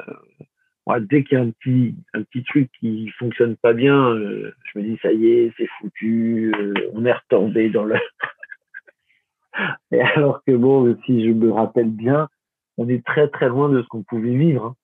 moi, 0.85 0.99
dès 0.99 1.23
qu'il 1.23 1.37
y 1.37 1.41
a 1.41 1.43
un 1.43 1.51
petit, 1.51 1.95
un 2.13 2.23
petit 2.23 2.43
truc 2.43 2.69
qui 2.79 3.09
fonctionne 3.17 3.55
pas 3.55 3.73
bien, 3.73 4.09
euh, 4.09 4.53
je 4.65 4.79
me 4.79 4.83
dis 4.83 4.99
ça 5.01 5.11
y 5.11 5.27
est, 5.27 5.53
c'est 5.57 5.67
foutu, 5.79 6.53
euh, 6.55 6.73
on 6.93 7.05
est 7.05 7.13
retombé 7.13 7.69
dans 7.69 7.83
le. 7.83 7.95
et 9.91 10.01
alors 10.01 10.43
que 10.45 10.51
bon, 10.51 10.95
si 11.05 11.25
je 11.25 11.31
me 11.31 11.51
rappelle 11.51 11.89
bien, 11.89 12.29
on 12.77 12.87
est 12.87 13.03
très 13.05 13.27
très 13.27 13.49
loin 13.49 13.69
de 13.69 13.81
ce 13.81 13.87
qu'on 13.87 14.03
pouvait 14.03 14.35
vivre. 14.35 14.75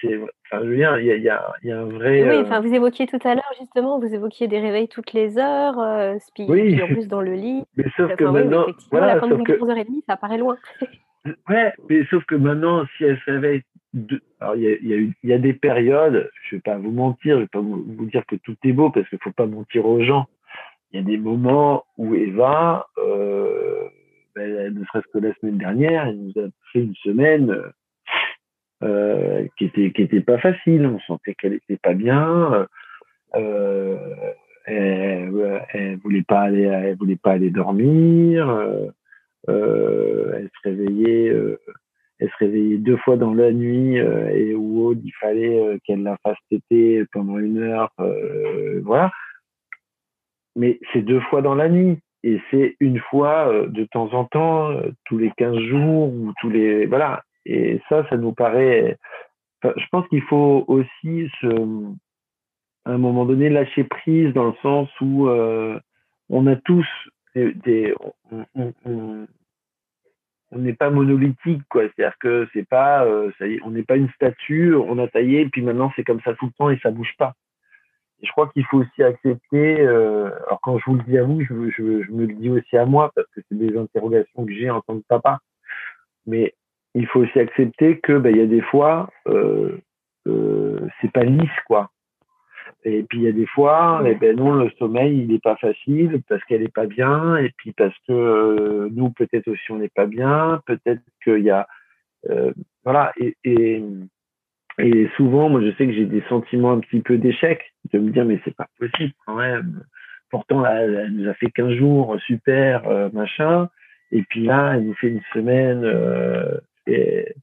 C'est, 0.00 0.16
enfin, 0.16 0.62
je 0.64 0.68
veux 0.68 0.76
dire, 0.76 0.98
il 0.98 1.06
y 1.06 1.12
a, 1.12 1.16
y, 1.16 1.28
a, 1.28 1.54
y 1.62 1.70
a, 1.70 1.80
un 1.80 1.84
vrai. 1.84 2.28
Oui, 2.28 2.42
enfin, 2.42 2.60
vous 2.60 2.72
évoquiez 2.72 3.06
tout 3.06 3.18
à 3.24 3.34
l'heure 3.34 3.52
justement, 3.58 3.98
vous 3.98 4.14
évoquiez 4.14 4.48
des 4.48 4.60
réveils 4.60 4.88
toutes 4.88 5.12
les 5.12 5.38
heures, 5.38 5.78
euh, 5.78 6.16
puis, 6.34 6.44
en 6.82 6.86
plus 6.86 7.08
dans 7.08 7.20
le 7.20 7.34
lit. 7.34 7.64
Mais 7.76 7.84
sauf 7.96 8.14
que 8.16 8.24
maintenant, 8.24 8.66
voilà, 8.90 9.14
la 9.14 9.20
fin 9.20 9.28
de 9.28 9.34
11h30, 9.34 10.02
ça 10.08 10.16
paraît 10.16 10.38
loin. 10.38 10.56
ouais, 11.48 11.72
mais 11.88 12.04
sauf 12.10 12.24
que 12.24 12.34
maintenant, 12.34 12.84
si 12.96 13.04
elle 13.04 13.18
se 13.18 13.30
réveille, 13.30 13.62
de... 13.94 14.20
alors 14.40 14.56
il 14.56 14.62
y 14.62 14.68
a, 14.68 14.76
y, 14.82 14.94
a, 14.94 15.10
y 15.22 15.32
a, 15.32 15.38
des 15.38 15.54
périodes, 15.54 16.30
je 16.48 16.56
vais 16.56 16.62
pas 16.62 16.76
vous 16.76 16.90
mentir, 16.90 17.36
je 17.36 17.42
vais 17.42 17.48
pas 17.48 17.60
vous, 17.60 17.82
vous 17.86 18.06
dire 18.06 18.24
que 18.26 18.36
tout 18.36 18.56
est 18.62 18.72
beau 18.72 18.90
parce 18.90 19.08
qu'il 19.08 19.18
faut 19.22 19.32
pas 19.32 19.46
mentir 19.46 19.86
aux 19.86 20.02
gens. 20.02 20.26
Il 20.92 21.00
y 21.00 21.00
a 21.00 21.04
des 21.04 21.16
moments 21.16 21.84
où 21.96 22.14
Eva, 22.14 22.86
euh, 22.98 23.88
ben, 24.36 24.74
ne 24.74 24.84
serait-ce 24.84 25.06
que 25.12 25.18
la 25.18 25.34
semaine 25.34 25.58
dernière, 25.58 26.06
elle 26.06 26.18
nous 26.18 26.42
a 26.42 26.48
fait 26.72 26.80
une 26.80 26.94
semaine 26.96 27.56
euh, 28.82 29.46
qui 29.56 29.66
était 29.66 29.92
qui 29.92 30.02
était 30.02 30.20
pas 30.20 30.38
facile. 30.38 30.86
On 30.86 30.98
sentait 31.00 31.34
qu'elle 31.34 31.54
était 31.54 31.76
pas 31.76 31.94
bien. 31.94 32.66
Euh, 33.36 33.96
elle, 34.66 35.62
elle 35.72 35.96
voulait 35.98 36.24
pas 36.26 36.40
aller, 36.40 36.62
elle 36.62 36.96
voulait 36.96 37.16
pas 37.16 37.32
aller 37.32 37.50
dormir. 37.50 38.48
Euh, 39.48 40.32
elle 40.34 40.50
se 40.54 40.68
réveillait, 40.68 41.26
elle 42.18 42.28
se 42.28 42.36
réveillait 42.40 42.78
deux 42.78 42.96
fois 42.98 43.16
dans 43.16 43.32
la 43.32 43.52
nuit 43.52 43.96
et 43.96 44.54
où 44.54 44.92
il 44.92 45.12
fallait 45.20 45.78
qu'elle 45.84 46.02
la 46.02 46.16
fasse 46.22 46.38
téter 46.50 47.04
pendant 47.12 47.38
une 47.38 47.58
heure. 47.58 47.90
voilà. 48.82 49.12
Mais 50.56 50.78
c'est 50.92 51.02
deux 51.02 51.20
fois 51.20 51.42
dans 51.42 51.54
la 51.54 51.68
nuit 51.68 51.98
et 52.22 52.40
c'est 52.50 52.76
une 52.80 52.98
fois 52.98 53.66
de 53.66 53.84
temps 53.84 54.12
en 54.14 54.24
temps, 54.24 54.70
tous 55.04 55.18
les 55.18 55.30
15 55.36 55.58
jours 55.58 56.12
ou 56.12 56.32
tous 56.40 56.50
les 56.50 56.86
voilà. 56.86 57.22
Et 57.46 57.80
ça, 57.88 58.06
ça 58.08 58.16
nous 58.16 58.32
paraît. 58.32 58.98
je 59.62 59.86
pense 59.90 60.06
qu'il 60.08 60.22
faut 60.22 60.64
aussi 60.68 61.28
à 62.84 62.90
un 62.90 62.98
moment 62.98 63.24
donné 63.24 63.48
lâcher 63.48 63.84
prise 63.84 64.32
dans 64.34 64.46
le 64.46 64.54
sens 64.62 64.88
où 65.00 65.28
euh, 65.28 65.78
on 66.28 66.46
a 66.46 66.56
tous 66.56 66.86
des, 67.34 67.94
on 68.94 70.58
n'est 70.58 70.74
pas 70.74 70.90
monolithique 70.90 71.62
quoi 71.68 71.82
c'est-à-dire 71.82 72.16
que 72.18 72.48
c'est 72.52 72.68
pas 72.68 73.04
euh, 73.04 73.30
on 73.64 73.70
n'est 73.70 73.82
pas 73.82 73.96
une 73.96 74.10
statue 74.10 74.74
on 74.74 74.98
a 74.98 75.08
taillé 75.08 75.42
et 75.42 75.48
puis 75.48 75.62
maintenant 75.62 75.92
c'est 75.96 76.04
comme 76.04 76.20
ça 76.22 76.34
tout 76.34 76.46
le 76.46 76.52
temps 76.52 76.70
et 76.70 76.78
ça 76.82 76.90
bouge 76.90 77.14
pas 77.18 77.34
je 78.22 78.30
crois 78.30 78.48
qu'il 78.48 78.64
faut 78.66 78.78
aussi 78.78 79.02
accepter 79.02 79.80
euh, 79.80 80.30
alors 80.46 80.60
quand 80.62 80.78
je 80.78 80.84
vous 80.86 80.96
le 80.96 81.02
dis 81.04 81.18
à 81.18 81.24
vous 81.24 81.40
je, 81.40 81.70
je 81.70 82.12
me 82.12 82.26
le 82.26 82.34
dis 82.34 82.50
aussi 82.50 82.76
à 82.76 82.86
moi 82.86 83.10
parce 83.14 83.26
que 83.34 83.40
c'est 83.48 83.58
des 83.58 83.76
interrogations 83.76 84.46
que 84.46 84.52
j'ai 84.52 84.70
en 84.70 84.80
tant 84.82 84.98
que 84.98 85.04
papa 85.08 85.40
mais 86.26 86.54
il 86.94 87.06
faut 87.06 87.20
aussi 87.20 87.38
accepter 87.38 87.98
que 87.98 88.18
ben, 88.18 88.30
il 88.30 88.38
y 88.38 88.42
a 88.42 88.46
des 88.46 88.60
fois 88.62 89.10
euh, 89.28 89.78
euh, 90.26 90.80
c'est 91.00 91.12
pas 91.12 91.24
lisse 91.24 91.50
quoi. 91.66 91.90
Et 92.84 93.02
puis 93.02 93.18
il 93.18 93.24
y 93.24 93.28
a 93.28 93.32
des 93.32 93.46
fois 93.46 94.02
eh 94.06 94.14
ben 94.14 94.36
non 94.36 94.54
le 94.54 94.70
sommeil 94.78 95.18
il 95.18 95.28
n'est 95.28 95.38
pas 95.38 95.56
facile 95.56 96.22
parce 96.28 96.42
qu'elle 96.44 96.62
est 96.62 96.72
pas 96.72 96.86
bien. 96.86 97.36
Et 97.36 97.50
puis 97.56 97.72
parce 97.72 97.94
que 98.06 98.12
euh, 98.12 98.88
nous 98.92 99.10
peut-être 99.10 99.48
aussi 99.48 99.70
on 99.70 99.78
n'est 99.78 99.88
pas 99.88 100.06
bien. 100.06 100.60
Peut-être 100.66 101.02
qu'il 101.22 101.40
y 101.40 101.50
a 101.50 101.66
euh, 102.30 102.52
voilà. 102.84 103.12
Et, 103.18 103.36
et, 103.44 103.82
et 104.78 105.08
souvent 105.16 105.48
moi 105.48 105.60
je 105.62 105.70
sais 105.76 105.86
que 105.86 105.92
j'ai 105.92 106.06
des 106.06 106.22
sentiments 106.28 106.72
un 106.72 106.80
petit 106.80 107.00
peu 107.00 107.18
d'échec 107.18 107.72
de 107.92 107.98
me 107.98 108.10
dire 108.10 108.24
mais 108.24 108.40
c'est 108.44 108.56
pas 108.56 108.68
possible 108.78 109.12
quand 109.26 109.36
même. 109.36 109.84
Pourtant 110.30 110.64
elle, 110.64 110.94
elle 110.94 111.12
nous 111.12 111.28
a 111.28 111.34
fait 111.34 111.50
15 111.50 111.74
jours 111.74 112.16
super 112.26 112.86
euh, 112.88 113.08
machin. 113.12 113.68
Et 114.12 114.22
puis 114.22 114.44
là 114.44 114.74
elle 114.74 114.84
nous 114.86 114.94
fait 114.94 115.08
une 115.08 115.22
semaine 115.32 115.84
et 116.86 117.34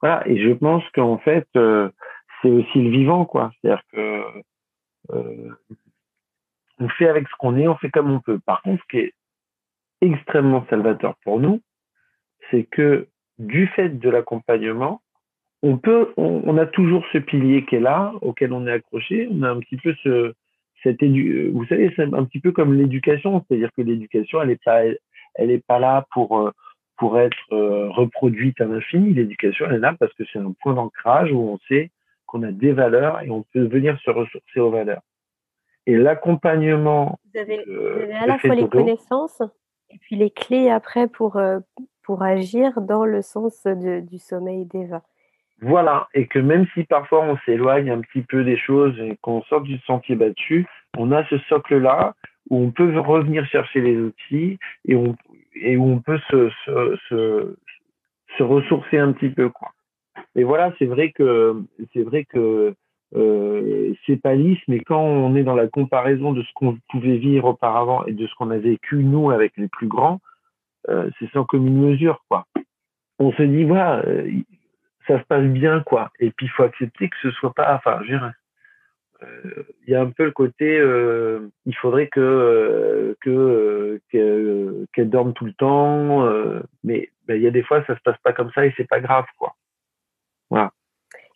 voilà. 0.00 0.26
Et 0.26 0.42
je 0.42 0.52
pense 0.52 0.82
qu'en 0.94 1.18
fait, 1.18 1.46
euh, 1.56 1.90
c'est 2.42 2.50
aussi 2.50 2.82
le 2.82 2.90
vivant, 2.90 3.24
quoi. 3.24 3.52
C'est-à-dire 3.60 3.82
que 3.92 4.22
euh, 5.12 5.50
on 6.78 6.88
fait 6.88 7.08
avec 7.08 7.28
ce 7.28 7.34
qu'on 7.38 7.56
est, 7.56 7.68
on 7.68 7.76
fait 7.76 7.90
comme 7.90 8.10
on 8.10 8.20
peut. 8.20 8.38
Par 8.38 8.62
contre, 8.62 8.82
ce 8.82 8.88
qui 8.88 8.98
est 8.98 9.14
extrêmement 10.00 10.66
salvateur 10.70 11.14
pour 11.24 11.40
nous, 11.40 11.60
c'est 12.50 12.64
que 12.64 13.08
du 13.38 13.66
fait 13.68 13.98
de 13.98 14.10
l'accompagnement, 14.10 15.02
on 15.62 15.76
peut, 15.76 16.12
on, 16.16 16.56
a 16.56 16.64
toujours 16.64 17.04
ce 17.12 17.18
pilier 17.18 17.66
qui 17.66 17.76
est 17.76 17.80
là, 17.80 18.14
auquel 18.22 18.54
on 18.54 18.66
est 18.66 18.72
accroché. 18.72 19.28
On 19.30 19.42
a 19.42 19.50
un 19.50 19.60
petit 19.60 19.76
peu 19.76 19.94
ce, 20.02 20.32
vous 20.84 21.66
savez, 21.66 21.92
c'est 21.96 22.02
un 22.02 22.24
petit 22.24 22.40
peu 22.40 22.52
comme 22.52 22.74
l'éducation, 22.74 23.44
c'est-à-dire 23.46 23.70
que 23.76 23.82
l'éducation, 23.82 24.40
elle 24.40 24.50
est 24.50 24.64
pas, 24.64 24.82
elle, 25.34 25.50
est 25.50 25.64
pas 25.66 25.78
là 25.78 26.06
pour 26.12 26.38
euh, 26.38 26.50
pour 27.00 27.18
être 27.18 27.34
euh, 27.50 27.88
reproduite 27.88 28.60
à 28.60 28.66
l'infini. 28.66 29.14
L'éducation, 29.14 29.64
elle 29.66 29.76
est 29.76 29.78
là 29.78 29.96
parce 29.98 30.12
que 30.12 30.22
c'est 30.30 30.38
un 30.38 30.52
point 30.60 30.74
d'ancrage 30.74 31.32
où 31.32 31.38
on 31.38 31.58
sait 31.66 31.90
qu'on 32.26 32.42
a 32.42 32.52
des 32.52 32.72
valeurs 32.72 33.22
et 33.22 33.30
on 33.30 33.42
peut 33.54 33.64
venir 33.64 33.98
se 34.04 34.10
ressourcer 34.10 34.60
aux 34.60 34.70
valeurs. 34.70 35.00
Et 35.86 35.96
l'accompagnement. 35.96 37.18
Vous 37.32 37.40
avez, 37.40 37.64
à 38.14 38.26
la 38.26 38.38
fois 38.38 38.54
les 38.54 38.68
connaissances 38.68 39.42
et 39.88 39.96
puis 40.02 40.14
les 40.14 40.30
clés 40.30 40.68
après 40.68 41.08
pour, 41.08 41.38
euh, 41.38 41.60
pour 42.02 42.22
agir 42.22 42.82
dans 42.82 43.06
le 43.06 43.22
sens 43.22 43.66
du 43.66 44.18
sommeil 44.18 44.66
d'Eva. 44.66 45.02
Voilà, 45.62 46.06
et 46.12 46.26
que 46.26 46.38
même 46.38 46.66
si 46.74 46.84
parfois 46.84 47.22
on 47.22 47.38
s'éloigne 47.46 47.90
un 47.90 48.00
petit 48.02 48.22
peu 48.22 48.44
des 48.44 48.58
choses 48.58 48.98
et 49.00 49.16
qu'on 49.22 49.42
sort 49.44 49.62
du 49.62 49.78
sentier 49.80 50.16
battu, 50.16 50.66
on 50.98 51.12
a 51.12 51.24
ce 51.28 51.38
socle-là 51.48 52.14
où 52.50 52.58
on 52.58 52.70
peut 52.70 52.98
revenir 52.98 53.46
chercher 53.46 53.80
les 53.80 53.96
outils 53.96 54.58
et 54.86 54.96
on, 54.96 55.16
et 55.60 55.76
où 55.76 55.84
on 55.84 56.00
peut 56.00 56.18
se, 56.30 57.54
ressourcer 58.40 58.98
un 58.98 59.12
petit 59.12 59.30
peu 59.30 59.48
quoi. 59.50 59.68
Et 60.34 60.44
voilà, 60.44 60.72
c'est 60.78 60.86
vrai 60.86 61.12
que 61.12 61.62
c'est 61.92 62.02
vrai 62.02 62.24
que 62.24 62.74
euh, 63.16 63.94
c'est 64.06 64.20
pas 64.20 64.34
lisse, 64.34 64.60
mais 64.68 64.80
quand 64.80 65.02
on 65.02 65.34
est 65.34 65.42
dans 65.42 65.54
la 65.54 65.68
comparaison 65.68 66.32
de 66.32 66.42
ce 66.42 66.52
qu'on 66.54 66.78
pouvait 66.90 67.16
vivre 67.18 67.48
auparavant 67.48 68.04
et 68.06 68.12
de 68.12 68.26
ce 68.26 68.34
qu'on 68.34 68.50
a 68.50 68.58
vécu 68.58 68.96
nous 69.04 69.30
avec 69.30 69.52
les 69.56 69.68
plus 69.68 69.88
grands, 69.88 70.20
euh, 70.88 71.10
c'est 71.18 71.30
sans 71.32 71.44
commune 71.44 71.78
mesure 71.78 72.24
quoi. 72.28 72.46
On 73.18 73.32
se 73.32 73.42
dit 73.42 73.64
voilà, 73.64 73.98
euh, 74.06 74.30
ça 75.10 75.18
se 75.18 75.24
passe 75.24 75.44
bien, 75.44 75.80
quoi. 75.80 76.10
Et 76.20 76.30
puis, 76.30 76.46
il 76.46 76.50
faut 76.50 76.62
accepter 76.62 77.08
que 77.08 77.16
ce 77.22 77.30
soit 77.32 77.52
pas, 77.52 77.74
enfin, 77.74 78.00
je 78.06 78.14
euh, 78.14 78.30
il 79.86 79.92
y 79.92 79.94
a 79.94 80.00
un 80.00 80.10
peu 80.10 80.24
le 80.24 80.30
côté, 80.30 80.78
euh, 80.78 81.50
il 81.66 81.74
faudrait 81.76 82.08
que 82.08 83.16
que 83.20 84.00
qu'elle 84.12 85.10
dorme 85.10 85.32
tout 85.32 85.44
le 85.44 85.52
temps, 85.52 86.28
mais 86.84 87.10
ben, 87.26 87.36
il 87.36 87.42
y 87.42 87.46
a 87.46 87.50
des 87.50 87.62
fois 87.62 87.84
ça 87.86 87.96
se 87.96 88.02
passe 88.02 88.18
pas 88.22 88.32
comme 88.32 88.50
ça 88.52 88.66
et 88.66 88.74
c'est 88.76 88.88
pas 88.88 89.00
grave, 89.00 89.26
quoi. 89.38 89.54
Voilà. 90.50 90.72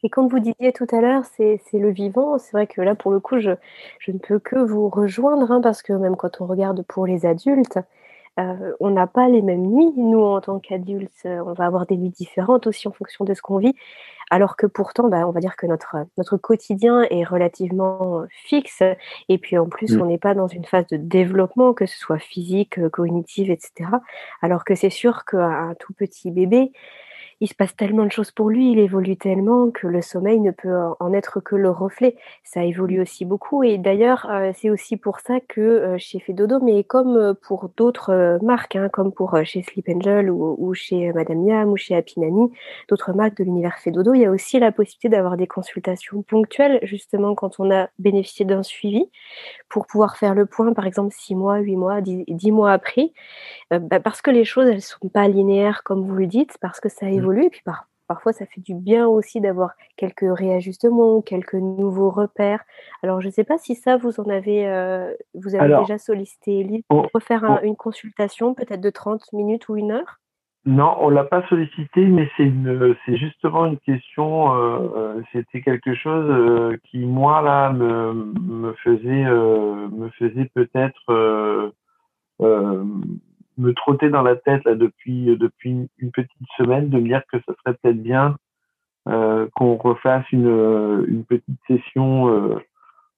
Et 0.02 0.10
comme 0.10 0.28
vous 0.28 0.38
disiez 0.38 0.72
tout 0.72 0.86
à 0.92 1.00
l'heure, 1.00 1.24
c'est 1.24 1.58
le 1.72 1.90
vivant. 1.90 2.38
C'est 2.38 2.52
vrai 2.52 2.66
que 2.66 2.82
là, 2.82 2.94
pour 2.94 3.10
le 3.10 3.20
coup, 3.20 3.40
je, 3.40 3.52
je 4.00 4.12
ne 4.12 4.18
peux 4.18 4.38
que 4.38 4.56
vous 4.56 4.90
rejoindre, 4.90 5.50
hein, 5.50 5.62
parce 5.62 5.82
que 5.82 5.94
même 5.94 6.16
quand 6.16 6.42
on 6.42 6.46
regarde 6.46 6.84
pour 6.86 7.06
les 7.06 7.24
adultes, 7.24 7.78
euh, 8.38 8.72
on 8.80 8.90
n'a 8.90 9.06
pas 9.06 9.28
les 9.28 9.42
mêmes 9.42 9.66
nuits. 9.66 9.92
Nous, 9.96 10.20
en 10.20 10.40
tant 10.40 10.58
qu'adultes, 10.58 11.12
euh, 11.26 11.42
on 11.46 11.52
va 11.52 11.66
avoir 11.66 11.86
des 11.86 11.96
nuits 11.96 12.10
différentes 12.10 12.66
aussi 12.66 12.88
en 12.88 12.92
fonction 12.92 13.24
de 13.24 13.34
ce 13.34 13.42
qu'on 13.42 13.58
vit. 13.58 13.74
Alors 14.30 14.56
que 14.56 14.66
pourtant, 14.66 15.08
bah, 15.08 15.28
on 15.28 15.30
va 15.30 15.40
dire 15.40 15.56
que 15.56 15.66
notre, 15.66 15.96
notre 16.18 16.36
quotidien 16.36 17.02
est 17.10 17.24
relativement 17.24 18.24
fixe. 18.30 18.82
Et 19.28 19.38
puis 19.38 19.58
en 19.58 19.66
plus, 19.66 19.96
mmh. 19.96 20.02
on 20.02 20.06
n'est 20.06 20.18
pas 20.18 20.34
dans 20.34 20.48
une 20.48 20.64
phase 20.64 20.86
de 20.88 20.96
développement, 20.96 21.74
que 21.74 21.86
ce 21.86 21.98
soit 21.98 22.18
physique, 22.18 22.78
euh, 22.78 22.88
cognitive, 22.88 23.50
etc. 23.50 23.90
Alors 24.42 24.64
que 24.64 24.74
c'est 24.74 24.90
sûr 24.90 25.24
qu'un 25.24 25.74
tout 25.78 25.92
petit 25.92 26.30
bébé, 26.30 26.72
il 27.44 27.48
se 27.48 27.54
passe 27.54 27.76
tellement 27.76 28.06
de 28.06 28.10
choses 28.10 28.30
pour 28.30 28.48
lui, 28.48 28.72
il 28.72 28.78
évolue 28.78 29.18
tellement 29.18 29.70
que 29.70 29.86
le 29.86 30.00
sommeil 30.00 30.40
ne 30.40 30.50
peut 30.50 30.74
en 30.98 31.12
être 31.12 31.40
que 31.40 31.56
le 31.56 31.68
reflet. 31.68 32.16
Ça 32.42 32.64
évolue 32.64 33.02
aussi 33.02 33.26
beaucoup 33.26 33.62
et 33.62 33.76
d'ailleurs 33.76 34.26
euh, 34.30 34.52
c'est 34.54 34.70
aussi 34.70 34.96
pour 34.96 35.20
ça 35.20 35.40
que 35.46 35.60
euh, 35.60 35.98
chez 35.98 36.20
Fedodo, 36.20 36.58
mais 36.60 36.84
comme 36.84 37.18
euh, 37.18 37.34
pour 37.34 37.68
d'autres 37.76 38.38
marques, 38.42 38.76
hein, 38.76 38.88
comme 38.90 39.12
pour 39.12 39.38
chez 39.44 39.60
Sleep 39.60 39.90
Angel 39.90 40.30
ou, 40.30 40.72
chez 40.72 41.12
Madame 41.12 41.46
Yam 41.46 41.68
ou 41.68 41.76
chez 41.76 41.94
Apinani, 41.94 42.50
d'autres 42.88 43.12
marques 43.12 43.36
de 43.36 43.44
l'univers 43.44 43.76
Fedodo, 43.78 44.14
il 44.14 44.22
y 44.22 44.24
a 44.24 44.30
aussi 44.30 44.58
la 44.58 44.72
possibilité 44.72 45.10
d'avoir 45.10 45.36
des 45.36 45.46
consultations 45.46 46.22
ponctuelles 46.22 46.78
justement 46.82 47.34
quand 47.34 47.60
on 47.60 47.70
a 47.70 47.90
bénéficié 47.98 48.46
d'un 48.46 48.62
suivi 48.62 49.04
pour 49.68 49.86
pouvoir 49.86 50.16
faire 50.16 50.34
le 50.34 50.46
point, 50.46 50.72
par 50.72 50.86
exemple 50.86 51.14
six 51.14 51.34
mois, 51.34 51.58
huit 51.58 51.76
mois, 51.76 52.00
dix 52.00 52.52
mois 52.52 52.72
après, 52.72 53.12
bah, 53.70 54.00
parce 54.00 54.22
que 54.22 54.30
les 54.30 54.44
choses 54.44 54.68
elles 54.68 54.80
sont 54.80 55.08
pas 55.08 55.28
linéaires 55.28 55.82
comme 55.82 56.06
vous 56.06 56.14
le 56.14 56.26
dites, 56.26 56.56
parce 56.62 56.80
que 56.80 56.88
ça 56.88 57.10
évolue 57.10 57.33
et 57.42 57.50
puis 57.50 57.62
parfois, 58.06 58.32
ça 58.32 58.46
fait 58.46 58.60
du 58.60 58.74
bien 58.74 59.06
aussi 59.06 59.40
d'avoir 59.40 59.72
quelques 59.96 60.26
réajustements, 60.26 61.22
quelques 61.22 61.54
nouveaux 61.54 62.10
repères. 62.10 62.62
Alors, 63.02 63.20
je 63.20 63.26
ne 63.26 63.32
sais 63.32 63.44
pas 63.44 63.58
si 63.58 63.74
ça, 63.74 63.96
vous 63.96 64.20
en 64.20 64.28
avez, 64.28 64.68
euh, 64.68 65.12
vous 65.34 65.54
avez 65.54 65.76
déjà 65.78 65.98
sollicité 65.98 66.84
pour 66.88 67.08
refaire 67.14 67.60
une 67.62 67.76
consultation, 67.76 68.54
peut-être 68.54 68.80
de 68.80 68.90
30 68.90 69.32
minutes 69.32 69.68
ou 69.68 69.76
une 69.76 69.92
heure? 69.92 70.20
Non, 70.66 70.96
on 71.00 71.10
l'a 71.10 71.24
pas 71.24 71.46
sollicité, 71.48 72.06
mais 72.06 72.26
c'est 72.38 72.50
c'est 73.04 73.18
justement 73.18 73.66
une 73.66 73.78
question. 73.80 74.54
Euh, 74.54 74.78
euh, 74.96 75.22
c'était 75.30 75.60
quelque 75.60 75.94
chose 75.94 76.78
qui 76.84 77.00
moi 77.00 77.42
là 77.42 77.70
me, 77.70 78.72
faisait, 78.82 79.24
me 79.24 80.08
faisait 80.18 80.50
peut-être 80.54 81.72
me 83.58 83.72
trottait 83.72 84.10
dans 84.10 84.22
la 84.22 84.36
tête 84.36 84.64
là 84.64 84.74
depuis 84.74 85.36
depuis 85.36 85.88
une 85.98 86.10
petite 86.10 86.30
semaine 86.56 86.88
de 86.88 86.98
me 86.98 87.08
dire 87.08 87.22
que 87.30 87.38
ça 87.46 87.54
serait 87.62 87.76
peut-être 87.76 88.02
bien 88.02 88.36
euh, 89.08 89.48
qu'on 89.54 89.76
refasse 89.76 90.30
une 90.32 91.04
une 91.08 91.24
petite 91.24 91.58
session 91.66 92.28
euh, 92.28 92.56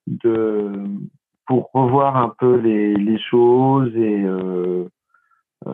de 0.07 0.73
pour 1.47 1.71
revoir 1.73 2.17
un 2.17 2.35
peu 2.39 2.57
les 2.57 2.95
les 2.95 3.19
choses 3.19 3.95
et 3.97 4.23
euh, 4.25 4.89
euh 5.67 5.73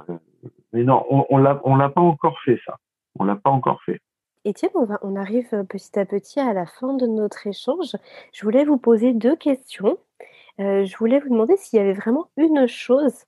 mais 0.73 0.85
non 0.85 1.05
on, 1.11 1.27
on 1.29 1.39
l'a 1.39 1.61
on 1.65 1.77
l'a 1.77 1.89
pas 1.89 2.01
encore 2.01 2.39
fait 2.45 2.59
ça 2.65 2.77
on 3.19 3.25
l'a 3.25 3.37
pas 3.37 3.51
encore 3.51 3.83
fait 3.83 4.01
Étienne, 4.45 4.73
on, 4.75 4.89
on 5.03 5.15
arrive 5.15 5.49
petit 5.69 5.99
à 5.99 6.05
petit 6.05 6.41
à 6.41 6.53
la 6.53 6.67
fin 6.67 6.95
de 6.95 7.07
notre 7.07 7.47
échange. 7.47 7.93
Je 8.33 8.43
voulais 8.43 8.65
vous 8.65 8.77
poser 8.77 9.13
deux 9.13 9.37
questions. 9.37 9.99
Euh, 10.61 10.85
je 10.85 10.97
voulais 10.97 11.21
vous 11.21 11.29
demander 11.29 11.57
s'il 11.57 11.79
y 11.79 11.81
avait 11.83 11.93
vraiment 11.93 12.29
une 12.37 12.67
chose 12.67 13.25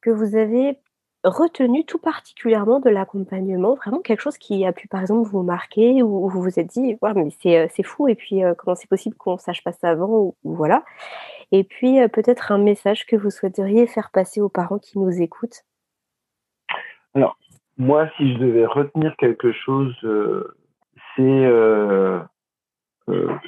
que 0.00 0.10
vous 0.10 0.36
avez 0.36 0.78
retenu 1.24 1.84
tout 1.84 1.98
particulièrement 1.98 2.80
de 2.80 2.88
l'accompagnement, 2.88 3.74
vraiment 3.74 4.00
quelque 4.00 4.20
chose 4.20 4.38
qui 4.38 4.64
a 4.64 4.72
pu 4.72 4.88
par 4.88 5.02
exemple 5.02 5.28
vous 5.28 5.42
marquer 5.42 6.02
ou 6.02 6.28
vous 6.28 6.42
vous 6.42 6.58
êtes 6.58 6.68
dit 6.68 6.96
ouais, 7.02 7.12
mais 7.14 7.28
euh, 7.46 7.66
c'est 7.70 7.82
fou 7.82 8.08
et 8.08 8.14
puis 8.14 8.42
euh, 8.42 8.54
comment 8.54 8.74
c'est 8.74 8.88
possible 8.88 9.16
qu'on 9.16 9.36
sache 9.36 9.62
pas 9.62 9.72
ça 9.72 9.90
avant 9.90 10.08
ou, 10.08 10.36
voilà. 10.44 10.82
Et 11.52 11.64
puis 11.64 12.00
euh, 12.00 12.08
peut-être 12.08 12.52
un 12.52 12.58
message 12.58 13.06
que 13.06 13.16
vous 13.16 13.30
souhaiteriez 13.30 13.86
faire 13.86 14.10
passer 14.10 14.40
aux 14.40 14.48
parents 14.48 14.78
qui 14.78 14.98
nous 14.98 15.20
écoutent. 15.20 15.64
Alors 17.14 17.36
moi 17.76 18.08
si 18.16 18.32
je 18.32 18.38
devais 18.38 18.64
retenir 18.66 19.14
quelque 19.16 19.52
chose 19.52 19.94
c'est 21.16 21.50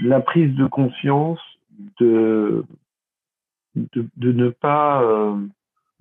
la 0.00 0.20
prise 0.20 0.54
de 0.56 0.66
conscience 0.66 1.40
de, 2.00 2.64
de 3.76 4.32
ne 4.32 4.50
pas 4.50 5.02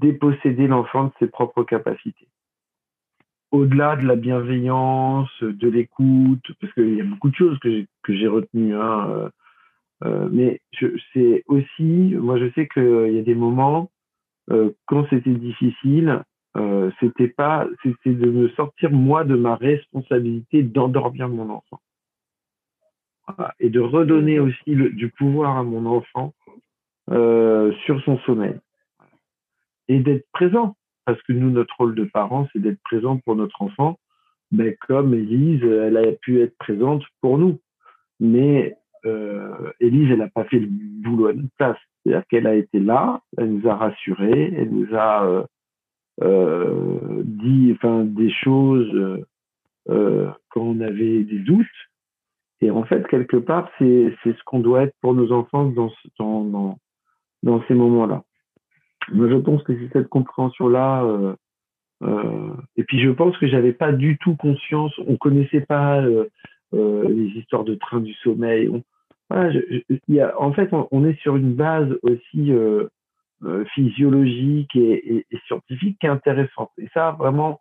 déposséder 0.01 0.67
l'enfant 0.67 1.05
de 1.05 1.11
ses 1.19 1.27
propres 1.27 1.63
capacités. 1.63 2.27
Au-delà 3.51 3.95
de 3.95 4.07
la 4.07 4.15
bienveillance, 4.15 5.29
de 5.41 5.69
l'écoute, 5.69 6.45
parce 6.59 6.73
qu'il 6.73 6.95
y 6.95 7.01
a 7.01 7.05
beaucoup 7.05 7.29
de 7.29 7.35
choses 7.35 7.59
que 7.59 8.13
j'ai 8.13 8.27
retenues, 8.27 8.75
hein, 8.75 9.09
euh, 9.09 9.29
euh, 10.03 10.29
mais 10.31 10.61
c'est 11.13 11.43
aussi, 11.47 12.15
moi 12.17 12.39
je 12.39 12.49
sais 12.51 12.67
qu'il 12.67 13.13
y 13.13 13.19
a 13.19 13.23
des 13.23 13.35
moments 13.35 13.91
euh, 14.49 14.71
quand 14.85 15.05
c'était 15.09 15.35
difficile, 15.35 16.23
c'était 16.99 17.29
pas, 17.29 17.65
c'était 17.81 18.13
de 18.13 18.29
me 18.29 18.49
sortir 18.49 18.91
moi 18.91 19.23
de 19.23 19.35
ma 19.35 19.55
responsabilité 19.55 20.63
d'endormir 20.63 21.29
mon 21.29 21.49
enfant. 21.49 21.79
Et 23.61 23.69
de 23.69 23.79
redonner 23.79 24.39
aussi 24.39 24.75
du 24.75 25.09
pouvoir 25.09 25.57
à 25.57 25.63
mon 25.63 25.85
enfant 25.85 26.33
sur 27.07 28.01
son 28.03 28.17
sommeil 28.25 28.59
et 29.91 29.99
d'être 29.99 30.25
présent. 30.31 30.75
Parce 31.05 31.21
que 31.23 31.33
nous, 31.33 31.49
notre 31.49 31.75
rôle 31.77 31.95
de 31.95 32.05
parent, 32.05 32.47
c'est 32.53 32.59
d'être 32.59 32.81
présent 32.83 33.17
pour 33.17 33.35
notre 33.35 33.61
enfant, 33.61 33.99
mais 34.51 34.77
comme 34.87 35.13
Élise, 35.13 35.63
elle 35.63 35.97
a 35.97 36.11
pu 36.13 36.41
être 36.41 36.55
présente 36.57 37.03
pour 37.21 37.37
nous. 37.37 37.59
Mais 38.19 38.75
euh, 39.05 39.71
Élise, 39.79 40.11
elle 40.11 40.19
n'a 40.19 40.29
pas 40.29 40.45
fait 40.45 40.59
le 40.59 40.67
boulot 40.69 41.27
à 41.27 41.33
notre 41.33 41.53
place. 41.57 41.77
C'est-à-dire 42.03 42.25
qu'elle 42.29 42.47
a 42.47 42.55
été 42.55 42.79
là, 42.79 43.21
elle 43.37 43.51
nous 43.51 43.67
a 43.67 43.75
rassurés, 43.75 44.53
elle 44.55 44.69
nous 44.69 44.95
a 44.95 45.25
euh, 45.25 45.43
euh, 46.21 47.23
dit 47.25 47.73
enfin, 47.75 48.05
des 48.05 48.31
choses 48.31 49.23
euh, 49.89 50.29
quand 50.49 50.61
on 50.61 50.79
avait 50.81 51.23
des 51.23 51.39
doutes. 51.39 51.67
Et 52.61 52.69
en 52.69 52.83
fait, 52.83 53.05
quelque 53.07 53.37
part, 53.37 53.69
c'est 53.79 54.13
ce 54.23 54.43
qu'on 54.45 54.59
doit 54.59 54.83
être 54.83 54.95
pour 55.01 55.15
nos 55.15 55.31
enfants 55.31 55.65
dans, 55.65 55.91
dans, 56.19 56.77
dans 57.41 57.63
ces 57.67 57.73
moments-là. 57.73 58.23
Je 59.09 59.37
pense 59.37 59.63
que 59.63 59.73
c'est 59.77 59.91
cette 59.93 60.09
compréhension-là. 60.09 61.03
Euh, 61.03 61.35
euh, 62.03 62.53
et 62.77 62.83
puis, 62.83 63.01
je 63.01 63.09
pense 63.09 63.37
que 63.37 63.47
j'avais 63.47 63.73
pas 63.73 63.91
du 63.91 64.17
tout 64.17 64.35
conscience. 64.35 64.93
On 65.07 65.17
connaissait 65.17 65.61
pas 65.61 66.01
euh, 66.01 66.25
euh 66.73 67.07
les 67.09 67.27
histoires 67.39 67.63
de 67.63 67.75
train 67.75 67.99
du 67.99 68.13
sommeil. 68.15 68.69
Voilà, 69.29 69.51
je, 69.51 69.59
y 70.07 70.19
a, 70.19 70.39
en 70.41 70.51
fait, 70.53 70.69
on, 70.91 71.05
est 71.05 71.19
sur 71.21 71.35
une 71.37 71.53
base 71.53 71.89
aussi 72.03 72.51
euh, 72.51 72.87
euh, 73.43 73.63
physiologique 73.73 74.75
et, 74.75 75.15
et, 75.15 75.25
et, 75.31 75.37
scientifique 75.47 75.97
qui 75.99 76.05
est 76.05 76.09
intéressante. 76.09 76.71
Et 76.77 76.87
ça, 76.93 77.11
vraiment, 77.17 77.59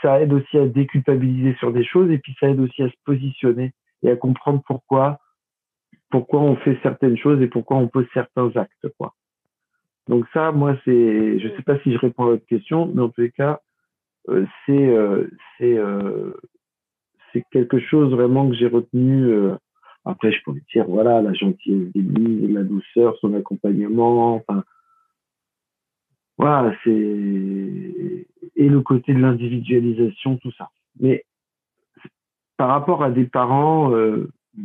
ça 0.00 0.20
aide 0.20 0.32
aussi 0.32 0.58
à 0.58 0.66
déculpabiliser 0.66 1.54
sur 1.58 1.72
des 1.72 1.84
choses 1.84 2.10
et 2.10 2.18
puis 2.18 2.34
ça 2.40 2.48
aide 2.48 2.60
aussi 2.60 2.82
à 2.82 2.88
se 2.88 2.94
positionner 3.04 3.72
et 4.02 4.10
à 4.10 4.16
comprendre 4.16 4.62
pourquoi 4.66 5.18
pourquoi 6.10 6.40
on 6.40 6.56
fait 6.56 6.78
certaines 6.82 7.16
choses 7.16 7.40
et 7.42 7.46
pourquoi 7.46 7.78
on 7.78 7.88
pose 7.88 8.06
certains 8.14 8.50
actes 8.56 8.88
quoi. 8.98 9.14
Donc 10.08 10.26
ça, 10.32 10.52
moi, 10.52 10.76
c'est, 10.84 11.38
je 11.38 11.48
sais 11.56 11.62
pas 11.62 11.78
si 11.80 11.92
je 11.92 11.98
réponds 11.98 12.24
à 12.24 12.30
votre 12.30 12.46
question, 12.46 12.90
mais 12.92 13.02
en 13.02 13.08
tous 13.08 13.20
les 13.20 13.30
cas, 13.30 13.60
euh, 14.28 14.46
c'est 14.66 14.88
euh, 14.88 15.28
c'est 15.58 15.76
euh, 15.78 16.32
c'est 17.32 17.44
quelque 17.50 17.78
chose 17.78 18.12
vraiment 18.12 18.48
que 18.48 18.54
j'ai 18.56 18.68
retenu. 18.68 19.24
Euh, 19.26 19.54
après, 20.04 20.32
je 20.32 20.42
pourrais 20.42 20.62
dire 20.72 20.86
voilà 20.88 21.22
la 21.22 21.32
gentillesse 21.32 21.92
d'Élie, 21.92 22.52
la 22.52 22.62
douceur, 22.64 23.16
son 23.18 23.34
accompagnement, 23.34 24.34
enfin 24.34 24.64
voilà, 26.38 26.74
c'est 26.84 26.90
et 26.90 28.68
le 28.68 28.80
côté 28.80 29.14
de 29.14 29.20
l'individualisation, 29.20 30.36
tout 30.38 30.52
ça. 30.58 30.70
Mais 30.98 31.24
par 32.56 32.68
rapport 32.68 33.04
à 33.04 33.10
des 33.10 33.24
parents, 33.24 33.92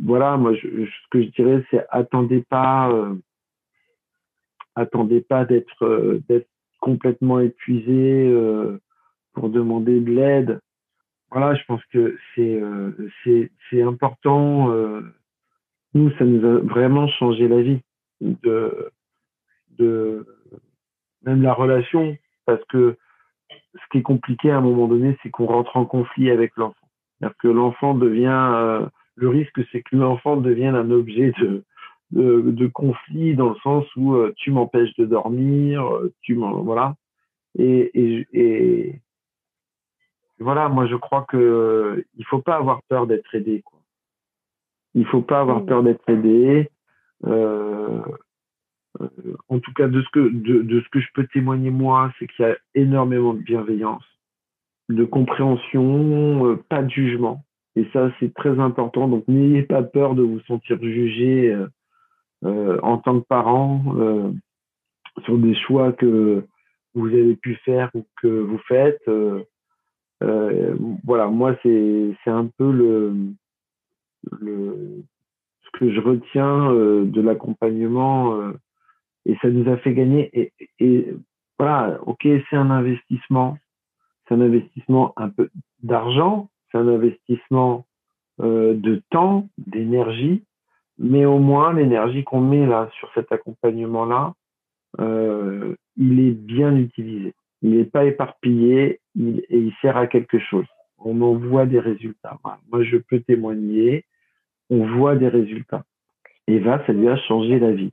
voilà, 0.04 0.36
moi, 0.36 0.54
je, 0.54 0.68
ce 0.86 1.08
que 1.10 1.22
je 1.22 1.28
dirais, 1.28 1.64
c'est 1.70 1.84
attendez 1.90 2.44
pas 2.48 2.92
attendez 4.78 5.20
pas 5.20 5.44
d'être 5.44 5.84
euh, 5.84 6.22
d'être 6.28 6.48
complètement 6.80 7.40
épuisé 7.40 8.28
euh, 8.28 8.78
pour 9.34 9.50
demander 9.50 10.00
de 10.00 10.10
l'aide. 10.12 10.60
Voilà, 11.30 11.54
je 11.56 11.64
pense 11.66 11.84
que 11.92 12.16
c'est 12.34 12.60
euh, 12.60 12.92
important. 13.84 14.68
nous, 15.94 16.10
ça 16.16 16.24
nous 16.24 16.46
a 16.46 16.60
vraiment 16.60 17.08
changé 17.08 17.48
la 17.48 17.60
vie 17.60 17.80
même 21.24 21.42
la 21.42 21.52
relation 21.52 22.16
parce 22.46 22.64
que 22.70 22.96
ce 23.50 23.82
qui 23.90 23.98
est 23.98 24.02
compliqué 24.02 24.50
à 24.50 24.58
un 24.58 24.60
moment 24.60 24.88
donné, 24.88 25.18
c'est 25.22 25.30
qu'on 25.30 25.46
rentre 25.46 25.76
en 25.76 25.84
conflit 25.84 26.30
avec 26.30 26.56
l'enfant. 26.56 26.88
C'est-à-dire 27.18 27.36
que 27.38 27.48
l'enfant 27.48 27.94
devient, 27.94 28.88
le 29.16 29.28
risque, 29.28 29.60
c'est 29.70 29.82
que 29.82 29.96
l'enfant 29.96 30.36
devienne 30.36 30.74
un 30.74 30.90
objet 30.90 31.32
de, 31.40 31.62
de, 32.12 32.66
conflit 32.68 33.34
dans 33.34 33.50
le 33.50 33.56
sens 33.56 33.84
où 33.96 34.16
tu 34.36 34.50
m'empêches 34.50 34.94
de 34.96 35.04
dormir, 35.04 35.84
tu 36.22 36.34
m'en, 36.34 36.62
voilà. 36.62 36.94
Et, 37.58 37.90
et, 37.94 38.26
et, 38.32 39.00
voilà, 40.38 40.68
moi 40.68 40.86
je 40.86 40.96
crois 40.96 41.26
que 41.28 42.04
il 42.16 42.24
faut 42.26 42.40
pas 42.40 42.56
avoir 42.56 42.82
peur 42.84 43.06
d'être 43.06 43.34
aidé. 43.34 43.62
Quoi. 43.62 43.80
Il 44.94 45.06
faut 45.06 45.22
pas 45.22 45.40
avoir 45.40 45.64
peur 45.64 45.82
d'être 45.82 46.08
aidé. 46.08 46.70
Euh, 47.26 48.00
euh, 49.00 49.08
en 49.48 49.60
tout 49.60 49.72
cas, 49.72 49.88
de 49.88 50.02
ce 50.02 50.08
que 50.10 50.20
de, 50.20 50.62
de, 50.62 50.80
ce 50.80 50.88
que 50.90 51.00
je 51.00 51.08
peux 51.14 51.26
témoigner 51.28 51.70
moi, 51.70 52.12
c'est 52.18 52.26
qu'il 52.26 52.44
y 52.44 52.48
a 52.48 52.56
énormément 52.74 53.34
de 53.34 53.40
bienveillance, 53.40 54.04
de 54.88 55.04
compréhension, 55.04 56.46
euh, 56.46 56.56
pas 56.68 56.82
de 56.82 56.90
jugement. 56.90 57.44
Et 57.76 57.86
ça, 57.92 58.10
c'est 58.18 58.34
très 58.34 58.58
important. 58.58 59.08
Donc, 59.08 59.26
n'ayez 59.28 59.62
pas 59.62 59.82
peur 59.82 60.14
de 60.14 60.22
vous 60.22 60.40
sentir 60.40 60.78
jugé 60.82 61.52
euh, 61.52 61.68
en 62.44 62.98
tant 62.98 63.20
que 63.20 63.26
parent 63.26 63.82
sur 65.24 65.38
des 65.38 65.54
choix 65.54 65.92
que 65.92 66.44
vous 66.94 67.06
avez 67.08 67.36
pu 67.36 67.56
faire 67.64 67.90
ou 67.94 68.06
que 68.20 68.28
vous 68.28 68.58
faites. 68.68 69.02
Euh, 70.22 70.76
voilà, 71.04 71.28
moi, 71.28 71.56
c'est 71.62 72.16
un 72.26 72.46
peu 72.46 72.72
le, 72.72 73.14
le, 74.40 75.04
ce 75.62 75.78
que 75.78 75.92
je 75.92 76.00
retiens 76.00 76.72
euh, 76.72 77.04
de 77.04 77.20
l'accompagnement 77.20 78.34
euh, 78.34 78.52
et 79.26 79.36
ça 79.42 79.48
nous 79.48 79.70
a 79.70 79.76
fait 79.78 79.94
gagner. 79.94 80.30
Et, 80.32 80.52
et 80.80 81.14
voilà, 81.58 82.00
ok, 82.06 82.22
c'est 82.22 82.56
un 82.56 82.70
investissement, 82.70 83.58
c'est 84.26 84.34
un 84.34 84.40
investissement 84.40 85.12
un 85.16 85.28
peu 85.28 85.50
d'argent, 85.82 86.48
c'est 86.70 86.78
un 86.78 86.88
investissement 86.88 87.86
euh, 88.40 88.74
de 88.74 89.02
temps, 89.10 89.48
d'énergie, 89.58 90.44
mais 90.98 91.24
au 91.24 91.38
moins 91.38 91.72
l'énergie 91.72 92.24
qu'on 92.24 92.40
met 92.40 92.66
là 92.66 92.88
sur 92.98 93.10
cet 93.14 93.30
accompagnement-là, 93.32 94.34
euh, 95.00 95.74
il 95.96 96.20
est 96.20 96.32
bien 96.32 96.74
utilisé. 96.76 97.34
Il 97.62 97.76
n'est 97.76 97.84
pas 97.84 98.04
éparpillé 98.04 99.00
il, 99.14 99.40
et 99.48 99.58
il 99.58 99.72
sert 99.80 99.96
à 99.96 100.06
quelque 100.06 100.38
chose. 100.38 100.66
On 100.98 101.20
en 101.22 101.34
voit 101.34 101.66
des 101.66 101.80
résultats. 101.80 102.38
Moi, 102.70 102.82
je 102.82 102.96
peux 102.96 103.20
témoigner. 103.20 104.04
On 104.70 104.86
voit 104.96 105.16
des 105.16 105.28
résultats. 105.28 105.84
Eva, 106.46 106.84
ça 106.86 106.92
lui 106.92 107.08
a 107.08 107.16
changé 107.16 107.58
la 107.58 107.72
vie. 107.72 107.92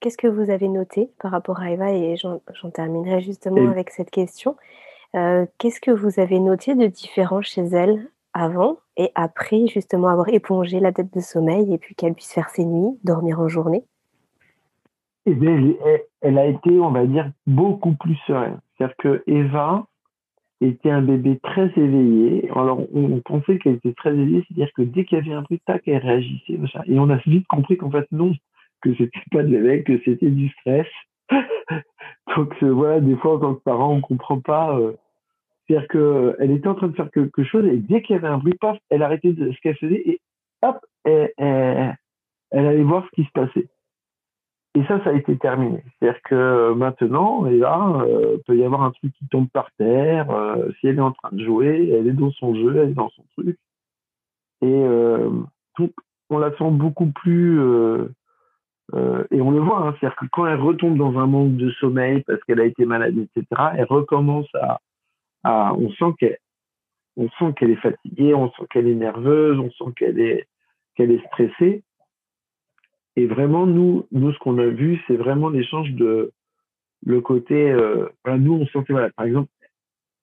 Qu'est-ce 0.00 0.18
que 0.18 0.26
vous 0.26 0.50
avez 0.50 0.68
noté 0.68 1.10
par 1.20 1.30
rapport 1.30 1.60
à 1.60 1.70
Eva? 1.70 1.92
Et 1.92 2.16
j'en 2.16 2.70
terminerai 2.72 3.20
justement 3.20 3.68
avec 3.68 3.90
cette 3.90 4.10
question. 4.10 4.56
Euh, 5.14 5.46
qu'est-ce 5.58 5.80
que 5.80 5.90
vous 5.90 6.20
avez 6.20 6.38
noté 6.38 6.74
de 6.74 6.86
différent 6.86 7.42
chez 7.42 7.62
elle 7.62 8.08
avant 8.32 8.78
et 8.96 9.10
après 9.14 9.66
justement 9.66 10.08
avoir 10.08 10.28
épongé 10.28 10.80
la 10.80 10.92
dette 10.92 11.12
de 11.12 11.20
sommeil 11.20 11.72
et 11.72 11.78
puis 11.78 11.94
qu'elle 11.94 12.14
puisse 12.14 12.32
faire 12.32 12.50
ses 12.50 12.64
nuits, 12.64 12.98
dormir 13.04 13.40
en 13.40 13.48
journée 13.48 13.84
eh 15.26 15.78
elle, 16.22 16.38
a 16.38 16.46
été, 16.46 16.80
on 16.80 16.90
va 16.90 17.06
dire, 17.06 17.30
beaucoup 17.46 17.94
plus 17.94 18.16
sereine. 18.26 18.58
C'est-à-dire 18.76 18.96
que 18.96 19.22
Eva 19.26 19.86
était 20.60 20.90
un 20.90 21.02
bébé 21.02 21.38
très 21.42 21.70
éveillé. 21.76 22.50
Alors, 22.54 22.80
on, 22.94 23.20
pensait 23.20 23.58
qu'elle 23.58 23.74
était 23.74 23.94
très 23.94 24.12
éveillée, 24.12 24.44
c'est-à-dire 24.48 24.72
que 24.74 24.82
dès 24.82 25.04
qu'il 25.04 25.18
y 25.18 25.20
avait 25.20 25.32
un 25.32 25.42
truc, 25.42 25.62
tac, 25.64 25.82
elle 25.86 25.98
réagissait. 25.98 26.58
Et 26.86 26.98
on 26.98 27.10
a 27.10 27.16
vite 27.26 27.46
compris 27.48 27.76
qu'en 27.76 27.90
fait, 27.90 28.06
non, 28.12 28.32
que 28.82 28.94
c'était 28.94 29.20
pas 29.30 29.42
de 29.42 29.48
l'éveil, 29.48 29.84
que 29.84 30.00
c'était 30.04 30.30
du 30.30 30.48
stress. 30.60 30.86
Donc, 32.36 32.54
euh, 32.62 32.70
voilà, 32.70 33.00
des 33.00 33.16
fois, 33.16 33.36
en 33.36 33.38
tant 33.38 33.54
que 33.54 33.62
parent, 33.62 33.94
on 33.94 34.00
comprend 34.00 34.40
pas. 34.40 34.78
Euh, 34.78 34.92
c'est-à-dire 35.70 35.88
qu'elle 35.88 36.50
était 36.50 36.68
en 36.68 36.74
train 36.74 36.88
de 36.88 36.96
faire 36.96 37.10
quelque 37.10 37.44
chose 37.44 37.64
et 37.66 37.76
dès 37.76 38.02
qu'il 38.02 38.16
y 38.16 38.18
avait 38.18 38.28
un 38.28 38.38
bruit, 38.38 38.54
paf, 38.60 38.76
elle 38.90 39.02
arrêtait 39.02 39.32
de, 39.32 39.52
ce 39.52 39.60
qu'elle 39.60 39.76
faisait 39.76 40.02
et 40.08 40.20
hop, 40.62 40.78
elle 41.04 41.96
allait 42.52 42.82
voir 42.82 43.06
ce 43.06 43.10
qui 43.14 43.24
se 43.24 43.32
passait. 43.32 43.68
Et 44.76 44.84
ça, 44.84 45.02
ça 45.02 45.10
a 45.10 45.14
été 45.14 45.36
terminé. 45.36 45.82
C'est-à-dire 45.98 46.20
que 46.22 46.72
maintenant, 46.74 47.46
et 47.46 47.58
là, 47.58 48.04
euh, 48.06 48.36
peut 48.46 48.56
y 48.56 48.64
avoir 48.64 48.82
un 48.82 48.92
truc 48.92 49.12
qui 49.14 49.26
tombe 49.26 49.48
par 49.48 49.70
terre. 49.72 50.30
Euh, 50.30 50.70
si 50.78 50.86
elle 50.86 50.98
est 50.98 51.00
en 51.00 51.10
train 51.10 51.30
de 51.32 51.44
jouer, 51.44 51.90
elle 51.90 52.06
est 52.06 52.12
dans 52.12 52.30
son 52.32 52.54
jeu, 52.54 52.76
elle 52.76 52.90
est 52.90 52.94
dans 52.94 53.10
son 53.10 53.24
truc. 53.36 53.58
Et 54.62 54.66
euh, 54.66 55.28
on 56.30 56.38
la 56.38 56.56
sent 56.56 56.70
beaucoup 56.70 57.10
plus. 57.10 57.60
Euh, 57.60 59.24
et 59.30 59.40
on 59.40 59.50
le 59.50 59.60
voit, 59.60 59.86
hein, 59.86 59.94
c'est-à-dire 59.98 60.16
que 60.16 60.26
quand 60.30 60.46
elle 60.46 60.60
retombe 60.60 60.96
dans 60.96 61.18
un 61.18 61.26
manque 61.26 61.56
de 61.56 61.70
sommeil 61.72 62.22
parce 62.22 62.42
qu'elle 62.44 62.60
a 62.60 62.64
été 62.64 62.84
malade, 62.84 63.16
etc., 63.16 63.46
elle 63.76 63.84
recommence 63.84 64.48
à. 64.54 64.80
À 65.44 65.74
on 65.74 65.90
sent 65.92 66.14
qu'elle, 66.18 66.38
on 67.16 67.28
sent 67.30 67.54
qu'elle 67.56 67.70
est 67.70 67.76
fatiguée, 67.76 68.34
on 68.34 68.50
sent 68.52 68.62
qu'elle 68.70 68.88
est 68.88 68.94
nerveuse, 68.94 69.58
on 69.58 69.70
sent 69.70 69.92
qu'elle 69.96 70.20
est, 70.20 70.46
qu'elle 70.94 71.10
est 71.10 71.24
stressée. 71.26 71.82
Et 73.16 73.26
vraiment, 73.26 73.66
nous, 73.66 74.06
nous 74.12 74.32
ce 74.32 74.38
qu'on 74.38 74.58
a 74.58 74.66
vu, 74.66 75.00
c'est 75.06 75.16
vraiment 75.16 75.48
l'échange 75.48 75.90
de 75.92 76.32
le 77.04 77.20
côté. 77.20 77.70
Euh, 77.70 78.08
nous, 78.26 78.54
on 78.54 78.66
sentait, 78.68 78.92
voilà, 78.92 79.10
par 79.10 79.26
exemple, 79.26 79.50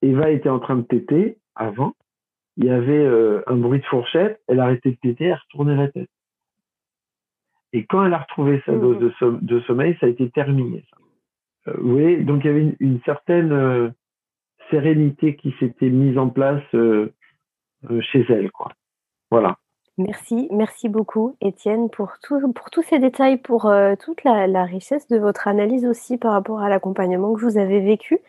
Eva 0.01 0.31
était 0.31 0.49
en 0.49 0.59
train 0.59 0.75
de 0.75 0.83
péter 0.83 1.37
avant. 1.55 1.95
Il 2.55 2.65
y 2.65 2.69
avait 2.69 3.05
euh, 3.05 3.41
un 3.47 3.57
bruit 3.57 3.79
de 3.79 3.85
fourchette. 3.85 4.41
Elle 4.47 4.59
arrêtait 4.59 4.91
de 4.91 4.97
péter, 4.97 5.25
elle 5.25 5.39
retournait 5.49 5.75
la 5.75 5.89
tête. 5.89 6.09
Et 7.73 7.85
quand 7.85 8.05
elle 8.05 8.13
a 8.13 8.19
retrouvé 8.19 8.61
sa 8.65 8.71
mmh. 8.71 8.81
dose 8.81 8.99
de, 8.99 9.37
de 9.41 9.59
sommeil, 9.61 9.97
ça 9.99 10.05
a 10.05 10.09
été 10.09 10.29
terminé. 10.29 10.85
Euh, 11.67 11.73
vous 11.79 11.91
voyez, 11.91 12.17
donc 12.23 12.43
il 12.43 12.47
y 12.47 12.49
avait 12.49 12.61
une, 12.61 12.75
une 12.79 13.01
certaine 13.01 13.93
sérénité 14.69 15.35
qui 15.35 15.53
s'était 15.59 15.89
mise 15.89 16.17
en 16.17 16.29
place 16.29 16.63
chez 16.71 18.25
elle, 18.29 18.51
quoi. 18.51 18.71
Voilà. 19.31 19.57
Merci, 19.99 20.47
merci 20.51 20.89
beaucoup 20.89 21.35
Étienne 21.41 21.89
pour, 21.89 22.17
tous 22.21 22.83
ces 22.83 22.99
détails, 22.99 23.37
pour 23.37 23.65
euh, 23.65 23.95
toute 23.95 24.23
la, 24.23 24.63
richesse 24.63 25.07
de 25.07 25.17
votre 25.17 25.47
analyse 25.47 25.87
aussi 25.87 26.17
par 26.17 26.33
rapport 26.33 26.61
à 26.61 26.69
l'accompagnement 26.69 27.33
que 27.33 27.41
vous 27.41 27.57
avez 27.57 27.79
vécu. 27.79 28.19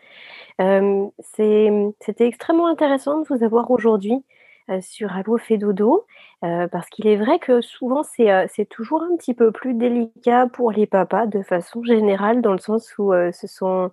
Euh, 0.59 1.05
c'était 1.19 2.25
extrêmement 2.25 2.65
intéressant 2.65 3.21
de 3.21 3.27
vous 3.27 3.43
avoir 3.43 3.69
aujourd'hui 3.69 4.25
euh, 4.71 4.81
sur 4.81 5.15
Allo 5.15 5.37
fait 5.37 5.57
dodo, 5.57 6.05
parce 6.41 6.89
qu'il 6.89 7.05
est 7.05 7.17
vrai 7.17 7.37
que 7.37 7.61
souvent 7.61 8.01
c'est 8.01 8.67
toujours 8.69 9.03
un 9.03 9.15
petit 9.15 9.35
peu 9.35 9.51
plus 9.51 9.75
délicat 9.75 10.47
pour 10.47 10.71
les 10.71 10.87
papas 10.87 11.27
de 11.27 11.43
façon 11.43 11.83
générale, 11.83 12.41
dans 12.41 12.53
le 12.53 12.59
sens 12.59 12.97
où 12.97 13.11
ce 13.31 13.45
sont 13.47 13.85
euh, 13.85 13.87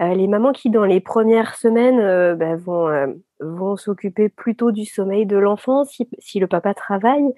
les 0.00 0.28
mamans 0.28 0.52
qui, 0.52 0.70
dans 0.70 0.84
les 0.84 1.00
premières 1.00 1.56
semaines, 1.56 1.98
euh, 1.98 2.34
bah, 2.36 2.56
vont, 2.56 2.88
euh, 2.88 3.08
vont 3.40 3.76
s'occuper 3.76 4.28
plutôt 4.28 4.70
du 4.70 4.84
sommeil 4.84 5.26
de 5.26 5.36
l'enfant 5.36 5.84
si, 5.84 6.08
si, 6.18 6.38
le 6.38 6.46
papa 6.46 6.74
travaille. 6.74 7.34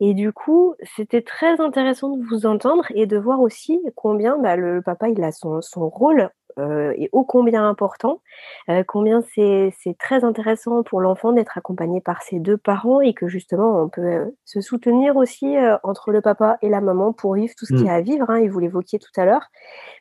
Et 0.00 0.14
du 0.14 0.32
coup, 0.32 0.74
c'était 0.96 1.22
très 1.22 1.60
intéressant 1.60 2.16
de 2.16 2.24
vous 2.28 2.46
entendre 2.46 2.84
et 2.94 3.06
de 3.06 3.18
voir 3.18 3.40
aussi 3.40 3.80
combien 3.96 4.38
bah, 4.38 4.56
le 4.56 4.80
papa 4.82 5.08
il 5.08 5.22
a 5.24 5.32
son, 5.32 5.60
son 5.60 5.88
rôle 5.88 6.30
euh, 6.58 6.92
et 6.96 7.08
ô 7.12 7.24
combien 7.24 7.68
important, 7.68 8.20
euh, 8.68 8.82
combien 8.86 9.22
c'est 9.22 9.72
très 9.98 10.24
intéressant 10.24 10.82
pour 10.82 11.00
l'enfant 11.00 11.32
d'être 11.32 11.56
accompagné 11.58 12.00
par 12.00 12.22
ses 12.22 12.40
deux 12.40 12.56
parents 12.56 13.00
et 13.00 13.14
que 13.14 13.28
justement 13.28 13.80
on 13.80 13.88
peut 13.88 14.32
se 14.44 14.60
soutenir 14.60 15.16
aussi 15.16 15.56
entre 15.84 16.10
le 16.10 16.20
papa 16.20 16.58
et 16.62 16.68
la 16.68 16.80
maman 16.80 17.12
pour 17.12 17.34
vivre 17.34 17.54
tout 17.56 17.66
ce 17.66 17.74
qu'il 17.74 17.86
y 17.86 17.90
a 17.90 17.94
à 17.94 18.00
vivre. 18.00 18.30
Hein, 18.30 18.36
et 18.36 18.48
vous 18.48 18.58
l'évoquiez 18.60 18.98
tout 18.98 19.20
à 19.20 19.24
l'heure, 19.24 19.48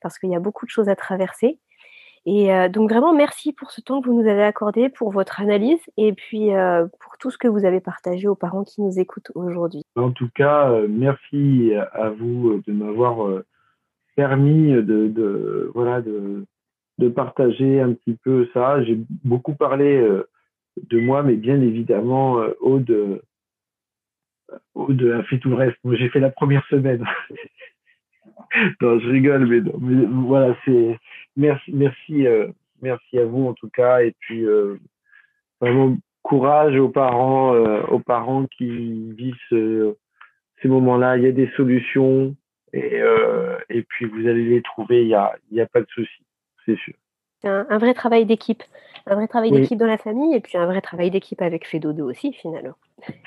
parce 0.01 0.17
qu'il 0.19 0.29
y 0.31 0.35
a 0.35 0.39
beaucoup 0.39 0.65
de 0.65 0.71
choses 0.71 0.89
à 0.89 0.95
traverser. 0.95 1.59
Et 2.29 2.53
euh, 2.53 2.67
donc 2.67 2.89
vraiment, 2.89 3.15
merci 3.15 3.53
pour 3.53 3.71
ce 3.71 3.79
temps 3.79 4.01
que 4.01 4.09
vous 4.09 4.21
nous 4.21 4.29
avez 4.29 4.43
accordé, 4.43 4.89
pour 4.89 5.11
votre 5.11 5.39
analyse 5.39 5.79
et 5.95 6.11
puis 6.11 6.53
euh, 6.53 6.85
pour 6.99 7.17
tout 7.17 7.31
ce 7.31 7.37
que 7.37 7.47
vous 7.47 7.63
avez 7.63 7.79
partagé 7.79 8.27
aux 8.27 8.35
parents 8.35 8.65
qui 8.65 8.81
nous 8.81 8.99
écoutent 8.99 9.31
aujourd'hui. 9.33 9.83
En 9.95 10.11
tout 10.11 10.27
cas, 10.35 10.69
euh, 10.69 10.87
merci 10.89 11.71
à 11.93 12.09
vous 12.09 12.61
de 12.67 12.73
m'avoir 12.73 13.41
permis 14.17 14.73
de, 14.73 15.71
voilà, 15.73 16.01
de, 16.01 16.45
partager 17.15 17.79
un 17.79 17.93
petit 17.93 18.17
peu 18.21 18.45
ça. 18.53 18.83
J'ai 18.83 18.99
beaucoup 19.23 19.55
parlé 19.55 20.05
de 20.75 20.99
moi, 20.99 21.23
mais 21.23 21.37
bien 21.37 21.61
évidemment, 21.61 22.41
Aude, 22.59 23.21
Aude 24.75 25.13
a 25.17 25.23
fait 25.23 25.39
tout 25.39 25.49
le 25.49 25.55
reste. 25.55 25.77
Moi, 25.85 25.95
j'ai 25.95 26.09
fait 26.09 26.19
la 26.19 26.29
première 26.29 26.67
semaine. 26.67 27.05
non, 28.81 28.99
je 28.99 29.09
rigole, 29.09 29.45
mais, 29.47 29.61
mais 29.79 30.05
voilà, 30.05 30.57
c'est 30.65 30.99
merci, 31.37 31.71
merci, 31.71 32.27
euh, 32.27 32.47
merci 32.81 33.17
à 33.17 33.25
vous 33.25 33.47
en 33.47 33.53
tout 33.53 33.69
cas, 33.69 34.01
et 34.01 34.13
puis 34.19 34.43
euh, 34.45 34.77
vraiment 35.61 35.95
courage 36.23 36.77
aux 36.77 36.89
parents, 36.89 37.53
euh, 37.53 37.81
aux 37.83 37.99
parents 37.99 38.45
qui 38.57 39.13
vivent 39.13 39.95
ces 40.61 40.67
moments-là. 40.67 41.17
Il 41.17 41.23
y 41.23 41.27
a 41.27 41.31
des 41.31 41.49
solutions, 41.55 42.35
et, 42.73 42.99
et 43.69 43.81
puis 43.83 44.05
vous 44.05 44.27
allez 44.27 44.43
les 44.43 44.61
trouver. 44.61 45.03
Il 45.03 45.07
y 45.07 45.15
a, 45.15 45.35
il 45.51 45.57
y 45.57 45.61
a 45.61 45.67
pas 45.67 45.79
de 45.79 45.87
souci, 45.89 46.25
c'est 46.65 46.77
sûr. 46.77 46.93
C'est 47.39 47.47
un, 47.47 47.77
vrai 47.77 47.93
travail 47.93 48.25
d'équipe, 48.25 48.63
un 49.05 49.13
vrai 49.13 49.27
travail 49.27 49.51
d'équipe 49.51 49.77
dans 49.77 49.85
la 49.85 49.99
famille, 49.99 50.35
et 50.35 50.39
puis 50.39 50.57
un 50.57 50.65
vrai 50.65 50.81
travail 50.81 51.11
d'équipe 51.11 51.41
avec 51.41 51.67
Fedodo 51.67 52.09
aussi 52.09 52.33
finalement. 52.33 52.73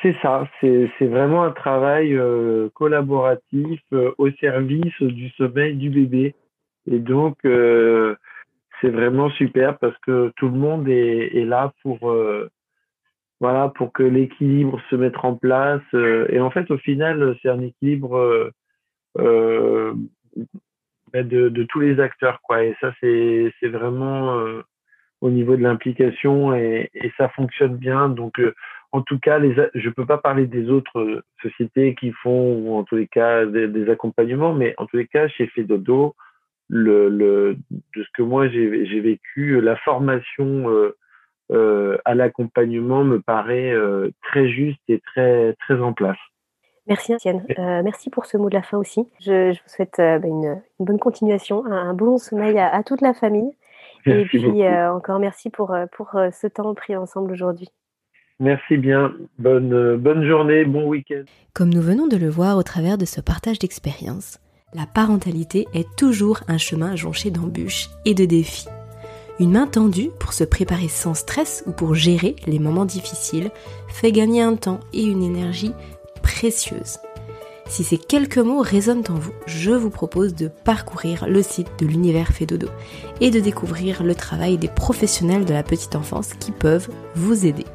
C'est 0.02 0.16
ça, 0.20 0.48
c'est 0.60 1.06
vraiment 1.06 1.44
un 1.44 1.52
travail 1.52 2.18
collaboratif 2.74 3.80
au 4.18 4.30
service 4.32 5.00
du 5.00 5.30
sommeil 5.30 5.76
du 5.76 5.88
bébé. 5.90 6.34
Et 6.90 6.98
donc, 6.98 7.38
euh, 7.44 8.16
c'est 8.80 8.90
vraiment 8.90 9.30
super 9.30 9.78
parce 9.78 9.96
que 9.98 10.32
tout 10.36 10.48
le 10.48 10.58
monde 10.58 10.88
est, 10.88 11.44
là 11.44 11.72
pour, 11.82 12.10
euh, 12.10 12.50
voilà, 13.40 13.68
pour 13.68 13.92
que 13.92 14.02
l'équilibre 14.02 14.80
se 14.90 14.96
mette 14.96 15.16
en 15.22 15.34
place. 15.36 15.82
et 15.94 16.40
en 16.40 16.50
fait, 16.50 16.70
au 16.70 16.78
final, 16.78 17.36
c'est 17.42 17.48
un 17.48 17.60
équilibre 17.60 18.52
euh, 19.18 19.94
de, 21.14 21.62
tous 21.64 21.80
les 21.80 22.00
acteurs, 22.00 22.40
quoi. 22.42 22.64
Et 22.64 22.76
ça, 22.80 22.92
c'est 23.00 23.52
vraiment 23.68 24.62
au 25.20 25.30
niveau 25.30 25.56
de 25.56 25.62
l'implication 25.62 26.54
et, 26.54 26.90
ça 27.16 27.28
fonctionne 27.30 27.76
bien. 27.76 28.08
Donc, 28.08 28.38
euh, 28.40 28.54
en 28.92 29.02
tout 29.02 29.18
cas, 29.18 29.38
les, 29.38 29.54
je 29.74 29.90
peux 29.90 30.06
pas 30.06 30.18
parler 30.18 30.46
des 30.46 30.70
autres 30.70 30.98
euh, 30.98 31.22
sociétés 31.42 31.94
qui 31.94 32.12
font, 32.12 32.54
ou 32.54 32.76
en 32.76 32.84
tous 32.84 32.96
les 32.96 33.06
cas, 33.06 33.46
des, 33.46 33.90
accompagnements, 33.90 34.54
mais 34.54 34.74
en 34.78 34.86
tous 34.86 34.96
les 34.96 35.06
cas, 35.06 35.28
chez 35.28 35.46
Fedodo, 35.48 36.14
le, 36.70 37.08
le, 37.08 37.56
de 37.70 38.02
ce 38.02 38.08
que 38.16 38.22
moi 38.22 38.48
j'ai 38.48 39.00
vécu, 39.00 39.60
la 39.60 39.76
formation 39.76 40.70
euh, 40.70 40.96
euh, 41.50 41.98
à 42.04 42.14
l'accompagnement 42.14 43.02
me 43.02 43.20
paraît 43.20 43.72
euh, 43.72 44.10
très 44.22 44.48
juste 44.48 44.80
et 44.88 45.00
très, 45.00 45.54
très 45.54 45.80
en 45.80 45.92
place. 45.92 46.16
Merci 46.86 47.12
Étienne. 47.12 47.44
Euh, 47.58 47.82
merci 47.82 48.08
pour 48.08 48.24
ce 48.24 48.36
mot 48.36 48.48
de 48.48 48.54
la 48.54 48.62
fin 48.62 48.78
aussi. 48.78 49.08
Je, 49.20 49.52
je 49.52 49.58
vous 49.60 49.68
souhaite 49.68 49.96
bah, 49.98 50.20
une, 50.24 50.62
une, 50.78 50.86
bonne 50.86 50.98
continuation, 50.98 51.64
un, 51.66 51.92
bon 51.92 52.18
sommeil 52.18 52.58
à, 52.58 52.72
à 52.72 52.82
toute 52.82 53.00
la 53.00 53.14
famille. 53.14 53.52
Et 54.06 54.24
puis 54.24 54.64
euh, 54.64 54.92
encore 54.92 55.18
merci 55.18 55.50
pour, 55.50 55.76
pour 55.92 56.10
ce 56.12 56.46
temps 56.46 56.72
pris 56.74 56.96
ensemble 56.96 57.32
aujourd'hui. 57.32 57.68
Merci 58.38 58.78
bien. 58.78 59.12
Bonne, 59.38 59.96
bonne 59.96 60.26
journée, 60.26 60.64
bon 60.64 60.86
week-end. 60.86 61.24
Comme 61.52 61.68
nous 61.68 61.82
venons 61.82 62.06
de 62.06 62.16
le 62.16 62.28
voir 62.28 62.56
au 62.56 62.62
travers 62.62 62.96
de 62.96 63.04
ce 63.04 63.20
partage 63.20 63.58
d'expérience, 63.58 64.38
la 64.72 64.86
parentalité 64.86 65.66
est 65.74 65.88
toujours 65.96 66.40
un 66.46 66.58
chemin 66.58 66.94
jonché 66.94 67.30
d'embûches 67.30 67.90
et 68.04 68.14
de 68.14 68.24
défis. 68.24 68.68
Une 69.40 69.52
main 69.52 69.66
tendue 69.66 70.10
pour 70.20 70.32
se 70.32 70.44
préparer 70.44 70.88
sans 70.88 71.14
stress 71.14 71.64
ou 71.66 71.72
pour 71.72 71.94
gérer 71.94 72.36
les 72.46 72.58
moments 72.58 72.84
difficiles 72.84 73.50
fait 73.88 74.12
gagner 74.12 74.42
un 74.42 74.54
temps 74.54 74.80
et 74.92 75.02
une 75.02 75.22
énergie 75.22 75.72
précieuse. 76.22 76.98
Si 77.68 77.84
ces 77.84 77.98
quelques 77.98 78.38
mots 78.38 78.62
résonnent 78.62 79.04
en 79.08 79.14
vous, 79.14 79.32
je 79.46 79.70
vous 79.70 79.90
propose 79.90 80.34
de 80.34 80.48
parcourir 80.48 81.26
le 81.28 81.42
site 81.42 81.70
de 81.78 81.86
l'univers 81.86 82.28
Fedodo 82.28 82.68
et 83.20 83.30
de 83.30 83.40
découvrir 83.40 84.02
le 84.02 84.14
travail 84.14 84.58
des 84.58 84.68
professionnels 84.68 85.44
de 85.44 85.52
la 85.52 85.62
petite 85.62 85.94
enfance 85.94 86.34
qui 86.34 86.50
peuvent 86.52 86.88
vous 87.14 87.46
aider. 87.46 87.66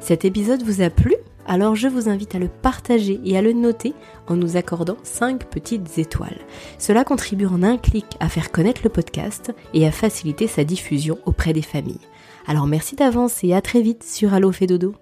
Cet 0.00 0.24
épisode 0.24 0.62
vous 0.62 0.82
a 0.82 0.90
plu? 0.90 1.16
Alors 1.48 1.74
je 1.74 1.88
vous 1.88 2.08
invite 2.08 2.34
à 2.34 2.38
le 2.38 2.48
partager 2.48 3.18
et 3.24 3.36
à 3.36 3.42
le 3.42 3.52
noter 3.52 3.94
en 4.28 4.36
nous 4.36 4.56
accordant 4.56 4.98
5 5.02 5.46
petites 5.46 5.98
étoiles. 5.98 6.38
Cela 6.78 7.02
contribue 7.02 7.46
en 7.46 7.62
un 7.62 7.78
clic 7.78 8.06
à 8.20 8.28
faire 8.28 8.52
connaître 8.52 8.82
le 8.84 8.90
podcast 8.90 9.52
et 9.74 9.86
à 9.86 9.90
faciliter 9.90 10.46
sa 10.46 10.64
diffusion 10.64 11.18
auprès 11.24 11.54
des 11.54 11.62
familles. 11.62 12.06
Alors 12.46 12.66
merci 12.66 12.94
d'avance 12.94 13.42
et 13.42 13.54
à 13.54 13.62
très 13.62 13.80
vite 13.80 14.04
sur 14.04 14.34
Allo 14.34 14.52
Fedodo. 14.52 14.94